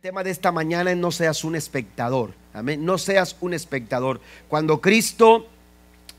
Tema 0.00 0.22
de 0.22 0.30
esta 0.30 0.52
mañana 0.52 0.92
es 0.92 0.96
no 0.96 1.10
seas 1.10 1.42
un 1.42 1.56
espectador. 1.56 2.32
Amén. 2.54 2.84
No 2.84 2.98
seas 2.98 3.34
un 3.40 3.52
espectador. 3.52 4.20
Cuando 4.46 4.80
Cristo, 4.80 5.48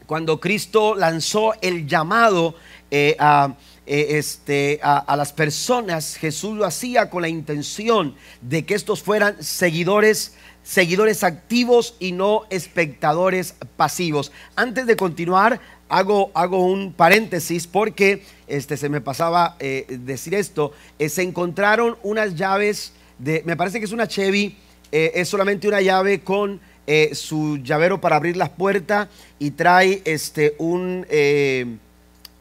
cuando 0.05 0.41
Cristo 0.41 0.95
lanzó 0.95 1.53
el 1.61 1.87
llamado 1.87 2.55
eh, 2.91 3.15
a, 3.19 3.55
eh, 3.85 4.17
este, 4.17 4.81
a, 4.83 5.15
las 5.15 5.31
personas, 5.31 6.17
Jesús 6.17 6.57
lo 6.57 6.65
hacía 6.65 7.09
con 7.09 7.21
la 7.21 7.29
intención 7.29 8.15
de 8.41 8.65
que 8.65 8.75
estos 8.75 9.01
fueran 9.01 9.41
seguidores 9.41 10.35
seguidores 10.61 11.23
activos 11.23 11.95
y 11.99 12.11
no 12.11 12.43
espectadores 12.49 13.55
pasivos. 13.77 14.33
Antes 14.57 14.87
de 14.87 14.97
continuar, 14.97 15.61
hago, 15.87 16.31
hago 16.33 16.65
un 16.65 16.91
paréntesis 16.91 17.65
porque 17.65 18.25
este, 18.45 18.75
se 18.75 18.89
me 18.89 18.99
pasaba 18.99 19.55
eh, 19.59 19.85
decir 19.87 20.35
esto. 20.35 20.73
Se 20.99 21.21
encontraron 21.21 21.97
unas 22.03 22.35
llaves 22.35 22.91
me 23.19 23.57
parece 23.57 23.79
que 23.79 23.85
es 23.85 23.91
una 23.91 24.07
Chevy, 24.07 24.55
eh, 24.91 25.11
es 25.15 25.29
solamente 25.29 25.67
una 25.67 25.81
llave 25.81 26.21
con 26.21 26.59
eh, 26.87 27.13
su 27.13 27.57
llavero 27.57 28.01
para 28.01 28.15
abrir 28.15 28.35
las 28.35 28.49
puertas 28.49 29.07
y 29.37 29.51
trae 29.51 30.01
este, 30.05 30.55
un, 30.57 31.05
eh, 31.09 31.65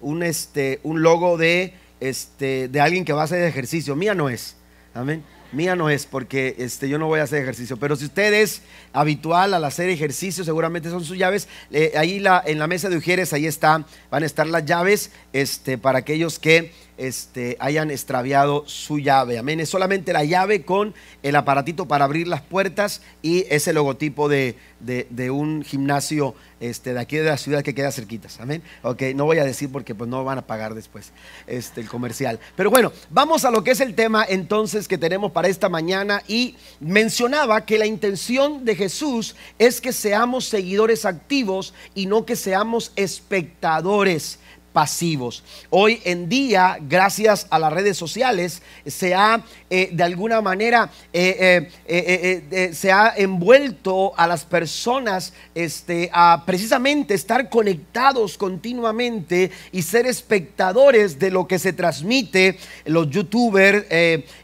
un, 0.00 0.22
este, 0.22 0.80
un 0.84 1.02
logo 1.02 1.36
de, 1.36 1.74
este, 2.00 2.68
de 2.68 2.80
alguien 2.80 3.04
que 3.04 3.12
va 3.12 3.22
a 3.22 3.24
hacer 3.24 3.42
ejercicio. 3.42 3.94
Mía 3.96 4.14
no 4.14 4.30
es. 4.30 4.56
Amén. 4.94 5.22
Mía 5.50 5.76
no 5.76 5.88
es 5.90 6.06
porque 6.06 6.54
este, 6.58 6.88
yo 6.88 6.98
no 6.98 7.06
voy 7.06 7.20
a 7.20 7.24
hacer 7.24 7.42
ejercicio. 7.42 7.76
Pero 7.76 7.96
si 7.96 8.04
usted 8.04 8.32
es 8.34 8.62
habitual 8.92 9.54
al 9.54 9.64
hacer 9.64 9.88
ejercicio, 9.88 10.44
seguramente 10.44 10.90
son 10.90 11.04
sus 11.04 11.18
llaves. 11.18 11.48
Ahí 11.96 12.18
la, 12.18 12.42
en 12.46 12.58
la 12.58 12.66
mesa 12.66 12.88
de 12.88 12.96
Ujieres, 12.96 13.32
ahí 13.32 13.46
está, 13.46 13.84
van 14.10 14.22
a 14.22 14.26
estar 14.26 14.46
las 14.46 14.64
llaves 14.64 15.10
este, 15.32 15.78
para 15.78 15.98
aquellos 15.98 16.38
que 16.38 16.72
este, 16.98 17.56
hayan 17.60 17.90
extraviado 17.90 18.64
su 18.66 18.98
llave. 18.98 19.38
Amén. 19.38 19.60
Es 19.60 19.70
solamente 19.70 20.12
la 20.12 20.24
llave 20.24 20.64
con 20.64 20.94
el 21.22 21.36
aparatito 21.36 21.86
para 21.86 22.04
abrir 22.04 22.28
las 22.28 22.42
puertas 22.42 23.00
y 23.22 23.46
ese 23.48 23.72
logotipo 23.72 24.28
de, 24.28 24.56
de- 24.80 25.30
un 25.30 25.62
gimnasio 25.62 26.34
este, 26.60 26.92
de 26.94 27.00
aquí 27.00 27.16
de 27.16 27.24
la 27.24 27.36
ciudad 27.36 27.62
que 27.62 27.74
queda 27.74 27.92
cerquitas. 27.92 28.40
Amén. 28.40 28.62
Ok, 28.82 29.02
no 29.14 29.24
voy 29.26 29.38
a 29.38 29.44
decir 29.44 29.70
porque 29.70 29.94
pues 29.94 30.10
no 30.10 30.24
van 30.24 30.38
a 30.38 30.46
pagar 30.46 30.74
después 30.74 31.12
este, 31.46 31.80
el 31.80 31.88
comercial. 31.88 32.40
Pero 32.56 32.70
bueno, 32.70 32.92
vamos 33.10 33.44
a 33.44 33.50
lo 33.50 33.62
que 33.62 33.70
es 33.70 33.80
el 33.80 33.94
tema 33.94 34.24
entonces 34.28 34.88
que 34.88 34.98
tenemos 34.98 35.30
para 35.32 35.48
esta 35.48 35.68
mañana 35.68 36.22
y 36.26 36.56
mencionaba 36.80 37.64
que 37.64 37.78
la 37.78 37.86
intención 37.86 38.64
de 38.64 38.74
Jesús 38.74 39.36
es 39.58 39.80
que 39.80 39.92
seamos 39.92 40.46
seguidores 40.46 41.04
activos 41.04 41.74
y 41.94 42.06
no 42.06 42.26
que 42.26 42.34
seamos 42.36 42.92
espectadores 42.96 44.38
pasivos. 44.78 45.42
Hoy 45.70 46.00
en 46.04 46.28
día, 46.28 46.78
gracias 46.80 47.48
a 47.50 47.58
las 47.58 47.72
redes 47.72 47.96
sociales, 47.96 48.62
se 48.86 49.12
ha 49.12 49.42
eh, 49.70 49.90
de 49.92 50.02
alguna 50.02 50.40
manera 50.40 50.90
eh, 51.12 51.68
eh, 51.84 52.70
se 52.72 52.90
ha 52.90 53.12
envuelto 53.16 54.14
a 54.16 54.26
las 54.26 54.44
personas 54.44 55.34
este, 55.54 56.08
a 56.12 56.44
precisamente 56.46 57.12
estar 57.12 57.50
conectados 57.50 58.38
continuamente 58.38 59.50
y 59.72 59.82
ser 59.82 60.06
espectadores 60.06 61.18
de 61.18 61.30
lo 61.32 61.46
que 61.46 61.58
se 61.58 61.72
transmite, 61.72 62.56
los 62.86 63.10
youtubers, 63.10 63.84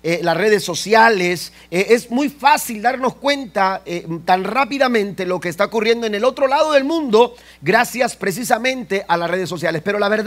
las 0.03 0.37
redes 0.37 0.65
sociales. 0.65 1.53
Es 1.71 2.11
muy 2.11 2.29
fácil 2.29 2.83
darnos 2.83 3.15
cuenta 3.15 3.83
tan 4.25 4.45
rápidamente 4.45 5.25
lo 5.27 5.39
que 5.39 5.49
está 5.49 5.67
ocurriendo 5.67 6.07
en 6.07 6.15
el 6.17 6.25
otro 6.25 6.49
lado 6.49 6.73
del 6.73 6.85
mundo 6.85 7.35
gracias 7.63 8.17
precisamente 8.17 9.05
a 9.07 9.17
las 9.17 9.31
redes 9.31 9.49
sociales. 9.49 9.81
Pero 9.85 9.99
la 9.99 10.09
verdad 10.09 10.24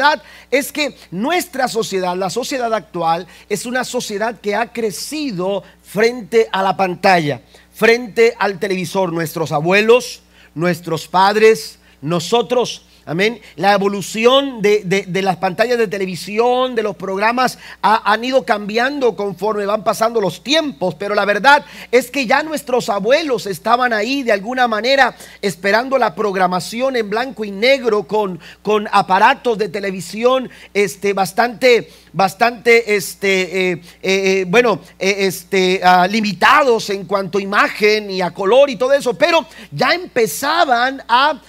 es 0.52 0.72
que 0.72 0.95
nuestra 1.12 1.67
sociedad, 1.67 2.16
la 2.16 2.30
sociedad 2.30 2.73
actual, 2.73 3.28
es 3.50 3.66
una 3.66 3.84
sociedad 3.84 4.40
que 4.40 4.56
ha 4.56 4.72
crecido 4.72 5.64
frente 5.84 6.48
a 6.52 6.64
la 6.64 6.76
pantalla, 6.76 7.42
frente 7.73 8.36
al 8.40 8.59
televisor. 8.59 9.14
Nuestros 9.14 9.52
abuelos, 9.52 10.22
nuestros 10.56 11.08
padres, 11.08 11.80
nosotros. 12.02 12.87
Amén. 13.09 13.39
La 13.55 13.72
evolución 13.73 14.62
de, 14.62 14.81
de- 14.84 15.22
las 15.22 15.38
pantallas 15.38 15.78
de 15.78 15.88
televisión, 15.88 16.75
de 16.75 16.84
los 16.84 16.97
programas, 16.97 17.57
ha- 17.81 18.12
han 18.12 18.22
ido 18.25 18.44
cambiando 18.44 19.16
conforme 19.16 19.66
van 19.66 19.85
pasando 19.85 20.19
los 20.19 20.44
tiempos. 20.44 20.94
Pero 20.95 21.16
la 21.16 21.23
verdad 21.23 21.63
es 21.90 22.12
que 22.12 22.25
ya 22.25 22.44
nuestros 22.44 22.90
abuelos 22.90 23.46
estaban 23.46 23.94
ahí 23.94 24.23
de 24.23 24.34
alguna 24.34 24.67
manera 24.67 25.16
esperando 25.41 25.97
la 25.97 26.16
programación 26.16 26.97
en 26.97 27.09
blanco 27.09 27.46
y 27.46 27.51
negro 27.51 28.03
con, 28.03 28.41
con 28.62 28.90
aparatos 28.91 29.57
de 29.57 29.69
televisión 29.69 30.50
este, 30.73 31.13
bastante, 31.13 31.90
bastante, 32.17 32.95
este, 32.95 33.29
eh, 33.41 33.72
eh, 33.73 33.81
eh, 34.01 34.45
bueno, 34.47 34.81
este, 34.97 35.79
ah, 35.83 36.07
limitados 36.07 36.89
en 36.89 37.05
cuanto 37.05 37.38
a 37.38 37.41
imagen 37.41 38.09
y 38.09 38.22
a 38.22 38.31
color 38.31 38.72
y 38.72 38.75
todo 38.75 38.94
eso. 38.94 39.13
Pero 39.13 39.45
ya 39.72 39.94
empezaban 39.94 41.03
a, 41.07 41.39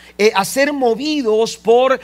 ser 0.44 0.72
movidos 0.72 1.56
por, 1.56 2.00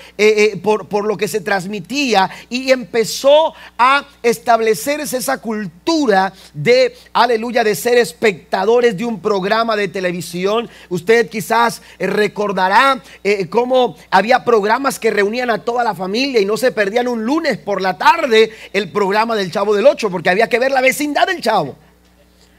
por, 0.62 1.04
lo 1.04 1.16
que 1.16 1.26
se 1.26 1.40
transmitía 1.40 2.30
y 2.48 2.70
empezó 2.70 3.54
a 3.76 4.06
establecerse 4.22 5.16
esa 5.16 5.38
cultura 5.38 6.32
de, 6.52 6.96
aleluya, 7.12 7.64
de 7.64 7.74
ser 7.74 7.98
espectadores 7.98 8.96
de 8.96 9.04
un 9.04 9.20
programa 9.20 9.74
de 9.74 9.88
televisión. 9.88 10.70
Usted 10.88 11.28
quizás 11.28 11.82
recordará 11.98 13.02
cómo 13.50 13.96
había 14.10 14.44
programas 14.44 15.00
que 15.00 15.10
reunían 15.10 15.50
a 15.50 15.64
toda 15.64 15.82
la 15.82 15.96
familia 15.96 16.40
y 16.40 16.44
no 16.44 16.56
se 16.56 16.70
perdían 16.70 17.08
un 17.08 17.24
lunes 17.24 17.58
por 17.58 17.82
la 17.82 17.98
tarde 17.98 18.53
el 18.72 18.90
programa 18.90 19.36
del 19.36 19.50
Chavo 19.50 19.74
del 19.74 19.86
Ocho, 19.86 20.10
porque 20.10 20.30
había 20.30 20.48
que 20.48 20.58
ver 20.58 20.72
la 20.72 20.80
vecindad 20.80 21.26
del 21.26 21.40
Chavo. 21.40 21.76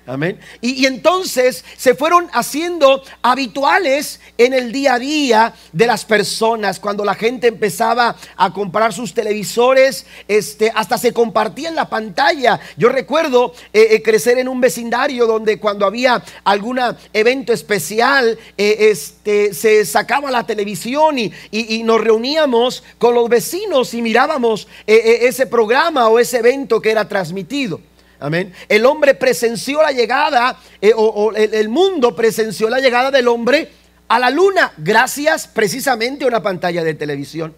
Amén. 0.07 0.39
Y, 0.61 0.83
y 0.83 0.85
entonces 0.85 1.65
se 1.77 1.95
fueron 1.95 2.29
haciendo 2.31 3.01
habituales 3.23 4.19
en 4.37 4.53
el 4.53 4.71
día 4.71 4.93
a 4.93 4.99
día 4.99 5.53
de 5.71 5.87
las 5.87 6.05
personas. 6.05 6.79
Cuando 6.79 7.03
la 7.03 7.15
gente 7.15 7.47
empezaba 7.47 8.15
a 8.37 8.53
comprar 8.53 8.93
sus 8.93 9.15
televisores, 9.15 10.05
este, 10.27 10.71
hasta 10.75 10.99
se 10.99 11.11
compartía 11.11 11.69
en 11.69 11.75
la 11.75 11.89
pantalla. 11.89 12.59
Yo 12.77 12.89
recuerdo 12.89 13.53
eh, 13.73 13.87
eh, 13.91 14.01
crecer 14.03 14.37
en 14.37 14.47
un 14.47 14.61
vecindario 14.61 15.25
donde 15.25 15.59
cuando 15.59 15.87
había 15.87 16.23
algún 16.43 16.79
evento 17.11 17.51
especial, 17.51 18.37
eh, 18.57 18.77
este, 18.91 19.55
se 19.55 19.85
sacaba 19.85 20.29
la 20.29 20.45
televisión 20.45 21.17
y, 21.17 21.31
y- 21.49 21.75
y 21.77 21.83
nos 21.83 21.99
reuníamos 22.01 22.83
con 22.99 23.15
los 23.15 23.27
vecinos 23.27 23.93
y 23.95 24.01
mirábamos 24.03 24.67
ese 24.85 25.47
programa 25.47 26.09
o 26.09 26.19
ese 26.19 26.37
evento 26.37 26.79
que 26.79 26.91
era 26.91 27.07
transmitido. 27.07 27.81
Amén. 28.19 28.53
El 28.69 28.85
hombre 28.85 29.13
presenció 29.15 29.81
la 29.81 29.91
llegada, 29.91 30.59
eh, 30.81 30.93
o, 30.95 31.33
el, 31.35 31.53
el 31.53 31.69
mundo 31.69 32.15
presenció 32.15 32.69
la 32.69 32.79
llegada 32.79 33.11
del 33.11 33.27
hombre 33.27 33.71
a 34.07 34.19
la 34.19 34.29
luna, 34.29 34.73
gracias 34.77 35.47
precisamente 35.47 36.23
a 36.23 36.27
una 36.27 36.41
pantalla 36.41 36.83
de 36.83 36.93
televisión. 36.93 37.55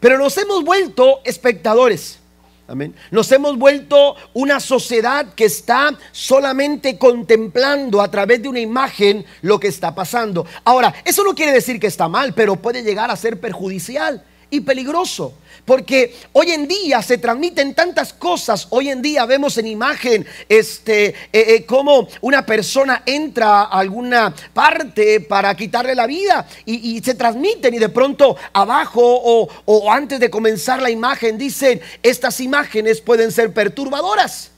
Pero 0.00 0.18
nos 0.18 0.36
hemos 0.36 0.64
vuelto 0.64 1.20
espectadores. 1.24 2.18
Amén. 2.66 2.94
Nos 3.10 3.30
hemos 3.30 3.58
vuelto 3.58 4.16
una 4.32 4.58
sociedad 4.58 5.34
que 5.34 5.44
está 5.44 5.98
solamente 6.12 6.96
contemplando 6.96 8.00
a 8.00 8.10
través 8.10 8.42
de 8.42 8.48
una 8.48 8.60
imagen 8.60 9.24
lo 9.42 9.60
que 9.60 9.68
está 9.68 9.94
pasando. 9.94 10.46
Ahora, 10.64 10.94
eso 11.04 11.22
no 11.24 11.34
quiere 11.34 11.52
decir 11.52 11.78
que 11.78 11.86
está 11.86 12.08
mal, 12.08 12.32
pero 12.32 12.56
puede 12.56 12.82
llegar 12.82 13.10
a 13.10 13.16
ser 13.16 13.38
perjudicial 13.38 14.24
y 14.56 14.60
peligroso. 14.60 15.34
Porque 15.64 16.14
hoy 16.32 16.50
en 16.50 16.68
día 16.68 17.00
se 17.00 17.16
transmiten 17.18 17.74
tantas 17.74 18.12
cosas. 18.12 18.66
Hoy 18.70 18.90
en 18.90 19.00
día 19.00 19.24
vemos 19.24 19.56
en 19.56 19.66
imagen 19.66 20.26
este, 20.48 21.06
eh, 21.06 21.14
eh, 21.32 21.64
cómo 21.64 22.06
una 22.20 22.44
persona 22.44 23.02
entra 23.06 23.62
a 23.62 23.78
alguna 23.78 24.34
parte 24.52 25.20
para 25.20 25.54
quitarle 25.56 25.94
la 25.94 26.06
vida 26.06 26.46
y, 26.66 27.00
se 27.02 27.14
transmiten 27.14 27.74
y 27.74 27.78
de 27.78 27.88
pronto 27.88 28.36
abajo 28.52 29.00
o, 29.02 29.48
o 29.64 29.92
antes 29.92 30.20
de 30.20 30.30
comenzar 30.30 30.82
la 30.82 30.90
imagen 30.90 31.38
dicen, 31.38 31.80
estas 32.02 32.40
imágenes 32.40 33.00
pueden 33.00 33.32
ser 33.32 33.52
perturbadoras. 33.52 34.50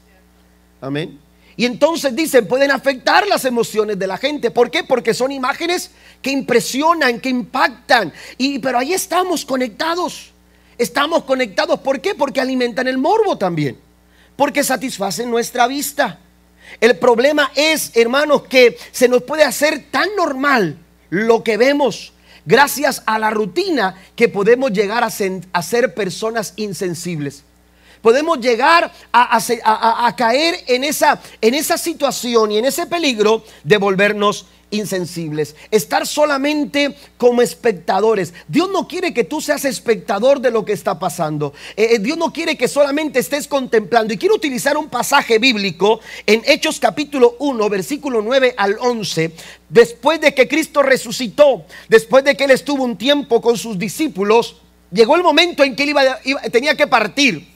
Amén. 0.80 1.25
Y 1.56 1.64
entonces 1.64 2.14
dicen, 2.14 2.46
pueden 2.46 2.70
afectar 2.70 3.26
las 3.26 3.44
emociones 3.44 3.98
de 3.98 4.06
la 4.06 4.18
gente. 4.18 4.50
¿Por 4.50 4.70
qué? 4.70 4.84
Porque 4.84 5.14
son 5.14 5.32
imágenes 5.32 5.90
que 6.20 6.30
impresionan, 6.30 7.18
que 7.18 7.30
impactan. 7.30 8.12
Y, 8.36 8.58
pero 8.58 8.78
ahí 8.78 8.92
estamos 8.92 9.44
conectados. 9.44 10.32
Estamos 10.76 11.24
conectados. 11.24 11.80
¿Por 11.80 12.00
qué? 12.00 12.14
Porque 12.14 12.40
alimentan 12.40 12.86
el 12.88 12.98
morbo 12.98 13.38
también. 13.38 13.78
Porque 14.36 14.62
satisfacen 14.62 15.30
nuestra 15.30 15.66
vista. 15.66 16.18
El 16.80 16.98
problema 16.98 17.50
es, 17.54 17.92
hermanos, 17.94 18.42
que 18.48 18.76
se 18.92 19.08
nos 19.08 19.22
puede 19.22 19.44
hacer 19.44 19.86
tan 19.90 20.08
normal 20.14 20.76
lo 21.08 21.42
que 21.42 21.56
vemos 21.56 22.12
gracias 22.44 23.02
a 23.06 23.18
la 23.18 23.30
rutina 23.30 23.96
que 24.14 24.28
podemos 24.28 24.72
llegar 24.72 25.04
a, 25.04 25.10
ser 25.10 25.94
personas 25.94 26.52
insensibles. 26.56 27.44
Podemos 28.06 28.38
llegar 28.38 28.92
a, 29.12 30.14
caer 30.16 30.62
en 30.68 30.84
esa, 30.84 31.20
en 31.40 31.54
esa 31.54 31.76
situación 31.76 32.52
y 32.52 32.58
en 32.58 32.64
ese 32.64 32.86
peligro 32.86 33.42
de 33.64 33.78
volvernos 33.78 34.46
insensibles, 34.70 35.56
estar 35.72 36.06
solamente 36.06 36.96
como 37.16 37.42
espectadores. 37.42 38.32
Dios 38.46 38.70
no 38.70 38.86
quiere 38.86 39.12
que 39.12 39.24
tú 39.24 39.40
seas 39.40 39.64
espectador 39.64 40.40
de 40.40 40.52
lo 40.52 40.64
que 40.64 40.72
está 40.72 41.00
pasando. 41.00 41.52
Eh, 41.76 41.94
eh, 41.94 41.98
Dios 41.98 42.16
no 42.16 42.32
quiere 42.32 42.56
que 42.56 42.68
solamente 42.68 43.18
estés 43.18 43.48
contemplando. 43.48 44.14
Y 44.14 44.18
quiero 44.18 44.36
utilizar 44.36 44.76
un 44.76 44.88
pasaje 44.88 45.40
bíblico 45.40 45.98
en 46.26 46.42
Hechos 46.46 46.78
capítulo 46.78 47.34
1, 47.40 47.68
versículo 47.68 48.22
9 48.22 48.54
al 48.56 48.76
11. 48.78 49.32
Después 49.68 50.20
de 50.20 50.32
que 50.32 50.46
Cristo 50.46 50.80
resucitó, 50.80 51.64
después 51.88 52.22
de 52.22 52.36
que 52.36 52.44
Él 52.44 52.52
estuvo 52.52 52.84
un 52.84 52.96
tiempo 52.96 53.40
con 53.40 53.58
sus 53.58 53.76
discípulos, 53.76 54.58
llegó 54.92 55.16
el 55.16 55.24
momento 55.24 55.64
en 55.64 55.74
que 55.74 55.82
Él 55.82 55.96
tenía 56.52 56.76
que 56.76 56.86
partir. 56.86 57.55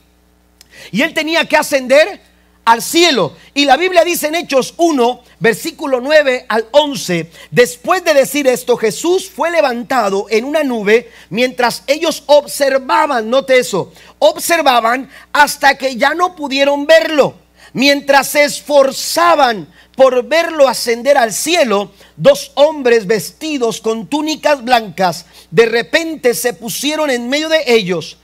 Y 0.91 1.03
Él 1.03 1.15
tenía 1.15 1.45
que 1.47 1.57
ascender 1.57 2.21
al 2.65 2.83
cielo. 2.83 3.37
Y 3.55 3.65
la 3.65 3.77
Biblia 3.77 4.05
dice 4.05 4.29
en 4.29 4.37
Hechos 4.37 4.75
1, 4.77 5.23
versículo 5.41 6.01
9 6.01 6.47
al 6.49 6.67
11, 6.71 7.31
después 7.51 8.05
de 8.05 8.15
decir 8.15 8.47
esto, 8.47 8.77
Jesús 8.77 9.29
fue 9.29 9.51
levantado 9.51 10.27
en 10.31 10.45
una 10.45 10.63
nube 10.63 11.11
mientras 11.31 11.83
ellos 11.87 12.23
observaban, 12.27 13.29
note 13.29 13.59
eso, 13.59 13.93
observaban 14.19 15.11
hasta 15.33 15.77
que 15.77 15.97
ya 15.97 16.15
no 16.15 16.37
pudieron 16.37 16.87
verlo. 16.87 17.35
Mientras 17.73 18.29
se 18.29 18.45
esforzaban 18.45 19.73
por 19.95 20.25
verlo 20.25 20.67
ascender 20.67 21.17
al 21.17 21.33
cielo, 21.33 21.93
dos 22.17 22.51
hombres 22.55 23.07
vestidos 23.07 23.81
con 23.81 24.09
túnicas 24.09 24.65
blancas 24.65 25.27
de 25.51 25.67
repente 25.67 26.35
se 26.35 26.53
pusieron 26.53 27.11
en 27.11 27.29
medio 27.29 27.49
de 27.49 27.63
ellos 27.67 28.17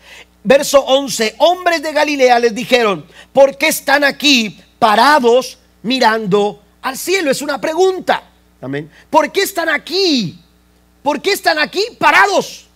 verso 0.47 0.81
11, 0.81 1.35
hombres 1.39 1.83
de 1.83 1.93
Galilea 1.93 2.39
les 2.39 2.55
dijeron, 2.55 3.05
¿por 3.33 3.59
qué 3.59 3.67
están 3.67 4.05
aquí 4.05 4.57
parados 4.79 5.59
mirando 5.83 6.63
al 6.83 6.97
cielo? 6.97 7.33
Es 7.33 7.43
una 7.43 7.61
pregunta. 7.61 8.23
Amén. 8.61 8.89
¿Por 9.11 9.33
qué 9.33 9.43
están 9.43 9.69
aquí? 9.69 10.39
¿Por 11.03 11.21
qué 11.21 11.33
están 11.33 11.59
aquí 11.59 11.83
parados 11.99 12.67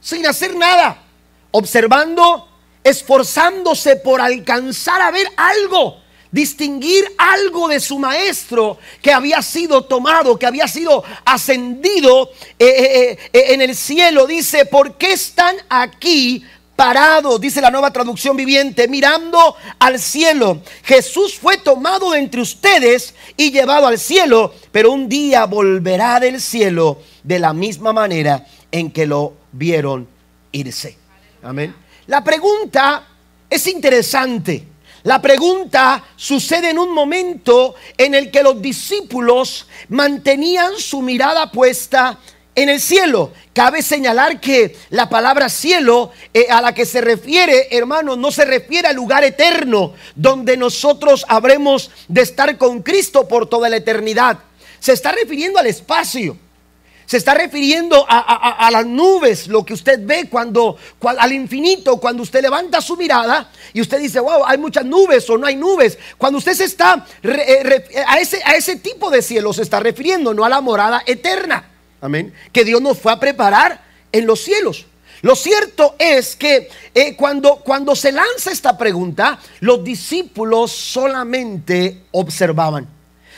sin 0.00 0.26
hacer 0.26 0.56
nada? 0.56 1.02
Observando, 1.50 2.48
esforzándose 2.82 3.96
por 3.96 4.22
alcanzar 4.22 5.02
a 5.02 5.10
ver 5.10 5.26
algo, 5.36 6.00
distinguir 6.30 7.04
algo 7.18 7.68
de 7.68 7.78
su 7.78 7.98
maestro 7.98 8.78
que 9.02 9.12
había 9.12 9.42
sido 9.42 9.84
tomado, 9.84 10.38
que 10.38 10.46
había 10.46 10.66
sido 10.66 11.04
ascendido 11.26 12.30
eh, 12.58 12.66
eh, 12.68 13.18
eh, 13.34 13.44
en 13.48 13.60
el 13.60 13.76
cielo. 13.76 14.26
Dice, 14.26 14.64
¿por 14.64 14.96
qué 14.96 15.12
están 15.12 15.56
aquí 15.68 16.42
parado, 16.82 17.38
dice 17.38 17.60
la 17.60 17.70
nueva 17.70 17.92
traducción 17.92 18.36
viviente, 18.36 18.88
mirando 18.88 19.54
al 19.78 20.00
cielo. 20.00 20.62
Jesús 20.82 21.38
fue 21.40 21.58
tomado 21.58 22.10
de 22.10 22.18
entre 22.18 22.40
ustedes 22.40 23.14
y 23.36 23.52
llevado 23.52 23.86
al 23.86 24.00
cielo, 24.00 24.52
pero 24.72 24.90
un 24.90 25.08
día 25.08 25.46
volverá 25.46 26.18
del 26.18 26.40
cielo 26.40 26.98
de 27.22 27.38
la 27.38 27.52
misma 27.52 27.92
manera 27.92 28.44
en 28.72 28.90
que 28.90 29.06
lo 29.06 29.34
vieron 29.52 30.08
irse. 30.50 30.98
Amén. 31.44 31.72
La 32.08 32.24
pregunta 32.24 33.06
es 33.48 33.64
interesante. 33.68 34.66
La 35.04 35.22
pregunta 35.22 36.02
sucede 36.16 36.70
en 36.70 36.80
un 36.80 36.92
momento 36.92 37.76
en 37.96 38.16
el 38.16 38.32
que 38.32 38.42
los 38.42 38.60
discípulos 38.60 39.68
mantenían 39.88 40.72
su 40.78 41.00
mirada 41.00 41.52
puesta 41.52 42.18
en 42.54 42.68
el 42.68 42.80
cielo. 42.80 43.32
Cabe 43.54 43.82
señalar 43.82 44.40
que 44.40 44.76
la 44.90 45.08
palabra 45.08 45.48
cielo 45.48 46.10
eh, 46.32 46.46
a 46.50 46.60
la 46.60 46.74
que 46.74 46.86
se 46.86 47.00
refiere, 47.00 47.68
hermano, 47.70 48.16
no 48.16 48.30
se 48.30 48.44
refiere 48.44 48.88
al 48.88 48.96
lugar 48.96 49.24
eterno 49.24 49.94
donde 50.14 50.56
nosotros 50.56 51.24
habremos 51.28 51.90
de 52.08 52.22
estar 52.22 52.56
con 52.58 52.82
Cristo 52.82 53.28
por 53.28 53.48
toda 53.48 53.68
la 53.68 53.76
eternidad. 53.76 54.38
Se 54.80 54.92
está 54.92 55.12
refiriendo 55.12 55.58
al 55.58 55.66
espacio. 55.66 56.36
Se 57.04 57.18
está 57.18 57.34
refiriendo 57.34 58.06
a, 58.08 58.70
las 58.70 58.86
nubes, 58.86 59.46
lo 59.46 59.66
que 59.66 59.74
usted 59.74 60.00
ve 60.02 60.28
cuando, 60.30 60.78
al 61.18 61.32
infinito, 61.32 61.98
cuando 61.98 62.22
usted 62.22 62.40
levanta 62.40 62.80
su 62.80 62.96
mirada 62.96 63.50
y 63.74 63.82
usted 63.82 63.98
dice, 63.98 64.18
wow, 64.18 64.44
hay 64.46 64.56
muchas 64.56 64.86
nubes 64.86 65.28
o 65.28 65.36
no 65.36 65.46
hay 65.46 65.56
nubes. 65.56 65.98
Cuando 66.16 66.38
usted 66.38 66.54
se 66.54 66.64
está 66.64 67.04
eh, 67.22 68.04
a, 68.06 68.18
ese, 68.18 68.40
a 68.44 68.54
ese 68.54 68.76
tipo 68.76 69.10
de 69.10 69.20
cielo 69.20 69.52
se 69.52 69.60
está 69.60 69.78
refiriendo, 69.78 70.32
no 70.32 70.44
a 70.44 70.48
la 70.48 70.62
morada 70.62 71.02
eterna. 71.04 71.71
Amén. 72.02 72.34
Que 72.52 72.64
Dios 72.64 72.82
nos 72.82 72.98
fue 72.98 73.12
a 73.12 73.20
preparar 73.20 73.80
en 74.10 74.26
los 74.26 74.40
cielos. 74.40 74.86
Lo 75.22 75.36
cierto 75.36 75.94
es 76.00 76.34
que 76.34 76.68
eh, 76.92 77.14
cuando, 77.14 77.56
cuando 77.56 77.94
se 77.94 78.10
lanza 78.10 78.50
esta 78.50 78.76
pregunta, 78.76 79.38
los 79.60 79.84
discípulos 79.84 80.72
solamente 80.72 82.02
observaban. 82.10 82.88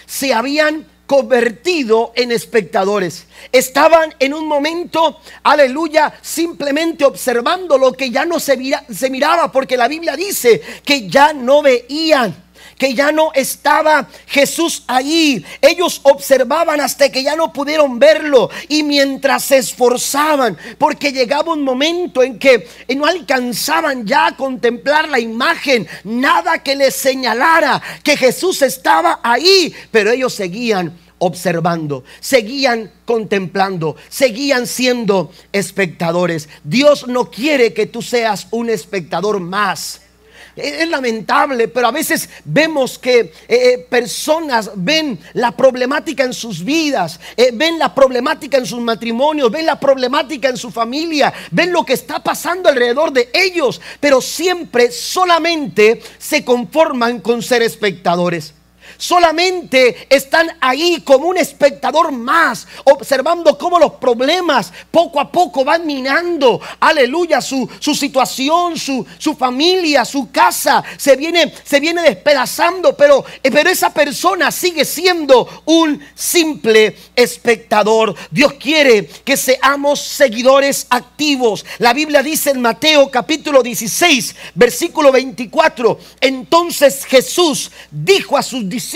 Se 0.07 0.33
habían 0.33 0.87
convertido 1.07 2.13
en 2.17 2.33
espectadores. 2.33 3.27
Estaban 3.53 4.15
en 4.19 4.33
un 4.33 4.49
momento, 4.49 5.21
aleluya, 5.43 6.15
simplemente 6.23 7.05
observando 7.05 7.77
lo 7.77 7.93
que 7.93 8.11
ya 8.11 8.25
no 8.25 8.41
se, 8.41 8.59
se 8.91 9.11
miraba, 9.11 9.53
porque 9.53 9.77
la 9.77 9.89
Biblia 9.89 10.17
dice 10.17 10.63
que 10.83 11.07
ya 11.07 11.35
no 11.35 11.61
veían 11.61 12.44
que 12.79 12.95
ya 12.95 13.13
no 13.13 13.33
estaba 13.35 14.09
Jesús 14.27 14.85
ahí. 14.87 15.45
Ellos 15.61 16.01
observaban 16.03 16.81
hasta 16.81 17.11
que 17.11 17.23
ya 17.23 17.37
no 17.37 17.53
pudieron 17.53 17.99
verlo 17.99 18.51
y 18.69 18.83
mientras 18.83 19.45
se 19.45 19.59
esforzaban, 19.59 20.57
porque 20.79 21.13
llegaba 21.13 21.53
un 21.53 21.63
momento 21.63 22.23
en 22.23 22.39
que 22.39 22.69
no 22.97 23.07
alcanzaban 23.07 24.07
ya 24.07 24.27
a 24.27 24.37
contemplar 24.37 25.09
la 25.09 25.21
imagen, 25.21 25.87
nada 26.05 26.63
que 26.63 26.75
les 26.75 26.95
señalara 26.95 27.83
que 28.03 28.17
Jesús 28.17 28.63
estaba 28.63 29.21
ahí, 29.23 29.75
pero 29.91 30.11
ellos 30.11 30.35
seguían 30.35 30.99
observando, 31.19 32.05
seguían 32.21 32.91
contemplando, 33.05 33.97
seguían 34.09 34.67
siendo 34.67 35.33
espectadores. 35.53 36.49
Dios 36.63 37.07
no 37.07 37.31
quiere 37.31 37.73
que 37.73 37.87
tú 37.87 38.03
seas 38.03 38.47
un 38.51 38.69
espectador 38.69 39.41
más. 39.41 40.03
Es 40.57 40.89
lamentable, 40.89 41.67
pero 41.67 41.89
a 41.89 41.91
veces 41.91 42.29
vemos 42.45 42.99
que 42.99 43.19
eh, 43.21 43.33
eh, 43.49 43.87
personas 43.91 44.71
ven 44.77 45.19
la 45.33 45.51
problemática 45.53 46.23
en 46.23 46.33
sus 46.33 46.65
vidas, 46.65 47.19
eh, 47.37 47.51
ven 47.53 47.79
la 47.79 47.93
problemática 47.93 48.59
en 48.59 48.67
sus 48.67 48.81
matrimonios, 48.81 49.51
ven 49.51 49.67
la 49.67 49.81
problemática 49.81 50.49
en 50.49 50.57
su 50.57 50.71
familia, 50.71 51.33
ven 51.51 51.73
lo 51.73 51.85
que 51.85 51.95
está 51.95 52.23
pasando 52.23 52.69
alrededor 52.69 53.13
de 53.13 53.31
ellos, 53.33 53.81
pero 53.99 54.21
siempre 54.21 54.93
solamente 54.93 56.01
se 56.19 56.45
conforman 56.45 57.21
con 57.21 57.43
ser 57.43 57.63
espectadores. 57.63 58.55
Solamente 59.05 60.07
están 60.09 60.57
ahí 60.63 61.03
como 61.05 61.27
un 61.27 61.37
espectador 61.37 62.11
más, 62.11 62.67
observando 62.85 63.59
cómo 63.59 63.79
los 63.79 63.93
problemas 63.97 64.73
poco 64.91 65.21
a 65.21 65.31
poco 65.31 65.63
van 65.63 65.85
minando, 65.85 66.59
aleluya, 66.81 67.43
su, 67.43 67.69
su 67.81 67.95
situación, 67.95 68.79
su, 68.79 69.05
su, 69.19 69.35
familia, 69.35 70.07
su 70.07 70.31
casa, 70.31 70.83
se 70.97 71.17
viene, 71.17 71.53
se 71.65 71.81
viene 71.81 72.01
despedazando, 72.01 72.97
pero, 72.97 73.23
eh, 73.43 73.51
pero 73.51 73.69
esa 73.69 73.93
persona 73.93 74.51
sigue 74.51 74.87
siendo 74.87 75.63
un 75.67 76.03
simple 76.15 76.97
espectador. 77.15 78.15
Dios 78.31 78.55
quiere 78.55 79.07
que 79.07 79.37
seamos 79.37 80.01
seguidores 80.01 80.87
activos. 80.89 81.67
La 81.77 81.93
Biblia 81.93 82.23
dice 82.23 82.53
en 82.53 82.63
Mateo 82.63 83.11
capítulo 83.11 83.63
16, 83.63 84.35
versículo 84.55 85.13
24, 85.13 85.99
entonces 86.23 87.05
Jesús 87.05 87.71
dijo 87.91 88.39
a 88.39 88.43
sus 88.43 88.67
discípulos, 88.67 88.94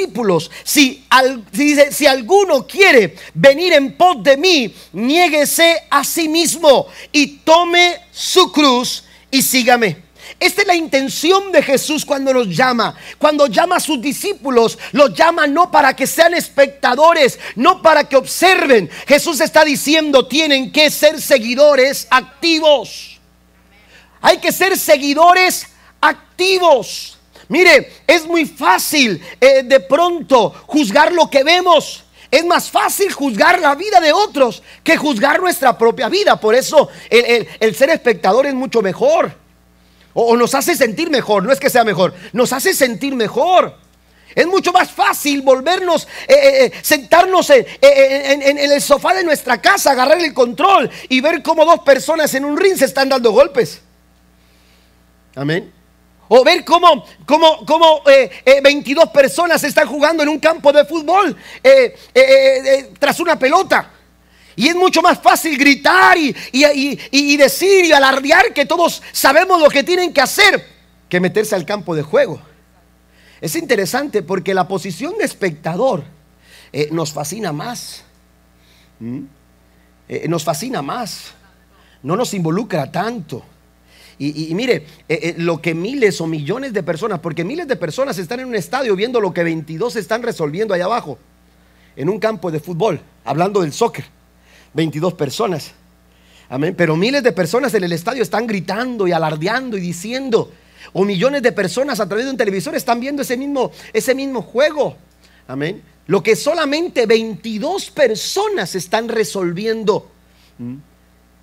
si, 0.65 1.05
dice, 1.53 1.93
si 1.93 2.07
alguno 2.07 2.67
quiere 2.67 3.17
venir 3.35 3.73
en 3.73 3.97
pos 3.97 4.23
de 4.23 4.37
mí, 4.37 4.75
niéguese 4.93 5.83
a 5.91 6.05
sí 6.05 6.29
mismo 6.29 6.87
y 7.13 7.39
tome 7.39 8.01
su 8.13 8.53
cruz 8.53 9.05
y 9.31 9.43
sígame. 9.43 10.09
Esta 10.41 10.63
es 10.63 10.69
la 10.69 10.75
intención 10.75 11.51
de 11.53 11.63
Jesús 11.63 12.05
cuando 12.05 12.33
nos 12.33 12.49
llama. 12.49 12.95
Cuando 13.19 13.47
llama 13.47 13.77
a 13.77 13.81
sus 13.81 14.01
discípulos, 14.01 14.79
los 14.93 15.15
llama 15.15 15.47
no 15.47 15.71
para 15.71 15.97
que 15.97 16.07
sean 16.07 16.35
espectadores, 16.35 17.39
no 17.57 17.83
para 17.83 18.05
que 18.05 18.17
observen. 18.17 18.91
Jesús 19.07 19.41
está 19.41 19.65
diciendo, 19.65 20.27
tienen 20.27 20.71
que 20.71 20.91
ser 20.91 21.21
seguidores 21.21 22.07
activos. 22.11 23.19
Hay 24.21 24.39
que 24.39 24.53
ser 24.53 24.79
seguidores 24.79 25.67
activos. 26.01 27.18
Mire, 27.49 27.93
es 28.07 28.27
muy 28.27 28.45
fácil 28.45 29.23
eh, 29.41 29.63
de 29.63 29.81
pronto 29.81 30.51
juzgar 30.67 31.13
lo 31.13 31.31
que 31.31 31.43
vemos. 31.43 32.05
Es 32.31 32.45
más 32.45 32.71
fácil 32.71 33.11
juzgar 33.11 33.59
la 33.59 33.75
vida 33.75 34.01
de 34.01 34.13
otros 34.13 34.63
que 34.85 34.99
juzgar 34.99 35.41
nuestra 35.41 35.79
propia 35.79 36.11
vida. 36.11 36.39
Por 36.39 36.55
eso 36.55 36.91
el, 37.09 37.75
ser 37.75 37.89
espectador 37.89 38.47
es 38.47 38.55
mucho 38.55 38.83
mejor. 38.83 39.33
O, 40.13 40.37
nos 40.37 40.55
hace 40.55 40.77
sentir 40.77 41.11
mejor. 41.11 41.43
No 41.43 41.53
es 41.53 41.59
que 41.59 41.71
sea 41.71 41.85
mejor. 41.85 42.15
Nos 42.35 42.53
hace 42.53 42.75
sentir 42.75 43.15
mejor. 43.15 43.75
Es 44.35 44.47
mucho 44.47 44.73
más 44.73 44.91
fácil 44.91 45.41
volvernos, 45.41 46.07
eh, 46.29 46.67
eh, 46.67 46.73
sentarnos 46.83 47.49
en, 47.49 47.67
en, 47.81 48.59
el 48.59 48.81
sofá 48.83 49.15
de 49.15 49.25
nuestra 49.25 49.61
casa, 49.61 49.93
agarrar 49.93 50.19
el 50.19 50.35
control 50.35 50.91
y 51.09 51.23
ver 51.23 51.43
cómo 51.43 51.65
dos 51.65 51.81
personas 51.81 52.33
en 52.35 52.45
un 52.45 52.59
ring 52.59 52.77
se 52.77 52.85
están 52.85 53.09
dando 53.09 53.33
golpes. 53.33 53.81
Amén. 55.35 55.78
O 56.29 56.45
ver 56.45 56.65
cómo, 56.65 57.05
cómo, 57.25 57.65
cómo 57.65 58.03
22 58.63 59.05
eh, 59.05 59.11
personas 59.13 59.65
están 59.65 59.89
jugando 59.89 60.23
en 60.23 60.29
un 60.29 60.39
campo 60.39 60.73
de 60.73 60.85
fútbol 60.85 61.37
tras 62.99 63.21
una 63.21 63.39
pelota. 63.39 63.93
Y 64.59 64.67
es 64.67 64.75
mucho 64.75 65.01
más 65.01 65.21
fácil 65.21 65.57
gritar 65.57 66.19
y, 66.19 66.35
y, 66.53 67.37
decir 67.37 67.85
y 67.85 67.93
alardear 67.93 68.53
que 68.53 68.67
todos 68.67 69.01
sabemos 69.13 69.63
lo 69.63 69.69
que 69.69 69.85
tienen 69.85 70.13
que 70.13 70.21
hacer 70.21 70.67
que 71.09 71.21
meterse 71.21 71.55
al 71.55 71.65
campo 71.65 71.95
de 71.95 72.03
juego. 72.03 72.41
Es 73.41 73.55
interesante 73.55 74.23
porque 74.23 74.55
la 74.55 74.67
posición 74.67 75.17
de 75.17 75.25
espectador 75.25 76.03
eh, 76.73 76.89
nos 76.91 77.13
fascina 77.13 77.53
más. 77.53 78.03
¿Mm? 78.99 79.21
Eh, 80.09 80.27
nos 80.29 80.43
fascina 80.43 80.83
más. 80.83 81.35
No 82.03 82.17
nos 82.17 82.35
involucra 82.35 82.91
tanto. 82.91 83.45
Y, 84.21 84.53
mire, 84.55 84.85
eh, 85.09 85.35
lo 85.39 85.63
que 85.63 85.75
miles 85.75 86.21
o 86.21 86.27
millones 86.27 86.73
de 86.73 86.83
personas, 86.83 87.21
porque 87.21 87.45
miles 87.45 87.69
de 87.69 87.77
personas 87.77 88.19
están 88.19 88.41
en 88.41 88.47
un 88.47 88.57
estadio 88.57 88.97
viendo 88.97 89.21
lo 89.21 89.33
que 89.33 89.45
22 89.45 89.95
están 89.95 90.25
resolviendo 90.25 90.75
allá 90.75 90.87
abajo, 90.87 91.19
en 91.95 92.09
un 92.09 92.19
campo 92.19 92.51
de 92.51 92.59
fútbol, 92.59 93.01
hablando 93.25 93.61
del 93.61 93.73
soccer. 93.73 94.05
22 94.75 95.15
personas. 95.15 95.73
Amén. 96.49 96.75
Pero 96.77 96.97
miles 96.97 97.23
de 97.23 97.33
personas 97.33 97.75
en 97.75 97.85
el 97.85 97.93
estadio 97.93 98.23
están 98.23 98.47
gritando 98.47 99.07
y 99.07 99.13
alardeando 99.13 99.77
y 99.77 99.81
diciendo, 99.81 100.51
o 100.93 101.05
millones 101.05 101.43
de 101.43 101.53
personas 101.53 102.01
a 102.01 102.07
través 102.09 102.25
de 102.25 102.31
un 102.31 102.37
televisor 102.37 102.75
están 102.75 103.01
viendo 103.01 103.23
ese 103.23 103.37
mismo, 103.37 103.71
ese 103.93 104.15
mismo 104.15 104.43
juego. 104.43 104.97
Amén. 105.47 105.83
Lo 106.07 106.23
que 106.23 106.37
solamente 106.37 107.07
22 107.07 107.91
personas 107.91 108.75
están 108.75 109.09
resolviendo. 109.09 110.11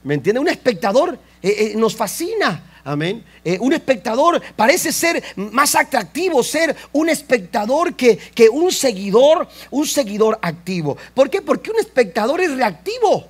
¿Me 0.05 0.13
entiende? 0.13 0.39
Un 0.39 0.47
espectador 0.47 1.17
eh, 1.41 1.71
eh, 1.71 1.73
nos 1.75 1.95
fascina. 1.95 2.79
Amén. 2.83 3.25
Eh, 3.43 3.57
un 3.59 3.73
espectador 3.73 4.39
parece 4.55 4.91
ser 4.91 5.23
más 5.35 5.73
atractivo 5.73 6.43
ser 6.43 6.75
un 6.91 7.09
espectador 7.09 7.95
que, 7.95 8.15
que, 8.15 8.47
un 8.47 8.71
seguidor, 8.71 9.47
un 9.71 9.87
seguidor 9.87 10.37
activo. 10.43 10.95
¿Por 11.15 11.31
qué? 11.31 11.41
Porque 11.41 11.71
un 11.71 11.79
espectador 11.79 12.39
es 12.39 12.55
reactivo. 12.55 13.27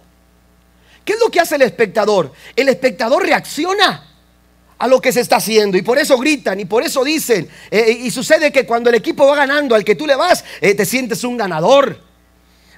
¿Qué 1.05 1.13
es 1.13 1.19
lo 1.21 1.31
que 1.31 1.39
hace 1.39 1.55
el 1.55 1.61
espectador? 1.61 2.33
El 2.57 2.67
espectador 2.67 3.23
reacciona 3.23 4.11
a 4.77 4.87
lo 4.87 4.99
que 4.99 5.13
se 5.13 5.21
está 5.21 5.37
haciendo. 5.37 5.77
Y 5.77 5.81
por 5.81 5.97
eso 5.97 6.17
gritan 6.17 6.59
y 6.59 6.65
por 6.65 6.83
eso 6.83 7.05
dicen. 7.05 7.47
Y 7.71 8.11
sucede 8.11 8.51
que 8.51 8.65
cuando 8.65 8.89
el 8.89 8.95
equipo 8.95 9.25
va 9.25 9.37
ganando 9.37 9.75
al 9.75 9.85
que 9.85 9.95
tú 9.95 10.05
le 10.05 10.17
vas, 10.17 10.43
te 10.59 10.85
sientes 10.85 11.23
un 11.23 11.37
ganador. 11.37 12.01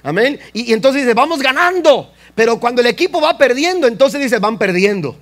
Amén. 0.04 0.38
Y, 0.52 0.70
y 0.70 0.72
entonces 0.72 1.02
dices, 1.02 1.16
vamos 1.16 1.40
ganando. 1.42 2.12
Pero 2.34 2.58
cuando 2.60 2.80
el 2.80 2.86
equipo 2.86 3.20
va 3.20 3.36
perdiendo, 3.38 3.86
entonces 3.86 4.20
dices, 4.20 4.40
van 4.40 4.58
perdiendo. 4.58 5.16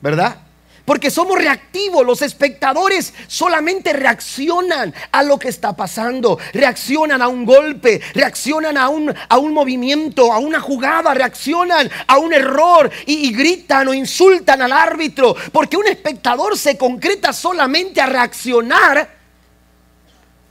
¿Verdad? 0.00 0.38
Porque 0.86 1.10
somos 1.10 1.36
reactivos, 1.36 2.06
los 2.06 2.22
espectadores 2.22 3.12
solamente 3.26 3.92
reaccionan 3.92 4.94
a 5.10 5.24
lo 5.24 5.36
que 5.36 5.48
está 5.48 5.74
pasando, 5.74 6.38
reaccionan 6.52 7.20
a 7.20 7.26
un 7.26 7.44
golpe, 7.44 8.00
reaccionan 8.14 8.76
a 8.78 8.88
un, 8.88 9.12
a 9.28 9.36
un 9.36 9.52
movimiento, 9.52 10.32
a 10.32 10.38
una 10.38 10.60
jugada, 10.60 11.12
reaccionan 11.12 11.90
a 12.06 12.18
un 12.18 12.32
error 12.32 12.88
y, 13.04 13.28
y 13.28 13.32
gritan 13.32 13.88
o 13.88 13.94
insultan 13.94 14.62
al 14.62 14.72
árbitro, 14.72 15.34
porque 15.50 15.76
un 15.76 15.88
espectador 15.88 16.56
se 16.56 16.78
concreta 16.78 17.32
solamente 17.32 18.00
a 18.00 18.06
reaccionar 18.06 19.16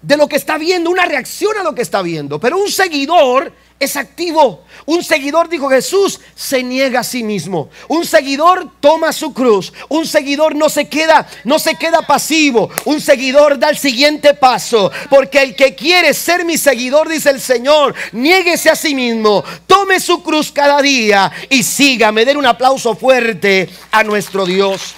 de 0.01 0.17
lo 0.17 0.27
que 0.27 0.35
está 0.35 0.57
viendo, 0.57 0.89
una 0.89 1.05
reacción 1.05 1.57
a 1.57 1.63
lo 1.63 1.73
que 1.73 1.81
está 1.81 2.01
viendo, 2.01 2.41
pero 2.41 2.57
un 2.57 2.69
seguidor 2.69 3.53
es 3.79 3.97
activo. 3.97 4.63
Un 4.85 5.03
seguidor, 5.03 5.49
dijo 5.49 5.69
Jesús, 5.69 6.19
se 6.35 6.63
niega 6.63 7.01
a 7.01 7.03
sí 7.03 7.23
mismo. 7.23 7.69
Un 7.87 8.05
seguidor 8.05 8.69
toma 8.79 9.11
su 9.11 9.33
cruz. 9.33 9.73
Un 9.89 10.05
seguidor 10.07 10.55
no 10.55 10.69
se 10.69 10.87
queda, 10.87 11.27
no 11.43 11.59
se 11.59 11.75
queda 11.75 12.01
pasivo. 12.01 12.69
Un 12.85 13.01
seguidor 13.01 13.59
da 13.59 13.69
el 13.69 13.77
siguiente 13.77 14.33
paso. 14.33 14.91
Porque 15.09 15.41
el 15.41 15.55
que 15.55 15.75
quiere 15.75 16.13
ser 16.13 16.45
mi 16.45 16.57
seguidor, 16.57 17.09
dice 17.09 17.29
el 17.29 17.41
Señor, 17.41 17.93
niéguese 18.13 18.69
a 18.69 18.75
sí 18.75 18.95
mismo. 18.95 19.43
Tome 19.67 19.99
su 19.99 20.23
cruz 20.23 20.51
cada 20.51 20.81
día 20.81 21.31
y 21.49 21.63
sígame. 21.63 22.25
Den 22.25 22.37
un 22.37 22.45
aplauso 22.45 22.95
fuerte 22.95 23.69
a 23.91 24.03
nuestro 24.03 24.45
Dios. 24.45 24.95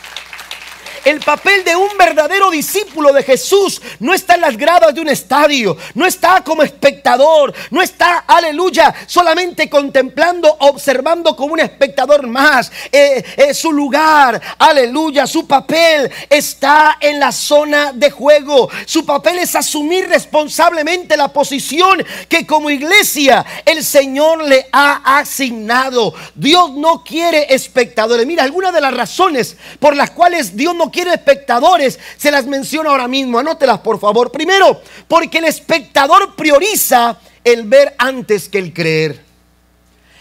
El 1.07 1.21
papel 1.21 1.63
de 1.63 1.73
un 1.73 1.87
verdadero 1.97 2.51
discípulo 2.51 3.13
de 3.13 3.23
Jesús 3.23 3.81
no 4.01 4.13
está 4.13 4.35
en 4.35 4.41
las 4.41 4.57
gradas 4.57 4.93
de 4.93 4.99
un 4.99 5.07
estadio, 5.07 5.77
no 5.93 6.05
está 6.05 6.43
como 6.43 6.63
espectador, 6.63 7.53
no 7.71 7.81
está, 7.81 8.25
aleluya, 8.27 8.93
solamente 9.05 9.69
contemplando, 9.69 10.53
observando 10.59 11.33
como 11.33 11.53
un 11.53 11.61
espectador 11.61 12.27
más. 12.27 12.69
Eh, 12.91 13.23
eh, 13.37 13.53
su 13.53 13.71
lugar, 13.71 14.41
aleluya, 14.59 15.25
su 15.27 15.47
papel 15.47 16.11
está 16.29 16.97
en 16.99 17.21
la 17.21 17.31
zona 17.31 17.93
de 17.93 18.11
juego. 18.11 18.69
Su 18.85 19.05
papel 19.05 19.39
es 19.39 19.55
asumir 19.55 20.09
responsablemente 20.09 21.15
la 21.15 21.29
posición 21.29 22.05
que 22.27 22.45
como 22.45 22.69
iglesia 22.69 23.45
el 23.63 23.81
Señor 23.81 24.43
le 24.43 24.67
ha 24.73 25.19
asignado. 25.19 26.13
Dios 26.35 26.73
no 26.73 27.01
quiere 27.05 27.53
espectadores. 27.55 28.25
Mira, 28.25 28.43
algunas 28.43 28.73
de 28.73 28.81
las 28.81 28.93
razones 28.93 29.55
por 29.79 29.95
las 29.95 30.11
cuales 30.11 30.57
Dios 30.57 30.75
no 30.75 30.91
quiere 30.91 30.96
quiere 30.97 31.13
espectadores, 31.13 31.99
se 32.17 32.31
las 32.31 32.47
menciono 32.47 32.89
ahora 32.89 33.07
mismo, 33.07 33.37
anótelas 33.37 33.81
por 33.81 33.99
favor. 33.99 34.31
Primero, 34.31 34.81
porque 35.07 35.37
el 35.37 35.45
espectador 35.45 36.35
prioriza 36.35 37.19
el 37.43 37.65
ver 37.65 37.93
antes 37.99 38.49
que 38.49 38.57
el 38.57 38.73
creer. 38.73 39.23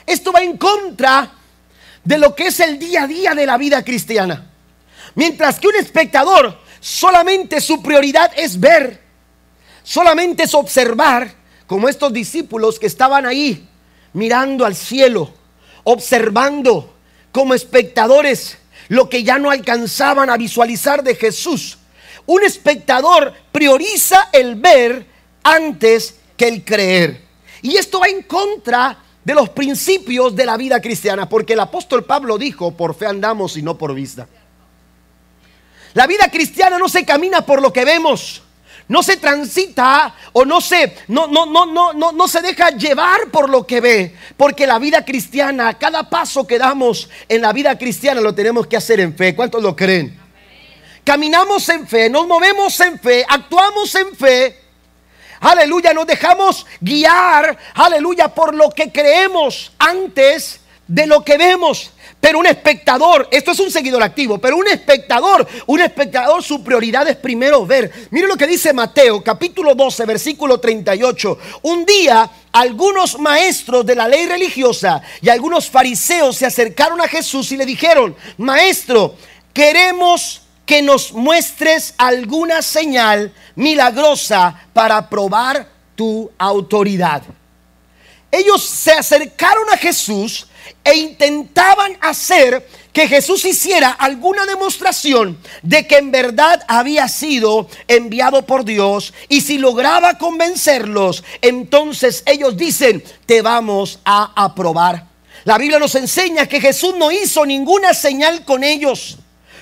Esto 0.05 0.33
va 0.33 0.43
en 0.43 0.59
contra 0.59 1.33
de 2.05 2.19
lo 2.19 2.35
que 2.35 2.49
es 2.49 2.61
el 2.61 2.79
día 2.79 3.05
a 3.05 3.07
día 3.07 3.35
de 3.35 3.47
la 3.47 3.57
vida 3.57 3.83
cristiana. 3.83 4.51
Mientras 5.15 5.59
que 5.59 5.69
un 5.69 5.77
espectador 5.77 6.59
solamente 6.79 7.63
su 7.63 7.83
prioridad 7.83 8.31
es 8.37 8.61
ver, 8.61 9.01
solamente 9.83 10.43
es 10.43 10.53
observar, 10.53 11.33
como 11.67 11.89
estos 11.89 12.13
discípulos 12.13 12.79
que 12.79 12.87
estaban 12.87 13.25
ahí 13.25 13.67
mirando 14.13 14.67
al 14.67 14.77
cielo, 14.77 15.33
observando 15.85 16.95
como 17.33 17.55
espectadores 17.55 18.59
lo 18.89 19.09
que 19.09 19.23
ya 19.23 19.39
no 19.39 19.51
alcanzaban 19.51 20.31
a 20.31 20.37
visualizar 20.37 21.03
de 21.03 21.15
Jesús. 21.15 21.79
Un 22.27 22.45
espectador 22.45 23.33
prioriza 23.53 24.29
el 24.33 24.57
ver 24.57 25.07
antes 25.43 26.17
que 26.37 26.49
el 26.49 26.65
creer. 26.65 27.23
Y 27.63 27.77
esto 27.77 28.01
va 28.01 28.09
en 28.09 28.23
contra 28.23 28.99
de 29.25 29.35
los 29.35 29.49
principios 29.49 30.37
de 30.37 30.47
la 30.47 30.57
vida 30.57 30.81
cristiana, 30.81 31.29
porque 31.29 31.55
el 31.55 31.61
apóstol 31.61 32.05
Pablo 32.05 32.39
dijo, 32.39 32.77
por 32.77 32.95
fe 32.95 33.07
andamos 33.07 33.57
y 33.57 33.63
no 33.63 33.77
por 33.77 33.95
vista. 33.95 34.29
La 35.95 36.07
vida 36.07 36.31
cristiana 36.31 36.79
no 36.79 36.89
se 36.89 37.05
camina 37.05 37.45
por 37.45 37.61
lo 37.63 37.73
que 37.73 37.85
vemos, 37.85 38.43
no 38.89 39.03
se 39.03 39.17
transita 39.17 40.15
o 40.33 40.45
no 40.45 40.61
se, 40.61 40.97
no, 41.09 41.27
no, 41.27 41.47
no, 41.47 41.67
no, 41.67 41.93
no, 41.93 42.13
no 42.13 42.29
se 42.29 42.41
deja 42.41 42.71
llevar 42.71 43.31
por 43.33 43.51
lo 43.51 43.67
que 43.67 43.81
ve. 43.81 44.15
Porque 44.37 44.67
la 44.67 44.79
vida 44.79 45.05
cristiana, 45.05 45.75
cada 45.75 46.09
paso 46.09 46.47
que 46.47 46.59
damos 46.59 47.09
en 47.29 47.43
la 47.43 47.53
vida 47.53 47.77
cristiana 47.77 48.21
lo 48.21 48.35
tenemos 48.35 48.67
que 48.67 48.77
hacer 48.77 49.01
en 49.01 49.17
fe. 49.17 49.35
¿Cuántos 49.35 49.63
lo 49.63 49.75
creen? 49.75 50.19
Caminamos 51.03 51.69
en 51.69 51.87
fe, 51.87 52.11
nos 52.11 52.27
movemos 52.27 52.79
en 52.81 52.99
fe, 52.99 53.25
actuamos 53.29 53.95
en 53.95 54.15
fe. 54.15 54.61
Aleluya, 55.41 55.93
nos 55.93 56.07
dejamos 56.07 56.67
guiar, 56.81 57.57
aleluya, 57.75 58.29
por 58.29 58.55
lo 58.55 58.71
que 58.71 58.91
creemos 58.91 59.73
antes 59.79 60.61
de 60.87 61.07
lo 61.07 61.25
que 61.25 61.37
vemos. 61.37 61.91
Pero 62.21 62.39
un 62.39 62.47
espectador, 62.47 63.29
esto 63.31 63.53
es 63.53 63.61
un 63.61 63.71
seguidor 63.71 64.03
activo, 64.03 64.39
pero 64.39 64.57
un 64.57 64.67
espectador, 64.67 65.47
un 65.67 65.81
espectador 65.81 66.43
su 66.43 66.65
prioridad 66.65 67.07
es 67.09 67.17
primero 67.17 67.67
ver. 67.67 68.09
Mire 68.11 68.27
lo 68.27 68.37
que 68.37 68.47
dice 68.47 68.73
Mateo 68.73 69.23
capítulo 69.23 69.75
12 69.75 70.05
versículo 70.07 70.59
38. 70.59 71.39
Un 71.63 71.85
día 71.85 72.29
algunos 72.53 73.19
maestros 73.19 73.85
de 73.85 73.95
la 73.95 74.09
ley 74.09 74.27
religiosa 74.27 75.03
y 75.21 75.29
algunos 75.29 75.69
fariseos 75.69 76.37
se 76.37 76.47
acercaron 76.47 77.01
a 77.01 77.09
Jesús 77.09 77.53
y 77.53 77.57
le 77.57 77.67
dijeron, 77.67 78.17
maestro, 78.39 79.15
queremos 79.53 80.43
que 80.65 80.83
nos 80.83 81.13
muestres 81.13 81.95
alguna 81.99 82.63
señal 82.63 83.33
milagrosa 83.55 84.69
para 84.73 85.09
probar 85.09 85.69
tu 85.95 86.31
autoridad. 86.39 87.23
Ellos 88.33 88.65
se 88.65 88.93
acercaron 88.93 89.69
a 89.73 89.77
Jesús 89.77 90.49
e 90.85 90.95
intentaban 90.97 91.97
hacer 92.01 92.67
que 92.93 93.09
Jesús 93.09 93.45
hiciera 93.45 93.91
alguna 93.91 94.47
demostración 94.47 95.39
de 95.63 95.87
que 95.87 95.99
en 95.99 96.11
verdad 96.11 96.65
había 96.67 97.09
sido 97.09 97.69
enviado 97.89 98.47
por 98.47 98.65
Dios 98.65 99.13
y 99.29 99.43
si 99.43 99.59
lograba 99.59 100.17
convencerlos, 100.17 101.23
entonces 101.43 102.23
ellos 102.27 102.57
dicen, 102.57 103.05
te 103.27 103.43
vamos 103.43 103.99
a 104.05 104.33
aprobar. 104.35 105.07
La 105.45 105.59
Biblia 105.59 105.79
nos 105.79 105.95
enseña 105.95 106.47
que 106.47 106.61
Jesús 106.61 106.95
no 106.97 107.13
hizo 107.13 107.47
ninguna 107.47 107.95
señal 107.95 108.45
con 108.45 108.65
ellos. 108.65 109.19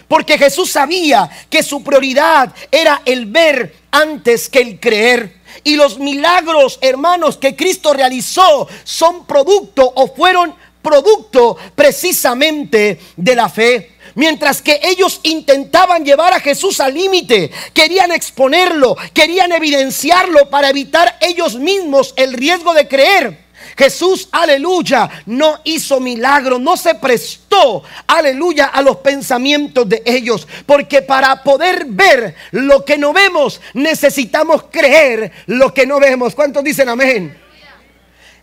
Porque 0.09 0.39
Jesús 0.39 0.71
sabía 0.71 1.29
que 1.51 1.63
su 1.63 1.83
prioridad 1.83 2.55
era 2.71 3.03
el 3.05 3.27
ver 3.27 3.75
antes 3.91 4.49
que 4.49 4.61
el 4.61 4.81
creer. 4.81 5.41
Y 5.63 5.77
los 5.77 5.99
milagros, 5.99 6.79
hermanos, 6.83 7.37
que 7.37 7.57
Cristo 7.57 7.93
realizó 7.93 8.69
son 8.85 9.27
producto 9.27 9.93
o 9.95 10.15
fueron 10.15 10.55
producto 10.85 11.57
precisamente 11.75 13.01
de 13.17 13.35
la 13.35 13.49
fe. 13.49 13.91
Mientras 14.15 14.63
que 14.63 14.79
ellos 14.85 15.19
intentaban 15.25 16.05
llevar 16.05 16.33
a 16.33 16.39
Jesús 16.39 16.79
al 16.79 16.95
límite, 16.95 17.51
querían 17.73 18.13
exponerlo, 18.13 18.97
querían 19.13 19.51
evidenciarlo 19.51 20.49
para 20.51 20.71
evitar 20.71 21.17
ellos 21.21 21.57
mismos 21.57 22.15
el 22.17 22.35
riesgo 22.35 22.75
de 22.75 22.87
creer. 22.87 23.45
Jesús, 23.77 24.29
aleluya, 24.31 25.11
no 25.27 25.59
hizo 25.65 25.99
milagro, 25.99 26.61
no 26.61 26.77
se 26.77 26.95
prestó, 26.95 27.83
aleluya, 28.07 28.67
a 28.67 28.83
los 28.83 28.99
pensamientos 28.99 29.89
de 29.89 30.03
ellos. 30.05 30.47
Porque 30.65 31.03
para 31.03 31.43
poder 31.43 31.87
ver 31.89 32.37
lo 32.53 32.85
que 32.85 32.99
no 32.99 33.13
vemos, 33.13 33.61
necesitamos 33.73 34.65
creer 34.71 35.33
lo 35.47 35.75
que 35.75 35.87
no 35.87 35.99
vemos. 35.99 36.37
¿Cuántos 36.37 36.63
dicen 36.63 36.89
amén? 36.89 37.44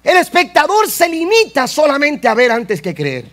El 0.04 0.18
espectador 0.18 0.90
se 0.90 1.08
limita 1.08 1.68
solamente 1.68 2.28
a 2.28 2.34
ver 2.34 2.52
antes 2.52 2.82
que 2.82 2.96
creer. 2.96 3.26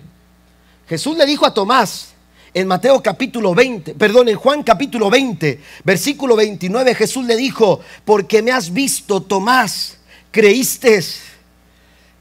Jesús 0.89 1.17
le 1.17 1.27
dijo 1.27 1.47
a 1.47 1.55
Tomás, 1.55 2.15
en 2.53 2.67
Mateo 2.67 3.03
capítulo 3.03 3.55
20, 3.55 3.95
perdón, 3.95 4.29
en 4.29 4.37
Juan 4.37 4.63
capítulo 4.63 5.11
20, 5.11 5.61
versículo 5.85 6.37
29, 6.37 6.95
Jesús 6.95 7.25
le 7.25 7.37
dijo, 7.37 7.81
porque 8.05 8.43
me 8.43 8.53
has 8.53 8.73
visto, 8.73 9.23
Tomás, 9.23 9.99
creíste. 10.31 11.03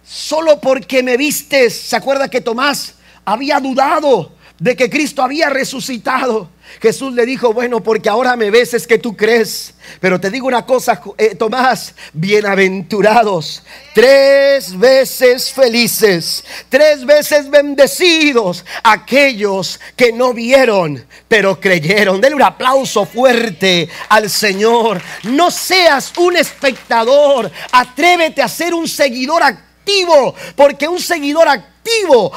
Solo 0.06 0.62
porque 0.62 1.04
me 1.04 1.18
vistes, 1.18 1.80
¿se 1.82 1.96
acuerda 1.96 2.30
que 2.30 2.42
Tomás 2.42 2.96
había 3.26 3.60
dudado 3.60 4.37
de 4.60 4.76
que 4.76 4.90
Cristo 4.90 5.22
había 5.22 5.50
resucitado? 5.50 6.50
Jesús 6.82 7.14
le 7.14 7.26
dijo, 7.26 7.54
bueno, 7.54 7.82
porque 7.82 8.10
ahora 8.10 8.36
me 8.36 8.52
ves 8.52 8.74
es 8.74 8.86
que 8.86 8.98
tú 8.98 9.16
crees. 9.16 9.74
Pero 10.00 10.20
te 10.20 10.30
digo 10.30 10.48
una 10.48 10.66
cosa, 10.66 11.02
eh, 11.18 11.36
Tomás, 11.36 11.96
bienaventurados, 12.14 13.64
tres 13.94 14.78
veces 14.78 15.52
felices, 15.52 16.44
tres 16.70 17.06
veces 17.06 17.50
bendecidos 17.50 18.66
aquellos 18.84 19.80
que 19.96 20.12
no 20.12 20.34
vieron, 20.34 21.04
pero 21.28 21.60
creyeron. 21.60 22.22
Denle 22.22 22.36
un 22.36 22.44
aplauso 22.44 23.06
fuerte 23.06 23.90
al 24.10 24.30
Señor. 24.30 25.02
No 25.24 25.50
seas 25.50 26.14
un 26.18 26.36
espectador, 26.36 27.50
atrévete 27.72 28.42
a 28.42 28.48
ser 28.48 28.74
un 28.74 28.88
seguidor 28.88 29.42
activo, 29.42 30.36
porque 30.56 30.88
un 30.88 31.00
seguidor 31.00 31.48
activo 31.48 31.77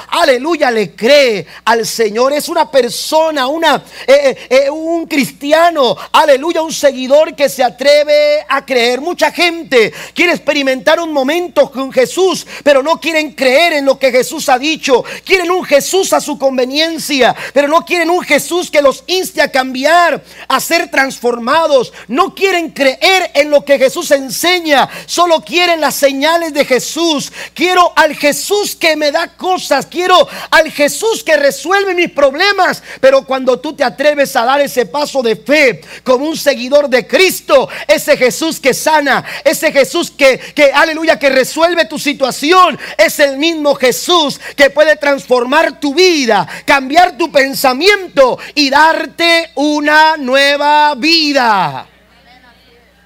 aleluya, 0.09 0.71
le 0.71 0.95
cree 0.95 1.47
al 1.64 1.87
Señor. 1.87 2.33
Es 2.33 2.49
una 2.49 2.71
persona, 2.71 3.47
una, 3.47 3.83
eh, 4.07 4.37
eh, 4.50 4.64
eh, 4.64 4.71
un 4.71 5.07
cristiano, 5.07 5.97
aleluya, 6.12 6.62
un 6.62 6.73
seguidor 6.73 7.35
que 7.35 7.49
se 7.49 7.62
atreve 7.62 8.45
a 8.49 8.64
creer. 8.64 9.00
Mucha 9.00 9.30
gente 9.30 9.92
quiere 10.14 10.33
experimentar 10.33 11.00
un 11.00 11.12
momento 11.12 11.71
con 11.71 11.92
Jesús, 11.92 12.47
pero 12.62 12.83
no 12.83 13.00
quieren 13.00 13.33
creer 13.33 13.75
en 13.75 13.85
lo 13.85 13.99
que 13.99 14.11
Jesús 14.11 14.49
ha 14.49 14.59
dicho. 14.59 15.04
Quieren 15.25 15.50
un 15.50 15.64
Jesús 15.64 16.12
a 16.12 16.21
su 16.21 16.38
conveniencia, 16.38 17.35
pero 17.52 17.69
no 17.69 17.85
quieren 17.85 18.11
un 18.11 18.23
Jesús 18.23 18.71
que 18.71 18.83
los 18.83 19.04
inste 19.07 19.42
a 19.42 19.50
cambiar, 19.50 20.23
a 20.49 20.61
ser 20.61 20.90
transformados. 20.90 21.92
No 22.09 22.35
quieren 22.35 22.71
creer 22.71 23.30
en 23.35 23.50
lo 23.50 23.64
que 23.64 23.78
Jesús 23.78 24.11
enseña, 24.11 24.88
solo 25.07 25.40
quieren 25.42 25.80
las 25.80 25.95
señales 25.95 26.52
de 26.52 26.64
Jesús. 26.64 27.33
Quiero 27.54 27.92
al 27.97 28.14
Jesús 28.14 28.76
que 28.76 28.97
me 28.97 29.11
da 29.11 29.37
cosas, 29.40 29.87
quiero 29.87 30.28
al 30.50 30.70
Jesús 30.70 31.25
que 31.25 31.37
resuelve 31.37 31.94
mis 31.94 32.11
problemas. 32.11 32.82
Pero 33.00 33.25
cuando 33.25 33.59
tú 33.59 33.73
te 33.73 33.82
atreves 33.82 34.37
a 34.37 34.44
dar 34.44 34.61
ese 34.61 34.85
paso 34.85 35.23
de 35.23 35.35
fe 35.35 35.80
como 36.04 36.26
un 36.26 36.37
seguidor 36.37 36.88
de 36.90 37.06
Cristo, 37.06 37.68
ese 37.88 38.18
Jesús 38.18 38.61
que 38.61 38.75
sana, 38.75 39.25
ese 39.42 39.73
Jesús 39.73 40.11
que, 40.11 40.38
que 40.38 40.70
aleluya, 40.73 41.18
que 41.18 41.30
resuelve 41.30 41.87
tu 41.87 41.99
situación, 41.99 42.78
es 42.99 43.18
el 43.18 43.38
mismo 43.38 43.75
Jesús 43.75 44.38
que 44.54 44.68
puede 44.68 44.97
transformar 44.97 45.80
tu 45.80 45.94
vida, 45.94 46.47
cambiar 46.66 47.16
tu 47.16 47.32
pensamiento 47.32 48.38
y 48.54 48.68
darte 48.68 49.50
una 49.54 50.18
nueva 50.18 50.94
vida. 50.97 51.87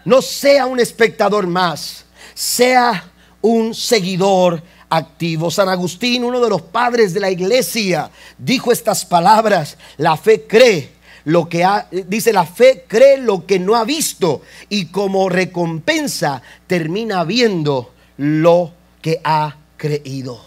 No 0.05 0.21
sea 0.21 0.67
un 0.67 0.81
espectador 0.81 1.47
más, 1.47 2.05
sea 2.35 3.05
un 3.41 3.73
seguidor 3.73 4.63
activo. 4.89 5.51
San 5.51 5.69
Agustín, 5.69 6.25
uno 6.25 6.41
de 6.41 6.49
los 6.49 6.63
padres 6.63 7.15
de 7.15 7.21
la 7.21 7.31
iglesia, 7.31 8.11
dijo 8.39 8.73
estas 8.73 9.05
palabras, 9.05 9.77
la 9.97 10.17
fe 10.17 10.47
cree 10.47 10.93
lo 11.25 11.49
que 11.49 11.65
ha, 11.65 11.89
dice 11.91 12.33
la 12.33 12.45
fe 12.45 12.85
cree 12.87 13.19
lo 13.19 13.47
que 13.47 13.59
no 13.59 13.77
ha 13.77 13.85
visto 13.85 14.43
y 14.69 14.87
como 14.87 15.29
recompensa 15.29 16.43
termina 16.67 17.25
viendo 17.25 17.93
lo 18.19 18.73
que 19.01 19.21
ha 19.25 19.57
creído. 19.77 20.41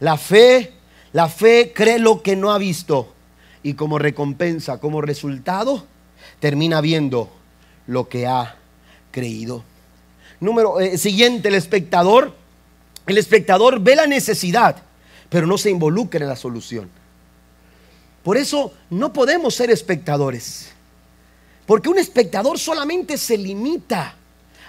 La 0.00 0.16
fe, 0.16 0.72
la 1.12 1.28
fe 1.28 1.72
cree 1.74 1.98
lo 1.98 2.22
que 2.22 2.34
no 2.34 2.52
ha 2.52 2.58
visto 2.58 3.12
y 3.62 3.74
como 3.74 3.98
recompensa, 3.98 4.80
como 4.80 5.00
resultado, 5.00 5.86
termina 6.40 6.80
viendo 6.80 7.30
lo 7.86 8.08
que 8.08 8.26
ha 8.26 8.56
creído. 9.10 9.62
Número 10.40 10.80
eh, 10.80 10.98
siguiente, 10.98 11.48
el 11.48 11.54
espectador 11.54 12.34
el 13.06 13.18
espectador 13.18 13.80
ve 13.80 13.96
la 13.96 14.06
necesidad, 14.06 14.76
pero 15.28 15.46
no 15.46 15.58
se 15.58 15.70
involucra 15.70 16.20
en 16.20 16.28
la 16.28 16.36
solución. 16.36 16.88
Por 18.22 18.36
eso 18.36 18.72
no 18.90 19.12
podemos 19.12 19.54
ser 19.54 19.70
espectadores. 19.70 20.68
Porque 21.66 21.88
un 21.88 21.98
espectador 21.98 22.58
solamente 22.58 23.16
se 23.16 23.36
limita 23.36 24.14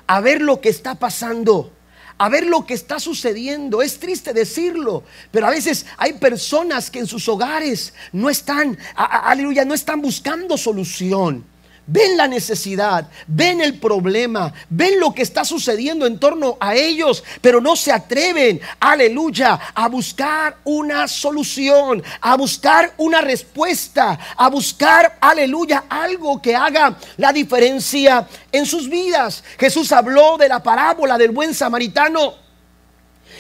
a 0.08 0.22
ver 0.22 0.41
lo 0.41 0.60
que 0.62 0.69
está 0.69 0.96
pasando, 0.96 1.72
a 2.17 2.30
ver 2.30 2.46
lo 2.46 2.65
que 2.65 2.74
está 2.74 3.00
sucediendo. 3.00 3.82
Es 3.82 4.00
triste 4.00 4.34
decirlo, 4.34 5.04
pero 5.32 5.48
a 5.48 5.52
veces 5.52 5.86
hay 5.98 6.13
personas 6.13 6.89
que 6.89 7.00
en 7.00 7.08
sus 7.08 7.28
hogares 7.28 7.93
no 8.12 8.30
están, 8.30 8.78
aleluya, 8.96 9.65
no 9.65 9.74
están 9.74 10.02
buscando 10.02 10.58
solución 10.58 11.53
ven 11.86 12.15
la 12.15 12.28
necesidad, 12.28 13.10
ven 13.28 13.62
el 13.62 13.80
problema, 13.80 14.54
ven 14.69 15.00
lo 15.00 15.13
que 15.13 15.22
está 15.22 15.43
sucediendo 15.43 16.06
en 16.06 16.17
torno 16.17 16.58
a 16.60 16.76
ellos, 16.76 17.24
pero 17.41 17.60
no 17.60 17.76
se 17.76 17.91
atreven, 17.91 18.62
aleluya, 18.80 19.60
a 19.74 19.88
buscar 19.89 20.58
una 20.63 21.08
solución, 21.08 22.02
a 22.22 22.38
buscar 22.38 22.93
una 22.98 23.22
respuesta, 23.22 24.17
a 24.38 24.50
buscar, 24.50 25.17
aleluya, 25.19 25.86
algo 25.89 26.41
que 26.41 26.56
haga 26.56 26.98
la 27.17 27.34
diferencia 27.34 28.28
en 28.52 28.65
sus 28.65 28.89
vidas. 28.89 29.43
Jesús 29.60 29.91
habló 29.91 30.38
de 30.38 30.48
la 30.48 30.63
parábola 30.63 31.17
del 31.17 31.32
buen 31.32 31.54
samaritano. 31.54 32.43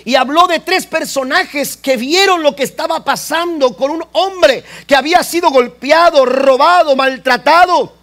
Y 0.05 0.15
habló 0.15 0.47
de 0.47 0.59
tres 0.59 0.85
personajes 0.85 1.77
que 1.77 1.95
vieron 1.95 2.43
lo 2.43 2.57
que 2.57 2.63
estaba 2.63 3.05
pasando 3.05 3.77
con 3.77 3.89
un 3.89 4.03
hombre 4.11 4.65
que 4.85 4.97
había 4.97 5.23
sido 5.23 5.49
golpeado, 5.49 6.25
robado, 6.25 6.93
maltratado 6.97 8.02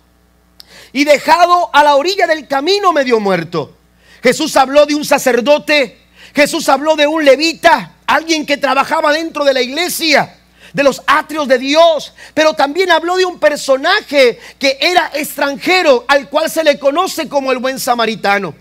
y 0.92 1.04
dejado 1.04 1.70
a 1.72 1.84
la 1.84 1.96
orilla 1.96 2.26
del 2.26 2.46
camino 2.46 2.92
medio 2.92 3.20
muerto. 3.20 3.76
Jesús 4.22 4.56
habló 4.56 4.86
de 4.86 4.94
un 4.94 5.04
sacerdote, 5.04 5.98
Jesús 6.34 6.68
habló 6.68 6.96
de 6.96 7.06
un 7.06 7.24
levita, 7.24 7.96
alguien 8.06 8.44
que 8.44 8.56
trabajaba 8.56 9.12
dentro 9.12 9.44
de 9.44 9.54
la 9.54 9.62
iglesia, 9.62 10.36
de 10.72 10.82
los 10.82 11.02
atrios 11.06 11.48
de 11.48 11.58
Dios, 11.58 12.12
pero 12.34 12.54
también 12.54 12.90
habló 12.90 13.16
de 13.16 13.24
un 13.24 13.38
personaje 13.38 14.38
que 14.58 14.78
era 14.80 15.10
extranjero, 15.14 16.04
al 16.06 16.28
cual 16.28 16.50
se 16.50 16.64
le 16.64 16.78
conoce 16.78 17.28
como 17.28 17.50
el 17.50 17.58
buen 17.58 17.80
samaritano. 17.80 18.54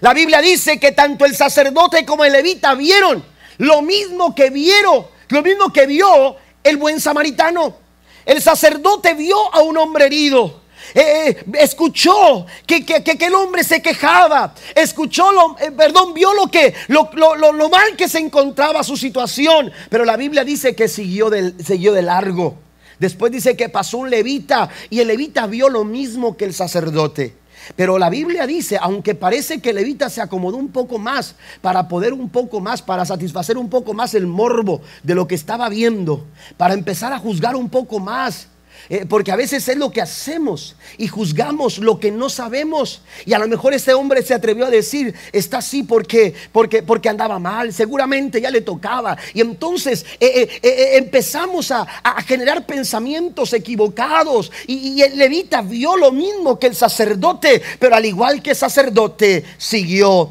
La 0.00 0.14
Biblia 0.14 0.40
dice 0.40 0.80
que 0.80 0.92
tanto 0.92 1.24
el 1.24 1.36
sacerdote 1.36 2.04
como 2.04 2.24
el 2.24 2.32
levita 2.32 2.74
vieron 2.74 3.34
lo 3.58 3.82
mismo 3.82 4.34
que 4.34 4.50
vieron, 4.50 5.06
lo 5.28 5.42
mismo 5.42 5.72
que 5.72 5.86
vio 5.86 6.36
el 6.62 6.76
buen 6.76 7.00
samaritano. 7.00 7.76
El 8.24 8.40
sacerdote 8.40 9.14
vio 9.14 9.54
a 9.54 9.62
un 9.62 9.76
hombre 9.76 10.06
herido. 10.06 10.62
Eh, 10.92 11.28
eh, 11.28 11.44
escuchó 11.60 12.46
que, 12.66 12.84
que, 12.84 13.26
el 13.26 13.34
hombre 13.34 13.64
se 13.64 13.80
quejaba, 13.80 14.54
escuchó, 14.74 15.32
lo, 15.32 15.56
eh, 15.58 15.72
perdón, 15.72 16.12
vio 16.12 16.34
lo, 16.34 16.50
que, 16.50 16.74
lo, 16.88 17.08
lo, 17.14 17.68
mal 17.70 17.96
que 17.96 18.08
se 18.08 18.18
encontraba 18.18 18.84
su 18.84 18.96
situación, 18.96 19.72
pero 19.88 20.04
la 20.04 20.16
Biblia 20.16 20.44
dice 20.44 20.74
que 20.74 20.88
siguió 20.88 21.30
de, 21.30 21.54
siguió 21.64 21.92
de 21.92 22.02
largo. 22.02 22.56
Después 22.98 23.32
dice 23.32 23.56
que 23.56 23.68
pasó 23.68 23.98
un 23.98 24.10
levita 24.10 24.68
y 24.90 25.00
el 25.00 25.08
levita 25.08 25.46
vio 25.46 25.68
lo 25.68 25.84
mismo 25.84 26.36
que 26.36 26.44
el 26.44 26.54
sacerdote. 26.54 27.34
Pero 27.76 27.98
la 27.98 28.10
Biblia 28.10 28.46
dice, 28.46 28.78
aunque 28.80 29.14
parece 29.14 29.60
que 29.60 29.72
levita 29.72 30.10
se 30.10 30.20
acomodó 30.20 30.58
un 30.58 30.68
poco 30.68 30.98
más 30.98 31.34
para 31.60 31.88
poder 31.88 32.12
un 32.12 32.28
poco 32.28 32.60
más, 32.60 32.82
para 32.82 33.04
satisfacer 33.04 33.56
un 33.56 33.70
poco 33.70 33.94
más 33.94 34.14
el 34.14 34.26
morbo 34.26 34.82
de 35.02 35.14
lo 35.14 35.26
que 35.26 35.34
estaba 35.34 35.68
viendo, 35.68 36.24
para 36.56 36.74
empezar 36.74 37.12
a 37.12 37.18
juzgar 37.18 37.56
un 37.56 37.70
poco 37.70 37.98
más, 38.00 38.48
eh, 38.88 39.06
porque 39.08 39.32
a 39.32 39.36
veces 39.36 39.66
es 39.68 39.76
lo 39.76 39.90
que 39.90 40.02
hacemos 40.02 40.76
y 40.98 41.08
juzgamos 41.08 41.78
lo 41.78 41.98
que 41.98 42.10
no 42.10 42.28
sabemos. 42.28 43.00
Y 43.24 43.32
a 43.32 43.38
lo 43.38 43.48
mejor 43.48 43.72
ese 43.72 43.94
hombre 43.94 44.22
se 44.22 44.34
atrevió 44.34 44.66
a 44.66 44.70
decir, 44.70 45.14
está 45.32 45.58
así 45.58 45.82
porque, 45.82 46.34
porque, 46.52 46.82
porque 46.82 47.08
andaba 47.08 47.38
mal, 47.38 47.72
seguramente 47.72 48.40
ya 48.40 48.50
le 48.50 48.60
tocaba. 48.60 49.16
Y 49.32 49.40
entonces 49.40 50.04
eh, 50.20 50.48
eh, 50.62 50.90
empezamos 50.96 51.70
a, 51.70 51.86
generar 52.26 52.66
pensamientos 52.66 53.52
equivocados. 53.52 54.52
Y, 54.66 54.94
y, 54.94 55.02
el 55.02 55.18
levita 55.18 55.62
vio 55.62 55.96
lo 55.96 56.12
mismo 56.12 56.58
que 56.58 56.66
el 56.66 56.74
sacerdote, 56.74 57.62
pero 57.78 57.96
al 57.96 58.04
igual 58.04 58.42
que 58.42 58.50
el 58.50 58.56
sacerdote 58.56 59.44
siguió, 59.58 60.30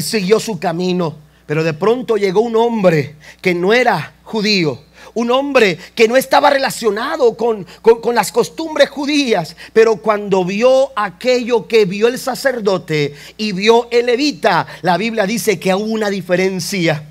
siguió 0.00 0.40
su 0.40 0.58
camino. 0.58 1.16
Pero 1.46 1.64
de 1.64 1.74
pronto 1.74 2.16
llegó 2.16 2.40
un 2.40 2.56
hombre 2.56 3.16
que 3.40 3.54
no 3.54 3.72
era 3.72 4.14
judío 4.24 4.78
un 5.14 5.30
hombre 5.30 5.78
que 5.94 6.08
no 6.08 6.16
estaba 6.16 6.50
relacionado 6.50 7.36
con, 7.36 7.66
con, 7.82 8.14
las 8.14 8.32
costumbres 8.32 8.90
judías, 8.90 9.56
pero 9.72 9.96
cuando 9.96 10.44
vio 10.44 10.90
aquello 10.96 11.66
que 11.66 11.84
vio 11.84 12.08
el 12.08 12.18
sacerdote 12.18 13.14
y 13.36 13.52
vio 13.52 13.88
el 13.90 14.06
levita, 14.06 14.66
la 14.82 14.96
Biblia 14.96 15.26
dice 15.26 15.58
que 15.58 15.74
hubo 15.74 15.84
una 15.84 16.10
diferencia. 16.10 17.08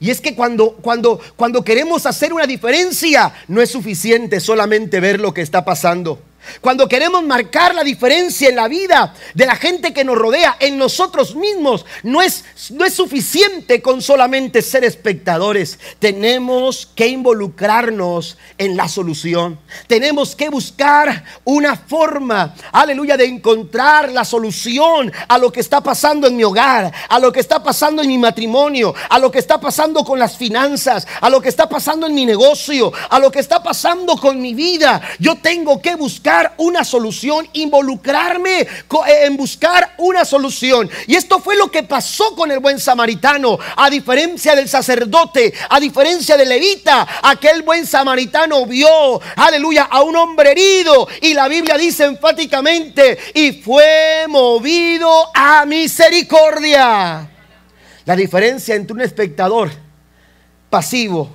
Y 0.00 0.10
es 0.10 0.20
que 0.20 0.34
cuando, 0.34 0.72
cuando, 0.72 1.20
cuando 1.36 1.64
queremos 1.64 2.04
hacer 2.06 2.32
una 2.32 2.46
diferencia, 2.46 3.32
no 3.48 3.62
es 3.62 3.70
suficiente 3.70 4.40
solamente 4.40 5.00
ver 5.00 5.20
lo 5.20 5.32
que 5.32 5.42
está 5.42 5.64
pasando. 5.64 6.20
Cuando 6.60 6.88
queremos 6.88 7.22
marcar 7.22 7.74
la 7.74 7.84
diferencia 7.84 8.48
en 8.48 8.56
la 8.56 8.68
vida 8.68 9.14
de 9.34 9.46
la 9.46 9.56
gente 9.56 9.92
que 9.92 10.04
nos 10.04 10.16
rodea, 10.16 10.56
en 10.60 10.78
nosotros 10.78 11.34
mismos, 11.34 11.84
no 12.02 12.22
es, 12.22 12.44
no 12.70 12.84
es 12.84 12.94
suficiente 12.94 13.82
con 13.82 14.02
solamente 14.02 14.62
ser 14.62 14.84
espectadores. 14.84 15.78
Tenemos 15.98 16.88
que 16.94 17.08
involucrarnos 17.08 18.38
en 18.58 18.76
la 18.76 18.88
solución. 18.88 19.58
Tenemos 19.86 20.34
que 20.36 20.48
buscar 20.48 21.24
una 21.44 21.76
forma, 21.76 22.54
aleluya, 22.72 23.16
de 23.16 23.26
encontrar 23.26 24.10
la 24.10 24.24
solución 24.24 25.12
a 25.28 25.38
lo 25.38 25.52
que 25.52 25.60
está 25.60 25.82
pasando 25.82 26.26
en 26.26 26.36
mi 26.36 26.44
hogar, 26.44 26.92
a 27.08 27.18
lo 27.18 27.32
que 27.32 27.40
está 27.40 27.62
pasando 27.62 28.02
en 28.02 28.08
mi 28.08 28.18
matrimonio, 28.18 28.94
a 29.08 29.18
lo 29.18 29.30
que 29.30 29.38
está 29.38 29.60
pasando 29.60 30.04
con 30.04 30.18
las 30.18 30.36
finanzas, 30.36 31.06
a 31.20 31.30
lo 31.30 31.40
que 31.40 31.48
está 31.48 31.68
pasando 31.68 32.06
en 32.06 32.14
mi 32.14 32.26
negocio, 32.26 32.92
a 33.10 33.18
lo 33.18 33.30
que 33.30 33.40
está 33.40 33.62
pasando 33.62 34.16
con 34.16 34.40
mi 34.40 34.54
vida. 34.54 35.00
Yo 35.18 35.36
tengo 35.36 35.80
que 35.80 35.94
buscar 35.94 36.33
una 36.58 36.84
solución, 36.84 37.48
involucrarme 37.52 38.60
eh, 38.60 38.68
en 39.24 39.36
buscar 39.36 39.94
una 39.98 40.24
solución. 40.24 40.90
Y 41.06 41.14
esto 41.14 41.40
fue 41.40 41.56
lo 41.56 41.70
que 41.70 41.82
pasó 41.82 42.34
con 42.34 42.50
el 42.50 42.60
buen 42.60 42.78
samaritano. 42.78 43.58
A 43.76 43.90
diferencia 43.90 44.54
del 44.54 44.68
sacerdote, 44.68 45.52
a 45.68 45.80
diferencia 45.80 46.36
del 46.36 46.48
levita, 46.48 47.06
aquel 47.22 47.62
buen 47.62 47.86
samaritano 47.86 48.66
vio, 48.66 49.20
aleluya, 49.36 49.84
a 49.84 50.02
un 50.02 50.16
hombre 50.16 50.52
herido. 50.52 51.08
Y 51.20 51.34
la 51.34 51.48
Biblia 51.48 51.76
dice 51.76 52.04
enfáticamente, 52.04 53.18
y 53.34 53.52
fue 53.52 54.26
movido 54.28 55.10
a 55.34 55.64
misericordia. 55.66 57.30
La 58.04 58.16
diferencia 58.16 58.74
entre 58.74 58.92
un 58.92 59.00
espectador 59.00 59.70
pasivo 60.68 61.30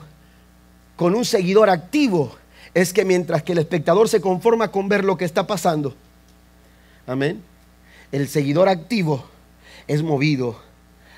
con 0.96 1.16
un 1.16 1.26
seguidor 1.26 1.70
activo 1.70 2.39
es 2.74 2.94
que 2.94 3.06
mientras 3.06 3.44
que 3.44 3.54
el 3.54 3.60
espectador 3.60 4.10
se 4.10 4.22
conforma 4.22 4.72
con 4.72 4.90
ver 4.90 5.04
lo 5.04 5.18
que 5.18 5.26
está 5.26 5.48
pasando, 5.48 5.96
amén, 7.08 7.42
el 8.12 8.28
seguidor 8.28 8.70
activo 8.70 9.26
es 9.88 10.04
movido 10.04 10.60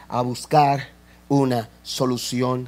a 0.07 0.21
buscar 0.21 0.89
una 1.29 1.69
solución. 1.83 2.67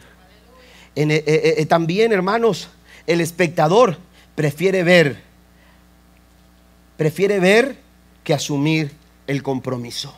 Eh, 0.96 1.06
eh, 1.10 1.56
eh, 1.58 1.66
también, 1.66 2.12
hermanos, 2.14 2.70
el 3.08 3.22
espectador 3.22 3.98
prefiere 4.36 4.84
ver, 4.84 5.22
prefiere 6.98 7.40
ver 7.40 7.78
que 8.24 8.34
asumir 8.34 8.92
el 9.28 9.44
compromiso. 9.44 10.14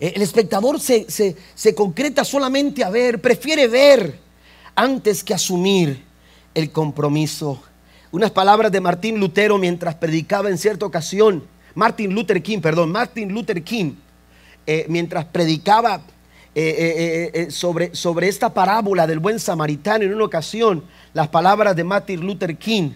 El 0.00 0.22
espectador 0.22 0.80
se, 0.80 1.06
se 1.08 1.74
concreta 1.74 2.24
solamente 2.24 2.82
a 2.82 2.90
ver, 2.90 3.20
prefiere 3.20 3.68
ver 3.68 4.18
antes 4.74 5.22
que 5.22 5.34
asumir 5.34 6.02
el 6.54 6.70
compromiso. 6.70 7.62
Unas 8.12 8.30
palabras 8.30 8.70
de 8.70 8.80
Martín 8.80 9.18
Lutero 9.18 9.58
mientras 9.58 9.96
predicaba 9.96 10.48
en 10.48 10.58
cierta 10.58 10.86
ocasión, 10.86 11.44
Martin 11.74 12.14
Luther 12.14 12.42
King, 12.42 12.60
perdón, 12.60 12.92
Martin 12.92 13.32
Luther 13.32 13.62
King, 13.62 13.94
eh, 14.66 14.86
mientras 14.88 15.24
predicaba 15.24 16.02
eh, 16.54 17.30
eh, 17.34 17.50
sobre, 17.50 17.94
sobre 17.94 18.28
esta 18.28 18.54
parábola 18.54 19.06
del 19.06 19.18
buen 19.18 19.40
samaritano 19.40 20.04
en 20.04 20.14
una 20.14 20.24
ocasión, 20.24 20.84
las 21.12 21.28
palabras 21.28 21.74
de 21.74 21.84
Martin 21.84 22.20
Luther 22.20 22.56
King 22.56 22.90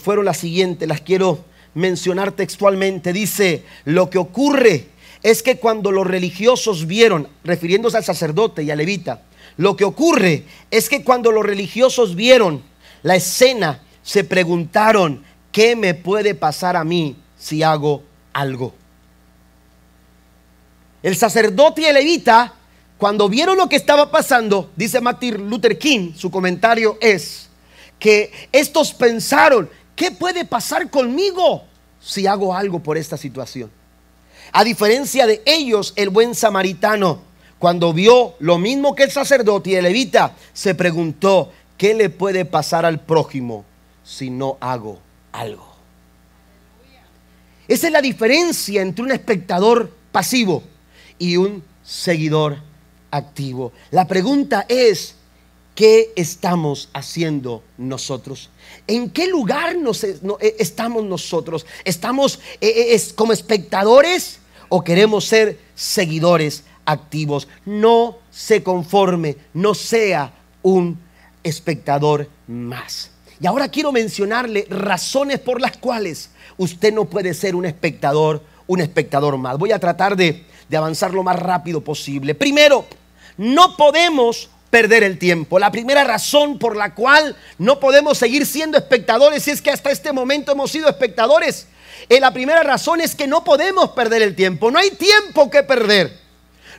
fueron 0.00 0.24
las 0.24 0.38
siguientes, 0.38 0.88
las 0.88 1.02
quiero 1.02 1.44
mencionar 1.74 2.32
textualmente. 2.32 3.12
Dice, 3.12 3.64
lo 3.84 4.10
que 4.10 4.18
ocurre 4.18 4.88
es 5.22 5.42
que 5.42 5.58
cuando 5.58 5.92
los 5.92 6.06
religiosos 6.06 6.86
vieron, 6.86 7.28
refiriéndose 7.44 7.96
al 7.96 8.04
sacerdote 8.04 8.62
y 8.62 8.70
al 8.70 8.78
levita, 8.78 9.22
lo 9.58 9.76
que 9.76 9.84
ocurre 9.84 10.44
es 10.70 10.88
que 10.88 11.02
cuando 11.04 11.32
los 11.32 11.44
religiosos 11.44 12.14
vieron 12.14 12.62
la 13.02 13.16
escena, 13.16 13.82
se 14.02 14.22
preguntaron, 14.22 15.24
¿qué 15.50 15.74
me 15.74 15.94
puede 15.94 16.36
pasar 16.36 16.76
a 16.76 16.84
mí 16.84 17.16
si 17.36 17.64
hago 17.64 18.04
algo? 18.32 18.72
El 21.02 21.16
sacerdote 21.16 21.82
y 21.82 21.84
el 21.86 21.94
levita, 21.94 22.54
cuando 22.98 23.28
vieron 23.28 23.56
lo 23.56 23.68
que 23.68 23.74
estaba 23.74 24.12
pasando, 24.12 24.70
dice 24.76 25.00
Martin 25.00 25.50
Luther 25.50 25.76
King, 25.76 26.12
su 26.16 26.30
comentario 26.30 26.96
es 27.00 27.48
que 27.98 28.32
estos 28.52 28.94
pensaron, 28.94 29.68
¿qué 29.96 30.12
puede 30.12 30.44
pasar 30.44 30.88
conmigo 30.88 31.64
si 32.00 32.28
hago 32.28 32.54
algo 32.54 32.78
por 32.78 32.96
esta 32.96 33.16
situación? 33.16 33.72
A 34.52 34.62
diferencia 34.62 35.26
de 35.26 35.42
ellos, 35.44 35.92
el 35.96 36.10
buen 36.10 36.36
samaritano 36.36 37.27
cuando 37.58 37.92
vio 37.92 38.34
lo 38.38 38.58
mismo 38.58 38.94
que 38.94 39.04
el 39.04 39.10
sacerdote 39.10 39.70
y 39.70 39.74
el 39.74 39.84
levita, 39.84 40.36
se 40.52 40.74
preguntó, 40.74 41.52
¿qué 41.76 41.94
le 41.94 42.08
puede 42.08 42.44
pasar 42.44 42.84
al 42.84 43.00
prójimo 43.00 43.64
si 44.04 44.30
no 44.30 44.56
hago 44.60 45.00
algo? 45.32 45.66
Esa 47.66 47.88
es 47.88 47.92
la 47.92 48.00
diferencia 48.00 48.80
entre 48.80 49.04
un 49.04 49.10
espectador 49.10 49.92
pasivo 50.10 50.62
y 51.18 51.36
un 51.36 51.62
seguidor 51.84 52.58
activo. 53.10 53.72
La 53.90 54.06
pregunta 54.06 54.64
es, 54.68 55.14
¿qué 55.74 56.12
estamos 56.16 56.88
haciendo 56.94 57.62
nosotros? 57.76 58.50
¿En 58.86 59.10
qué 59.10 59.26
lugar 59.26 59.76
eh, 59.76 60.56
estamos 60.58 61.04
nosotros? 61.04 61.66
¿Estamos 61.84 62.40
eh, 62.60 62.94
eh, 62.94 63.02
como 63.14 63.32
espectadores 63.32 64.38
o 64.68 64.82
queremos 64.82 65.26
ser 65.26 65.58
seguidores 65.74 66.64
activos. 66.88 67.46
No 67.64 68.16
se 68.30 68.62
conforme, 68.62 69.36
no 69.52 69.74
sea 69.74 70.32
un 70.62 70.98
espectador 71.44 72.28
más. 72.46 73.10
Y 73.40 73.46
ahora 73.46 73.68
quiero 73.68 73.92
mencionarle 73.92 74.66
razones 74.68 75.38
por 75.38 75.60
las 75.60 75.76
cuales 75.76 76.30
usted 76.56 76.92
no 76.92 77.04
puede 77.04 77.34
ser 77.34 77.54
un 77.54 77.66
espectador, 77.66 78.42
un 78.66 78.80
espectador 78.80 79.36
más. 79.36 79.58
Voy 79.58 79.70
a 79.70 79.78
tratar 79.78 80.16
de, 80.16 80.44
de 80.68 80.76
avanzar 80.76 81.12
lo 81.12 81.22
más 81.22 81.38
rápido 81.38 81.82
posible. 81.82 82.34
Primero, 82.34 82.86
no 83.36 83.76
podemos 83.76 84.50
perder 84.70 85.04
el 85.04 85.18
tiempo. 85.18 85.58
La 85.58 85.70
primera 85.70 86.04
razón 86.04 86.58
por 86.58 86.74
la 86.74 86.94
cual 86.94 87.36
no 87.58 87.78
podemos 87.78 88.18
seguir 88.18 88.46
siendo 88.46 88.78
espectadores 88.78 89.46
es 89.46 89.62
que 89.62 89.70
hasta 89.70 89.90
este 89.90 90.12
momento 90.12 90.52
hemos 90.52 90.70
sido 90.70 90.88
espectadores. 90.88 91.68
Eh, 92.08 92.18
la 92.20 92.32
primera 92.32 92.62
razón 92.62 93.00
es 93.00 93.14
que 93.14 93.26
no 93.26 93.44
podemos 93.44 93.90
perder 93.90 94.22
el 94.22 94.34
tiempo. 94.34 94.70
No 94.70 94.78
hay 94.78 94.90
tiempo 94.90 95.50
que 95.50 95.62
perder. 95.62 96.27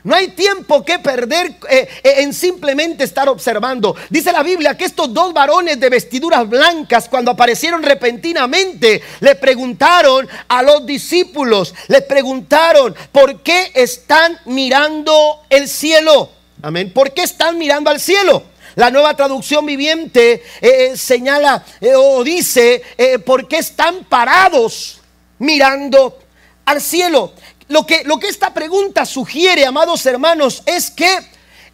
No 0.02 0.16
hay 0.16 0.28
tiempo 0.28 0.84
que 0.84 0.98
perder 0.98 1.54
eh, 1.68 1.88
eh, 2.02 2.14
en 2.18 2.32
simplemente 2.32 3.04
estar 3.04 3.28
observando. 3.28 3.94
Dice 4.08 4.32
la 4.32 4.42
Biblia 4.42 4.76
que 4.76 4.84
estos 4.84 5.12
dos 5.12 5.34
varones 5.34 5.78
de 5.78 5.90
vestiduras 5.90 6.48
blancas, 6.48 7.08
cuando 7.08 7.30
aparecieron 7.30 7.82
repentinamente, 7.82 9.02
le 9.20 9.34
preguntaron 9.34 10.28
a 10.48 10.62
los 10.62 10.86
discípulos, 10.86 11.74
le 11.88 12.02
preguntaron, 12.02 12.94
¿por 13.12 13.42
qué 13.42 13.72
están 13.74 14.38
mirando 14.46 15.42
el 15.50 15.68
cielo? 15.68 16.30
Amén. 16.62 16.92
¿Por 16.92 17.12
qué 17.12 17.22
están 17.22 17.58
mirando 17.58 17.90
al 17.90 18.00
cielo? 18.00 18.44
La 18.76 18.90
nueva 18.90 19.14
traducción 19.16 19.66
viviente 19.66 20.42
eh, 20.60 20.96
señala 20.96 21.64
o 21.96 22.22
dice, 22.22 22.82
¿por 23.26 23.48
qué 23.48 23.58
están 23.58 24.04
parados 24.04 25.00
mirando 25.38 26.18
al 26.64 26.80
cielo? 26.80 27.34
Lo 27.70 27.86
que, 27.86 28.28
esta 28.28 28.52
pregunta 28.52 29.06
sugiere, 29.06 29.64
amados 29.64 30.04
hermanos, 30.04 30.62
es 30.66 30.90
que 30.90 31.18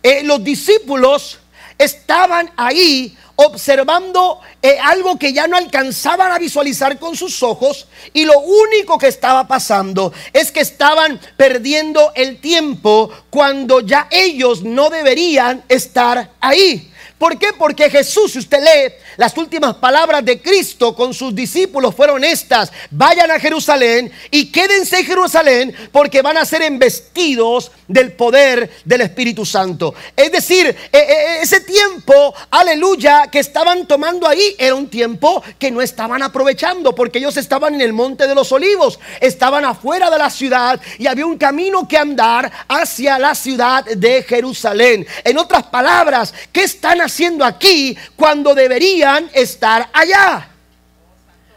eh, 0.02 0.22
los 0.24 0.44
discípulos 0.44 1.38
estaban 1.78 2.50
ahí 2.56 3.16
observando 3.37 4.40
eh, 4.62 4.78
algo 4.78 5.18
que 5.18 5.32
ya 5.32 5.46
no 5.46 5.56
alcanzaban 5.56 6.32
a 6.32 6.38
visualizar 6.38 6.98
con 6.98 7.16
sus 7.16 7.42
ojos 7.42 7.87
y 8.12 8.26
lo 8.26 8.38
único 8.40 8.98
que 8.98 9.09
estaba 9.09 9.48
pasando 9.48 10.12
es 10.35 10.52
que 10.52 10.61
estaban 10.61 11.18
perdiendo 11.38 12.12
el 12.14 12.40
tiempo 12.40 13.11
cuando 13.30 13.80
ya 13.80 14.06
ellos 14.11 14.62
no 14.62 14.90
deberían 14.90 15.64
estar 15.68 16.30
ahí. 16.40 16.92
¿Por 17.18 17.38
qué? 17.38 17.54
Porque 17.56 17.88
Jesús, 17.88 18.32
si 18.32 18.38
usted 18.38 18.61
lee 18.61 18.94
las 19.16 19.37
últimas 19.38 19.76
palabras 19.76 20.24
de 20.24 20.40
Cristo 20.40 20.94
con 20.94 21.14
sus 21.14 21.35
discípulos 21.35 21.94
fueron 21.94 22.22
estas, 22.24 22.70
vayan 22.90 23.31
a 23.31 23.40
Jerusalén 23.40 24.12
y 24.31 24.50
quédense 24.52 24.98
en 24.98 25.07
Jerusalén 25.07 25.74
porque 25.90 26.22
van 26.22 26.37
a 26.37 26.44
ser 26.44 26.62
embestidos 26.62 27.70
del 27.88 28.12
poder 28.12 28.70
del 28.85 29.00
Espíritu 29.02 29.46
Santo. 29.46 29.94
Es 30.14 30.33
decir, 30.33 30.66
eh, 30.66 30.76
eh, 30.92 31.38
ese 31.42 31.61
tiempo, 31.61 32.35
aleluya, 32.50 33.29
que 33.31 33.38
estaban 33.38 33.87
tomando 33.87 34.26
ahí 34.26 34.55
era 34.59 34.74
un 34.74 34.88
tiempo 34.88 35.42
que 35.59 35.70
no 35.70 35.81
estaban 35.81 36.22
aprovechando 36.22 36.94
porque 36.94 37.18
ellos 37.18 37.37
estaban 37.37 37.74
en 37.74 37.81
el 37.81 37.92
monte 37.92 38.26
de 38.26 38.35
los 38.35 38.52
olivos, 38.52 38.98
estaban 39.20 39.64
afuera 39.64 40.11
de 40.11 40.18
la 40.18 40.31
ciudad 40.31 40.81
y 40.98 41.07
había 41.07 41.26
un 41.26 41.38
camino 41.38 41.88
que 41.88 41.96
andar 41.96 42.50
hacia 42.68 43.18
la 43.18 43.35
ciudad 43.35 43.85
de 43.85 44.22
Jerusalén. 44.22 45.07
En 45.24 45.38
otras 45.38 45.64
palabras, 45.64 46.35
¿qué 46.52 46.64
están 46.64 47.00
haciendo 47.00 47.44
aquí 47.44 47.96
cuando 48.16 48.55
deberían 48.55 49.06
estar 49.33 49.88
allá? 49.92 50.49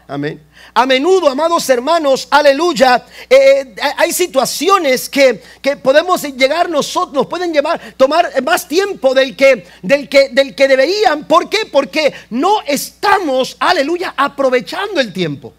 Amén. 0.06 0.40
A 0.72 0.86
menudo, 0.86 1.28
amados 1.28 1.68
hermanos, 1.68 2.28
aleluya, 2.30 3.04
eh, 3.28 3.36
eh, 3.36 3.76
hay 3.96 4.12
situaciones 4.12 5.08
que, 5.08 5.42
podemos 5.82 6.22
llegar 6.22 6.68
nosotros, 6.68 7.14
nos 7.14 7.26
pueden 7.26 7.52
llevar, 7.52 7.94
tomar 7.96 8.42
más 8.42 8.68
tiempo 8.68 9.14
del 9.14 9.36
que, 9.36 9.66
del, 9.82 10.08
que, 10.08 10.28
del 10.28 10.54
que 10.54 10.68
deberían. 10.68 11.26
¿Por 11.26 11.48
qué? 11.48 11.66
Porque 11.70 12.12
no 12.30 12.62
estamos, 12.62 13.56
aleluya, 13.58 14.14
aprovechando 14.16 15.00
el 15.00 15.12
tiempo. 15.12 15.52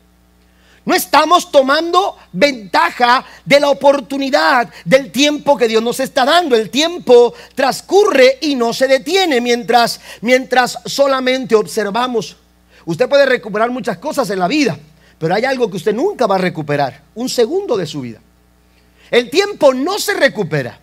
No 0.83 0.95
estamos 0.95 1.51
tomando 1.51 2.17
ventaja 2.31 3.23
de 3.45 3.59
la 3.59 3.69
oportunidad 3.69 4.67
del 4.83 5.11
tiempo 5.11 5.55
que 5.55 5.67
Dios 5.67 5.83
nos 5.83 5.99
está 5.99 6.25
dando. 6.25 6.55
El 6.55 6.71
tiempo 6.71 7.33
transcurre 7.53 8.39
y 8.41 8.55
no 8.55 8.73
se 8.73 8.87
detiene 8.87 9.41
mientras, 9.41 10.01
mientras 10.21 10.79
solamente 10.85 11.55
observamos. 11.55 12.35
Usted 12.85 13.07
puede 13.07 13.27
recuperar 13.27 13.69
muchas 13.69 13.99
cosas 13.99 14.29
en 14.31 14.39
la 14.39 14.47
vida, 14.47 14.77
pero 15.19 15.35
hay 15.35 15.45
algo 15.45 15.69
que 15.69 15.77
usted 15.77 15.93
nunca 15.93 16.25
va 16.25 16.35
a 16.35 16.39
recuperar, 16.39 17.03
un 17.13 17.29
segundo 17.29 17.77
de 17.77 17.85
su 17.85 18.01
vida. 18.01 18.19
El 19.11 19.29
tiempo 19.29 19.73
no 19.73 19.99
se 19.99 20.15
recupera. 20.15 20.79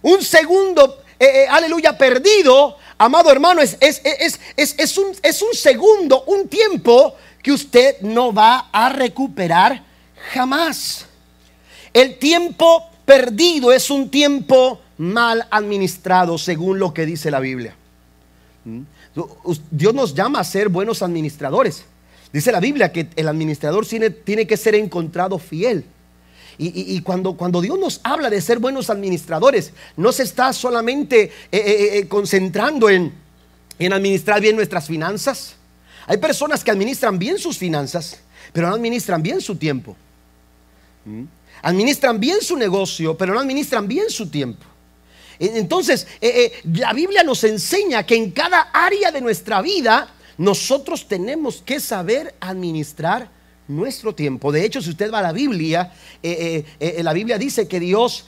Un 0.00 0.22
segundo, 0.22 1.02
eh, 1.18 1.42
eh, 1.42 1.46
aleluya, 1.50 1.98
perdido, 1.98 2.78
amado 2.96 3.30
hermano, 3.30 3.60
es, 3.60 3.76
es, 3.80 4.00
es, 4.56 4.96
un, 4.96 5.14
es 5.22 5.42
un 5.42 5.52
segundo, 5.52 6.24
un 6.26 6.48
tiempo 6.48 7.16
que 7.46 7.52
usted 7.52 8.00
no 8.00 8.34
va 8.34 8.70
a 8.72 8.88
recuperar 8.88 9.80
jamás. 10.32 11.06
El 11.92 12.18
tiempo 12.18 12.90
perdido 13.04 13.70
es 13.70 13.88
un 13.88 14.10
tiempo 14.10 14.80
mal 14.98 15.46
administrado, 15.52 16.38
según 16.38 16.80
lo 16.80 16.92
que 16.92 17.06
dice 17.06 17.30
la 17.30 17.38
Biblia. 17.38 17.76
¿Mm? 18.64 18.80
Dios 19.70 19.94
nos 19.94 20.12
llama 20.12 20.40
a 20.40 20.44
ser 20.44 20.68
buenos 20.68 21.02
administradores. 21.02 21.84
Dice 22.32 22.50
la 22.50 22.58
Biblia 22.58 22.90
que 22.90 23.10
el 23.14 23.28
administrador 23.28 23.86
tiene, 23.86 24.46
que 24.48 24.56
ser 24.56 24.74
encontrado 24.74 25.38
fiel. 25.38 25.84
Y, 26.58 27.00
cuando, 27.02 27.36
Dios 27.62 27.78
nos 27.78 28.00
habla 28.02 28.28
de 28.28 28.40
ser 28.40 28.58
buenos 28.58 28.90
administradores, 28.90 29.72
no 29.96 30.10
se 30.10 30.24
está 30.24 30.52
solamente 30.52 31.22
eh, 31.22 31.30
eh, 31.52 31.98
eh, 31.98 32.08
concentrando 32.08 32.90
en, 32.90 33.12
en 33.78 33.92
administrar 33.92 34.40
bien 34.40 34.56
nuestras 34.56 34.88
finanzas. 34.88 35.54
Hay 36.06 36.18
personas 36.18 36.62
que 36.62 36.70
administran 36.70 37.18
bien 37.18 37.38
sus 37.38 37.58
finanzas, 37.58 38.18
pero 38.52 38.68
no 38.68 38.74
administran 38.74 39.22
bien 39.22 39.40
su 39.40 39.56
tiempo. 39.56 39.96
¿Mm? 41.04 41.24
Administran 41.62 42.20
bien 42.20 42.40
su 42.40 42.56
negocio, 42.56 43.16
pero 43.16 43.34
no 43.34 43.40
administran 43.40 43.88
bien 43.88 44.10
su 44.10 44.28
tiempo. 44.28 44.64
Entonces, 45.38 46.06
la 46.64 46.92
Biblia 46.92 47.22
nos 47.22 47.44
enseña 47.44 48.04
que 48.04 48.16
en 48.16 48.30
cada 48.30 48.70
área 48.72 49.10
de 49.10 49.20
nuestra 49.20 49.60
vida 49.60 50.08
nosotros 50.38 51.06
tenemos 51.08 51.62
que 51.64 51.80
saber 51.80 52.34
administrar 52.40 53.28
nuestro 53.68 54.14
tiempo. 54.14 54.52
De 54.52 54.64
hecho, 54.64 54.80
si 54.80 54.90
usted 54.90 55.12
va 55.12 55.18
a 55.18 55.22
la 55.22 55.32
Biblia, 55.32 55.92
eh, 56.22 56.64
eh, 56.80 56.96
eh, 56.98 57.02
la 57.02 57.12
Biblia 57.12 57.38
dice 57.38 57.66
que 57.66 57.80
Dios, 57.80 58.26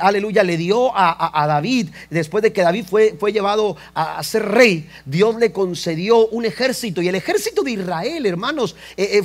aleluya, 0.00 0.42
le 0.42 0.56
dio 0.56 0.90
a, 0.94 1.46
David, 1.46 1.88
después 2.10 2.42
de 2.42 2.52
que 2.52 2.62
David 2.62 2.84
fue, 2.88 3.16
fue 3.18 3.32
llevado 3.32 3.76
a, 3.94 4.22
ser 4.22 4.46
rey, 4.46 4.88
Dios 5.04 5.36
le 5.36 5.52
concedió 5.52 6.28
un 6.28 6.44
ejército. 6.44 7.02
Y 7.02 7.08
el 7.08 7.14
ejército 7.14 7.62
de 7.62 7.72
Israel, 7.72 8.26
hermanos, 8.26 8.76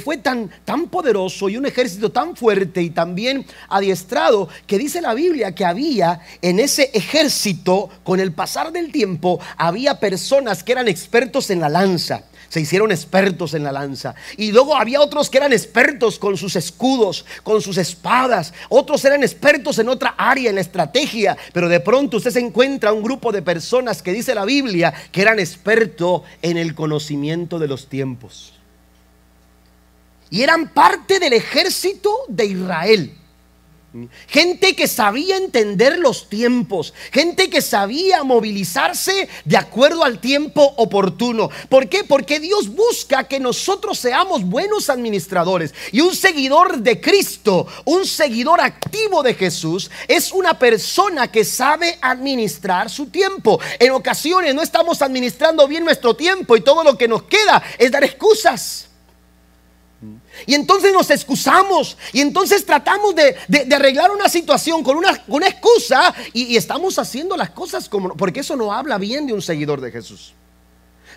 fue 0.03 0.17
tan, 0.17 0.49
tan 0.63 0.87
poderoso 0.87 1.49
y 1.49 1.57
un 1.57 1.65
ejército 1.65 2.11
tan 2.11 2.35
fuerte 2.35 2.81
y 2.81 2.89
también 2.89 3.45
adiestrado 3.69 4.49
que 4.67 4.77
dice 4.77 5.01
la 5.01 5.13
Biblia 5.13 5.53
que 5.53 5.65
había 5.65 6.21
en 6.41 6.59
ese 6.59 6.91
ejército, 6.93 7.89
con 8.03 8.19
el 8.19 8.31
pasar 8.31 8.71
del 8.71 8.91
tiempo, 8.91 9.39
había 9.57 9.99
personas 9.99 10.63
que 10.63 10.71
eran 10.71 10.87
expertos 10.87 11.49
en 11.49 11.59
la 11.59 11.69
lanza 11.69 12.23
se 12.49 12.61
hicieron 12.61 12.91
expertos 12.91 13.53
en 13.53 13.63
la 13.63 13.71
lanza. 13.71 14.15
Y 14.37 14.51
luego 14.51 14.75
había 14.75 15.01
otros 15.01 15.29
que 15.29 15.37
eran 15.37 15.53
expertos 15.53 16.19
con 16.19 16.37
sus 16.37 16.55
escudos, 16.55 17.25
con 17.43 17.61
sus 17.61 17.77
espadas. 17.77 18.53
Otros 18.69 19.03
eran 19.05 19.23
expertos 19.23 19.79
en 19.79 19.89
otra 19.89 20.15
área, 20.17 20.49
en 20.49 20.55
la 20.55 20.61
estrategia. 20.61 21.37
Pero 21.53 21.69
de 21.69 21.79
pronto 21.79 22.17
usted 22.17 22.31
se 22.31 22.39
encuentra 22.39 22.93
un 22.93 23.03
grupo 23.03 23.31
de 23.31 23.41
personas 23.41 24.01
que 24.01 24.13
dice 24.13 24.35
la 24.35 24.45
Biblia 24.45 24.93
que 25.11 25.21
eran 25.21 25.39
expertos 25.39 26.21
en 26.41 26.57
el 26.57 26.75
conocimiento 26.75 27.59
de 27.59 27.67
los 27.67 27.87
tiempos. 27.87 28.53
Y 30.29 30.41
eran 30.41 30.69
parte 30.69 31.19
del 31.19 31.33
ejército 31.33 32.11
de 32.27 32.45
Israel. 32.45 33.13
Gente 34.27 34.75
que 34.75 34.87
sabía 34.87 35.37
entender 35.37 35.99
los 35.99 36.27
tiempos, 36.27 36.93
gente 37.11 37.49
que 37.49 37.61
sabía 37.61 38.23
movilizarse 38.23 39.29
de 39.45 39.57
acuerdo 39.57 40.03
al 40.03 40.19
tiempo 40.19 40.73
oportuno. 40.77 41.49
¿Por 41.69 41.87
qué? 41.87 42.03
Porque 42.03 42.39
Dios 42.41 42.67
busca 42.69 43.25
que 43.25 43.39
nosotros 43.39 43.97
seamos 43.97 44.43
buenos 44.43 44.89
administradores. 44.89 45.73
Y 45.93 46.01
un 46.01 46.13
seguidor 46.13 46.79
de 46.79 46.99
Cristo, 46.99 47.67
un 47.85 48.05
seguidor 48.05 48.59
activo 48.59 49.23
de 49.23 49.33
Jesús, 49.33 49.89
es 50.07 50.31
una 50.33 50.59
persona 50.59 51.31
que 51.31 51.45
sabe 51.45 51.97
administrar 52.01 52.89
su 52.89 53.07
tiempo. 53.07 53.59
En 53.79 53.91
ocasiones 53.91 54.53
no 54.53 54.61
estamos 54.61 55.01
administrando 55.01 55.67
bien 55.67 55.85
nuestro 55.85 56.15
tiempo 56.15 56.57
y 56.57 56.61
todo 56.61 56.83
lo 56.83 56.97
que 56.97 57.07
nos 57.07 57.23
queda 57.23 57.63
es 57.77 57.91
dar 57.91 58.03
excusas. 58.03 58.89
Y 60.45 60.53
entonces 60.53 60.93
nos 60.93 61.09
excusamos 61.09 61.97
y 62.13 62.21
entonces 62.21 62.65
tratamos 62.65 63.15
de, 63.15 63.35
arreglar 63.73 64.11
una 64.11 64.29
situación 64.29 64.83
con 64.83 64.97
una, 64.97 65.47
excusa 65.47 66.13
y, 66.33 66.55
estamos 66.55 66.97
haciendo 66.99 67.35
las 67.37 67.51
cosas 67.51 67.89
como... 67.89 68.15
Porque 68.15 68.41
eso 68.41 68.55
no 68.55 68.73
habla 68.73 68.97
bien 68.97 69.27
de 69.27 69.33
un 69.33 69.41
seguidor 69.41 69.81
de 69.81 69.91
Jesús. 69.91 70.33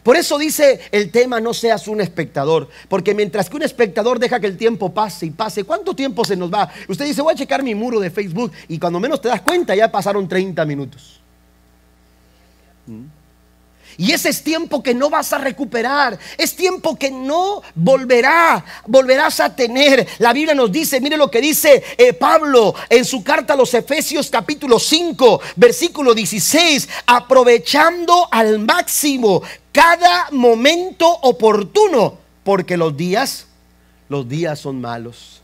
Por 0.02 0.16
eso 0.16 0.38
dice 0.38 0.80
el 0.92 1.10
tema, 1.10 1.40
no 1.40 1.52
seas 1.52 1.88
un 1.88 2.00
espectador, 2.00 2.68
porque 2.88 3.14
mientras 3.14 3.50
que 3.50 3.56
un 3.56 3.62
espectador 3.62 4.18
deja 4.18 4.38
que 4.40 4.46
el 4.46 4.56
tiempo 4.56 4.94
pase 4.94 5.26
y 5.26 5.30
pase, 5.30 5.64
¿cuánto 5.64 5.94
tiempo 5.94 6.24
se 6.24 6.36
nos 6.36 6.52
va? 6.52 6.70
Usted 6.88 7.04
dice, 7.04 7.20
voy 7.20 7.34
a 7.34 7.36
checar 7.36 7.62
mi 7.62 7.74
muro 7.74 7.98
de 7.98 8.10
Facebook 8.10 8.52
y 8.68 8.78
cuando 8.78 9.00
menos 9.00 9.20
te 9.20 9.28
das 9.28 9.42
cuenta 9.42 9.74
ya 9.74 9.90
pasaron 9.90 10.28
30 10.28 10.64
minutos. 10.64 11.20
¿Mm? 12.86 13.17
Y 14.00 14.12
ese 14.12 14.28
es 14.28 14.44
tiempo 14.44 14.80
que 14.80 14.94
no 14.94 15.10
vas 15.10 15.32
a 15.32 15.38
recuperar. 15.38 16.16
Es 16.38 16.54
tiempo 16.54 16.96
que 16.96 17.10
no 17.10 17.62
volverá, 17.74 18.64
volverás 18.86 19.40
a 19.40 19.56
tener. 19.56 20.06
La 20.20 20.32
Biblia 20.32 20.54
nos 20.54 20.70
dice, 20.70 21.00
mire 21.00 21.16
lo 21.16 21.28
que 21.28 21.40
dice 21.40 21.82
eh, 21.98 22.12
Pablo 22.12 22.76
en 22.88 23.04
su 23.04 23.24
carta 23.24 23.54
a 23.54 23.56
los 23.56 23.74
Efesios 23.74 24.30
capítulo 24.30 24.78
5, 24.78 25.40
versículo 25.56 26.14
16, 26.14 26.88
aprovechando 27.06 28.28
al 28.30 28.60
máximo 28.60 29.42
cada 29.72 30.28
momento 30.30 31.08
oportuno, 31.22 32.18
porque 32.44 32.76
los 32.76 32.96
días, 32.96 33.48
los 34.08 34.28
días 34.28 34.60
son 34.60 34.80
malos. 34.80 35.42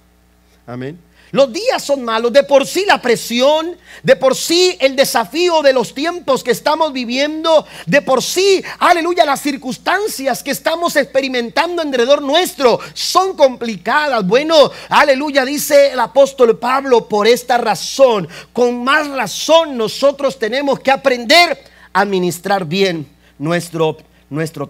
Amén. 0.65 0.97
Los 1.35 1.53
días 1.53 1.83
son 1.83 2.05
malos, 2.05 2.33
de 2.33 2.45
por 2.45 2.65
sí 2.65 2.85
la 2.87 3.03
presión, 3.03 3.77
de 4.05 4.15
por 4.15 4.37
sí 4.37 4.77
el 4.79 4.95
desafío 4.95 5.63
de 5.63 5.73
los 5.73 5.93
tiempos 5.93 6.45
que 6.45 6.53
estamos 6.53 6.93
viviendo, 6.93 7.67
de 7.87 8.03
por 8.03 8.23
sí, 8.23 8.63
aleluya, 8.79 9.25
las 9.25 9.41
circunstancias 9.41 10.45
que 10.45 10.53
estamos 10.53 10.95
experimentando 10.95 11.83
alrededor 11.83 12.23
nuestro 12.23 12.79
son 12.93 13.35
complicadas. 13.37 14.25
Bueno, 14.25 14.71
aleluya, 14.89 15.45
dice 15.45 15.89
el 15.89 15.99
apóstol 15.99 16.57
Pablo, 16.57 17.09
por 17.09 17.27
esta 17.27 17.59
razón, 17.59 18.29
con 18.53 18.85
más 18.85 19.09
razón 19.09 19.77
nosotros 19.77 20.39
tenemos 20.39 20.79
que 20.79 20.93
aprender 20.93 21.59
a 21.93 22.03
administrar 22.03 22.65
bien 22.65 23.09
nuestro, 23.41 23.97
nuestro, 24.31 24.69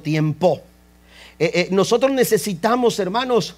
tiempo. 0.00 0.62
Eh, 1.38 1.50
eh, 1.52 1.68
nosotros 1.72 2.10
necesitamos, 2.10 2.98
hermanos, 2.98 3.54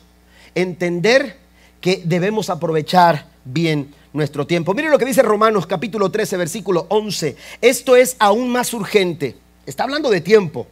entender 0.57 1.39
que 1.81 2.03
debemos 2.05 2.51
aprovechar 2.51 3.27
bien 3.45 3.95
nuestro 4.13 4.47
tiempo. 4.47 4.75
Mire 4.75 4.91
lo 4.91 4.99
que 4.99 5.05
dice 5.05 5.23
Romanos 5.23 5.67
capítulo 5.67 6.11
13, 6.11 6.37
versículo 6.37 6.87
11. 6.89 7.37
Esto 7.61 7.97
es 7.97 8.17
aún 8.19 8.51
más 8.51 8.73
urgente. 8.75 9.37
Está 9.67 9.85
hablando 9.85 10.11
de 10.11 10.21
tiempo. 10.21 10.67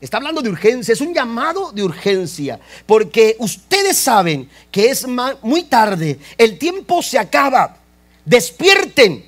Está 0.00 0.18
hablando 0.18 0.42
de 0.42 0.50
urgencia, 0.50 0.92
es 0.92 1.00
un 1.00 1.14
llamado 1.14 1.72
de 1.72 1.82
urgencia, 1.82 2.60
porque 2.84 3.36
ustedes 3.38 3.96
saben 3.96 4.50
que 4.70 4.90
es 4.90 5.06
muy 5.40 5.62
tarde, 5.62 6.18
el 6.36 6.58
tiempo 6.58 7.02
se 7.02 7.18
acaba, 7.18 7.78
despierten, 8.22 9.24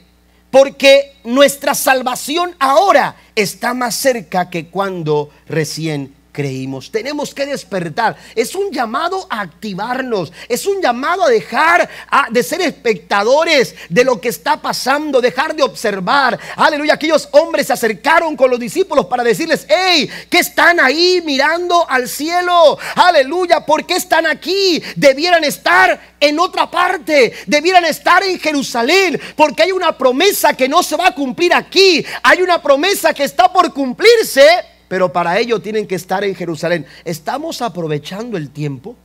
porque 0.50 1.14
nuestra 1.24 1.74
salvación 1.74 2.54
ahora 2.58 3.16
está 3.34 3.72
más 3.72 3.94
cerca 3.94 4.50
que 4.50 4.68
cuando 4.68 5.30
recién 5.48 6.14
creímos. 6.36 6.90
Tenemos 6.90 7.32
que 7.32 7.46
despertar. 7.46 8.14
Es 8.34 8.54
un 8.54 8.70
llamado 8.70 9.26
a 9.30 9.40
activarnos. 9.40 10.30
Es 10.50 10.66
un 10.66 10.82
llamado 10.82 11.24
a 11.24 11.30
dejar 11.30 11.88
de 12.30 12.42
ser 12.42 12.60
espectadores 12.60 13.74
de 13.88 14.04
lo 14.04 14.20
que 14.20 14.28
está 14.28 14.60
pasando, 14.60 15.22
dejar 15.22 15.56
de 15.56 15.62
observar. 15.62 16.38
Aleluya. 16.56 16.92
Aquellos 16.92 17.26
hombres 17.32 17.68
se 17.68 17.72
acercaron 17.72 18.36
con 18.36 18.50
los 18.50 18.60
discípulos 18.60 19.06
para 19.06 19.24
decirles, 19.24 19.66
hey, 19.66 20.10
¿qué 20.28 20.40
están 20.40 20.78
ahí 20.78 21.22
mirando 21.24 21.88
al 21.88 22.06
cielo? 22.06 22.78
Aleluya. 22.94 23.64
¿Por 23.64 23.86
qué 23.86 23.94
están 23.94 24.26
aquí? 24.26 24.82
Debieran 24.94 25.42
estar 25.42 26.16
en 26.20 26.38
otra 26.38 26.70
parte. 26.70 27.32
Debieran 27.46 27.86
estar 27.86 28.22
en 28.22 28.38
Jerusalén. 28.38 29.18
Porque 29.34 29.62
hay 29.62 29.72
una 29.72 29.96
promesa 29.96 30.52
que 30.52 30.68
no 30.68 30.82
se 30.82 30.96
va 30.96 31.06
a 31.06 31.14
cumplir 31.14 31.54
aquí. 31.54 32.04
Hay 32.22 32.42
una 32.42 32.60
promesa 32.60 33.14
que 33.14 33.24
está 33.24 33.50
por 33.50 33.72
cumplirse 33.72 34.75
pero 34.88 35.12
para 35.12 35.38
ello 35.38 35.60
tienen 35.60 35.86
que 35.86 35.94
estar 35.94 36.24
en 36.24 36.34
Jerusalén. 36.34 36.86
¿Estamos 37.04 37.62
aprovechando 37.62 38.36
el 38.36 38.50
tiempo? 38.50 38.96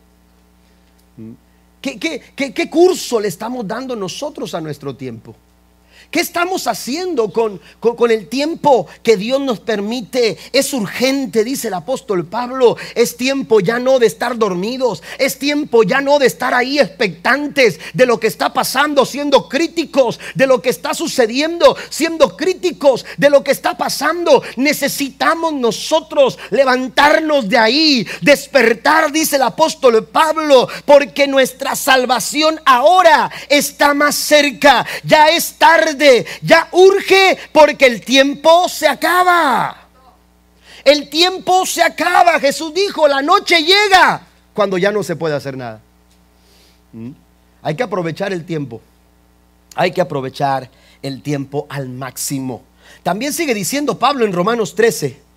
¿Qué, 1.81 1.97
qué, 2.35 2.69
curso 2.69 3.19
le 3.19 3.27
estamos 3.27 3.67
dando 3.67 3.95
nosotros 3.95 4.53
a 4.53 4.61
nuestro 4.61 4.95
tiempo? 4.95 5.35
¿Qué 6.11 6.19
estamos 6.19 6.67
haciendo 6.67 7.31
con, 7.31 7.61
con, 7.79 8.11
el 8.11 8.27
tiempo 8.27 8.85
que 9.01 9.15
Dios 9.15 9.39
nos 9.39 9.61
permite? 9.61 10.37
Es 10.51 10.73
urgente, 10.73 11.45
dice 11.45 11.69
el 11.69 11.73
apóstol 11.73 12.25
Pablo. 12.25 12.75
Es 12.95 13.15
tiempo 13.15 13.61
ya 13.61 13.79
no 13.79 13.97
de 13.97 14.07
estar 14.07 14.37
dormidos. 14.37 15.01
Es 15.17 15.39
tiempo 15.39 15.83
ya 15.83 16.01
no 16.01 16.19
de 16.19 16.27
estar 16.27 16.53
ahí 16.53 16.79
expectantes 16.79 17.79
de 17.93 18.05
lo 18.05 18.19
que 18.19 18.27
está 18.27 18.51
pasando, 18.51 19.05
siendo 19.05 19.47
críticos 19.47 20.19
de 20.35 20.47
lo 20.47 20.61
que 20.61 20.69
está 20.69 20.93
sucediendo, 20.93 21.77
siendo 21.89 22.35
críticos 22.35 23.05
de 23.17 23.29
lo 23.29 23.41
que 23.41 23.51
está 23.51 23.77
pasando. 23.77 24.43
Necesitamos 24.57 25.53
nosotros 25.53 26.37
levantarnos 26.49 27.47
de 27.47 27.57
ahí, 27.57 28.05
despertar, 28.19 29.13
dice 29.13 29.37
el 29.37 29.43
apóstol 29.43 30.05
Pablo, 30.07 30.67
porque 30.83 31.25
nuestra 31.25 31.77
salvación 31.77 32.59
ahora 32.65 33.31
está 33.47 33.93
más 33.93 34.15
cerca. 34.15 34.85
Ya 35.05 35.29
es 35.29 35.53
tarde 35.53 36.00
ya 36.41 36.67
urge 36.71 37.37
porque 37.51 37.85
el 37.85 38.01
tiempo 38.03 38.67
se 38.69 38.87
acaba. 38.87 39.77
El 40.83 41.09
tiempo 41.09 41.65
se 41.65 41.83
acaba. 41.83 42.39
Jesús 42.39 42.73
dijo, 42.73 43.07
la 43.07 43.21
noche 43.21 43.63
llega 43.63 44.21
cuando 44.53 44.77
ya 44.77 44.91
no 44.91 45.03
se 45.03 45.15
puede 45.15 45.35
hacer 45.35 45.57
nada. 45.57 45.81
¿Mm? 46.93 47.11
Hay 47.61 47.75
que 47.75 47.83
aprovechar 47.83 48.33
el 48.33 48.45
tiempo. 48.45 48.81
Hay 49.75 49.91
que 49.91 50.01
aprovechar 50.01 50.69
el 51.01 51.21
tiempo 51.21 51.67
al 51.69 51.89
máximo. 51.89 52.63
También 53.03 53.33
sigue 53.33 53.53
diciendo 53.53 53.97
Pablo 53.97 54.25
en 54.25 54.33
Romanos 54.33 54.75
13. 54.75 55.31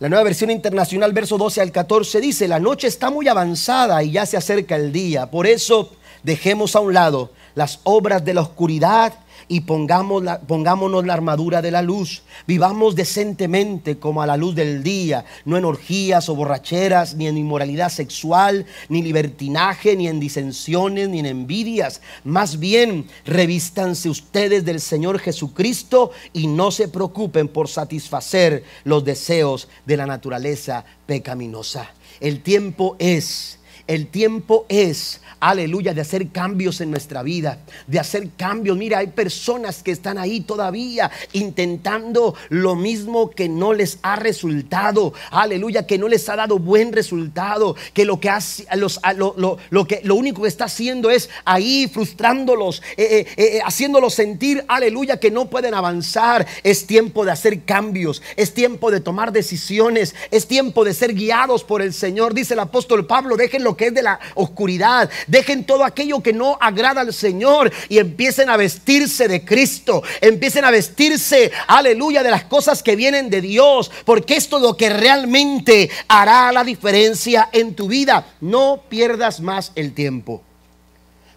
La 0.00 0.08
nueva 0.08 0.24
versión 0.24 0.50
internacional, 0.50 1.12
verso 1.12 1.38
12 1.38 1.60
al 1.60 1.72
14, 1.72 2.20
dice, 2.20 2.46
la 2.46 2.60
noche 2.60 2.86
está 2.86 3.10
muy 3.10 3.26
avanzada 3.26 4.00
y 4.02 4.12
ya 4.12 4.26
se 4.26 4.36
acerca 4.36 4.76
el 4.76 4.92
día. 4.92 5.28
Por 5.30 5.46
eso 5.46 5.92
dejemos 6.22 6.76
a 6.76 6.80
un 6.80 6.94
lado 6.94 7.32
las 7.56 7.80
obras 7.82 8.24
de 8.24 8.34
la 8.34 8.42
oscuridad 8.42 9.14
y 9.48 9.60
pongamos 9.60 10.22
la, 10.22 10.40
pongámonos 10.40 11.04
la 11.06 11.14
armadura 11.14 11.62
de 11.62 11.70
la 11.70 11.82
luz. 11.82 12.22
Vivamos 12.46 12.94
decentemente 12.94 13.98
como 13.98 14.22
a 14.22 14.26
la 14.26 14.36
luz 14.36 14.54
del 14.54 14.82
día, 14.82 15.24
no 15.44 15.56
en 15.56 15.64
orgías 15.64 16.28
o 16.28 16.34
borracheras, 16.34 17.14
ni 17.14 17.26
en 17.26 17.38
inmoralidad 17.38 17.88
sexual, 17.88 18.66
ni 18.88 19.02
libertinaje, 19.02 19.96
ni 19.96 20.08
en 20.08 20.20
disensiones, 20.20 21.08
ni 21.08 21.20
en 21.20 21.26
envidias. 21.26 22.00
Más 22.24 22.58
bien, 22.58 23.06
revístanse 23.24 24.08
ustedes 24.08 24.64
del 24.64 24.80
Señor 24.80 25.18
Jesucristo 25.18 26.10
y 26.32 26.46
no 26.46 26.70
se 26.70 26.88
preocupen 26.88 27.48
por 27.48 27.68
satisfacer 27.68 28.64
los 28.84 29.04
deseos 29.04 29.68
de 29.86 29.96
la 29.96 30.06
naturaleza 30.06 30.84
pecaminosa. 31.06 31.90
El 32.20 32.42
tiempo 32.42 32.96
es, 32.98 33.58
el 33.88 34.06
tiempo 34.06 34.64
es 34.68 35.20
aleluya, 35.40 35.94
de 35.94 36.00
hacer 36.00 36.28
cambios 36.28 36.80
en 36.80 36.90
nuestra 36.90 37.22
vida, 37.22 37.60
de 37.86 37.98
hacer 37.98 38.30
cambios. 38.36 38.76
Mira, 38.76 38.98
hay 38.98 39.08
personas 39.08 39.82
que 39.82 39.92
están 39.92 40.18
ahí 40.18 40.40
todavía 40.40 41.10
intentando 41.32 42.34
lo 42.48 42.74
mismo 42.74 43.30
que 43.30 43.48
no 43.48 43.72
les 43.72 43.98
ha 44.02 44.16
resultado, 44.16 45.12
aleluya, 45.30 45.86
que 45.86 45.98
no 45.98 46.08
les 46.08 46.28
ha 46.28 46.36
dado 46.36 46.58
buen 46.58 46.92
resultado, 46.92 47.76
que 47.92 48.04
lo 48.04 48.20
que 48.20 48.30
hace, 48.30 48.66
los, 48.76 49.00
lo, 49.16 49.58
lo, 49.70 49.86
que 49.86 50.00
lo 50.04 50.14
único 50.14 50.42
que 50.42 50.48
está 50.48 50.64
haciendo 50.64 51.10
es 51.10 51.30
ahí 51.44 51.88
frustrándolos, 51.92 52.82
eh, 52.96 53.26
eh, 53.36 53.36
eh, 53.36 53.60
haciéndolos 53.64 54.14
sentir, 54.14 54.64
aleluya, 54.68 55.20
que 55.20 55.30
no 55.30 55.48
pueden 55.48 55.74
avanzar. 55.74 56.46
Es 56.62 56.86
tiempo 56.86 57.24
de 57.24 57.32
hacer 57.32 57.64
cambios, 57.64 58.22
es 58.36 58.54
tiempo 58.54 58.90
de 58.90 59.00
tomar 59.00 59.32
decisiones, 59.32 60.14
es 60.30 60.46
tiempo 60.46 60.84
de 60.84 60.94
ser 60.94 61.14
guiados 61.14 61.64
por 61.64 61.82
el 61.82 61.92
Señor. 61.92 62.34
Dice 62.34 62.54
el 62.54 62.60
apóstol 62.60 63.06
Pablo, 63.06 63.36
dejen 63.36 63.62
lo 63.62 63.76
que 63.78 63.86
es 63.86 63.94
de 63.94 64.02
la 64.02 64.20
oscuridad, 64.34 65.08
Dejen 65.26 65.64
todo 65.64 65.84
aquello 65.84 66.22
que 66.22 66.32
no 66.32 66.56
agrada 66.60 67.00
al 67.02 67.12
Señor 67.12 67.72
y 67.88 67.98
empiecen 67.98 68.50
a 68.50 68.56
vestirse 68.56 69.28
de 69.28 69.44
Cristo. 69.44 70.02
Empiecen 70.20 70.64
a 70.64 70.70
vestirse, 70.70 71.52
aleluya, 71.66 72.22
de 72.22 72.30
las 72.30 72.44
cosas 72.44 72.82
que 72.82 72.96
vienen 72.96 73.30
de 73.30 73.40
Dios. 73.40 73.90
Porque 74.04 74.36
esto 74.36 74.56
es 74.56 74.62
lo 74.62 74.76
que 74.76 74.90
realmente 74.90 75.90
hará 76.08 76.52
la 76.52 76.64
diferencia 76.64 77.48
en 77.52 77.74
tu 77.74 77.88
vida. 77.88 78.26
No 78.40 78.82
pierdas 78.88 79.40
más 79.40 79.72
el 79.74 79.92
tiempo. 79.92 80.42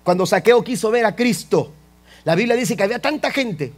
Cuando 0.04 0.26
Saqueo 0.26 0.64
quiso 0.64 0.90
ver 0.90 1.06
a 1.06 1.16
Cristo, 1.16 1.72
la 2.24 2.36
Biblia 2.36 2.56
dice 2.56 2.76
que 2.76 2.84
había 2.84 3.00
tanta 3.00 3.32
gente 3.32 3.72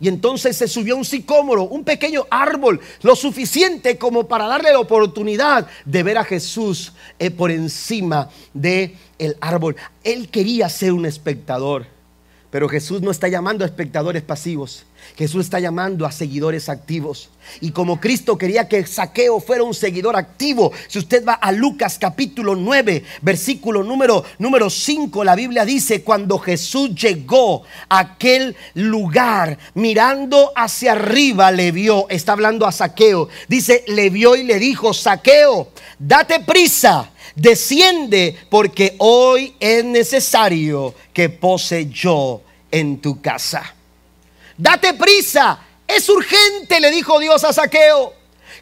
y 0.00 0.08
entonces 0.08 0.56
se 0.56 0.66
subió 0.66 0.96
un 0.96 1.04
sicómoro, 1.04 1.64
un 1.64 1.84
pequeño 1.84 2.26
árbol, 2.30 2.80
lo 3.02 3.14
suficiente 3.14 3.98
como 3.98 4.26
para 4.26 4.46
darle 4.46 4.72
la 4.72 4.80
oportunidad 4.80 5.66
de 5.84 6.02
ver 6.02 6.16
a 6.16 6.24
Jesús 6.24 6.92
eh, 7.18 7.30
por 7.30 7.50
encima 7.50 8.30
de 8.54 8.96
el 9.18 9.36
árbol. 9.40 9.76
Él 10.02 10.30
quería 10.30 10.68
ser 10.68 10.92
un 10.92 11.04
espectador. 11.04 11.86
Pero 12.50 12.68
Jesús 12.68 13.00
no 13.00 13.10
está 13.10 13.28
llamando 13.28 13.62
a 13.62 13.66
espectadores 13.66 14.22
pasivos. 14.22 14.84
Jesús 15.16 15.44
está 15.44 15.60
llamando 15.60 16.06
a 16.06 16.12
seguidores 16.12 16.68
activos. 16.68 17.30
Y 17.60 17.72
como 17.72 18.00
Cristo 18.00 18.38
quería 18.38 18.68
que 18.68 18.86
Saqueo 18.86 19.40
fuera 19.40 19.64
un 19.64 19.74
seguidor 19.74 20.16
activo, 20.16 20.72
si 20.88 20.98
usted 20.98 21.24
va 21.26 21.34
a 21.34 21.52
Lucas 21.52 21.98
capítulo 21.98 22.54
9, 22.54 23.04
versículo 23.22 23.82
número, 23.82 24.24
número 24.38 24.70
5, 24.70 25.24
la 25.24 25.34
Biblia 25.34 25.64
dice, 25.64 26.02
cuando 26.02 26.38
Jesús 26.38 26.94
llegó 26.94 27.62
a 27.88 27.98
aquel 27.98 28.56
lugar, 28.74 29.58
mirando 29.74 30.52
hacia 30.54 30.92
arriba, 30.92 31.50
le 31.50 31.72
vio, 31.72 32.08
está 32.08 32.32
hablando 32.32 32.66
a 32.66 32.72
Saqueo, 32.72 33.28
dice, 33.48 33.84
le 33.88 34.10
vio 34.10 34.36
y 34.36 34.44
le 34.44 34.58
dijo, 34.58 34.94
Saqueo, 34.94 35.68
date 35.98 36.40
prisa 36.40 37.10
desciende 37.34 38.36
porque 38.48 38.96
hoy 38.98 39.54
es 39.60 39.84
necesario 39.84 40.94
que 41.12 41.28
pose 41.28 41.88
yo 41.88 42.42
en 42.70 43.00
tu 43.00 43.20
casa. 43.20 43.74
Date 44.60 44.92
prisa, 44.92 45.58
es 45.88 46.06
urgente, 46.10 46.80
le 46.80 46.90
dijo 46.90 47.18
Dios 47.18 47.42
a 47.44 47.52
Saqueo. 47.54 48.12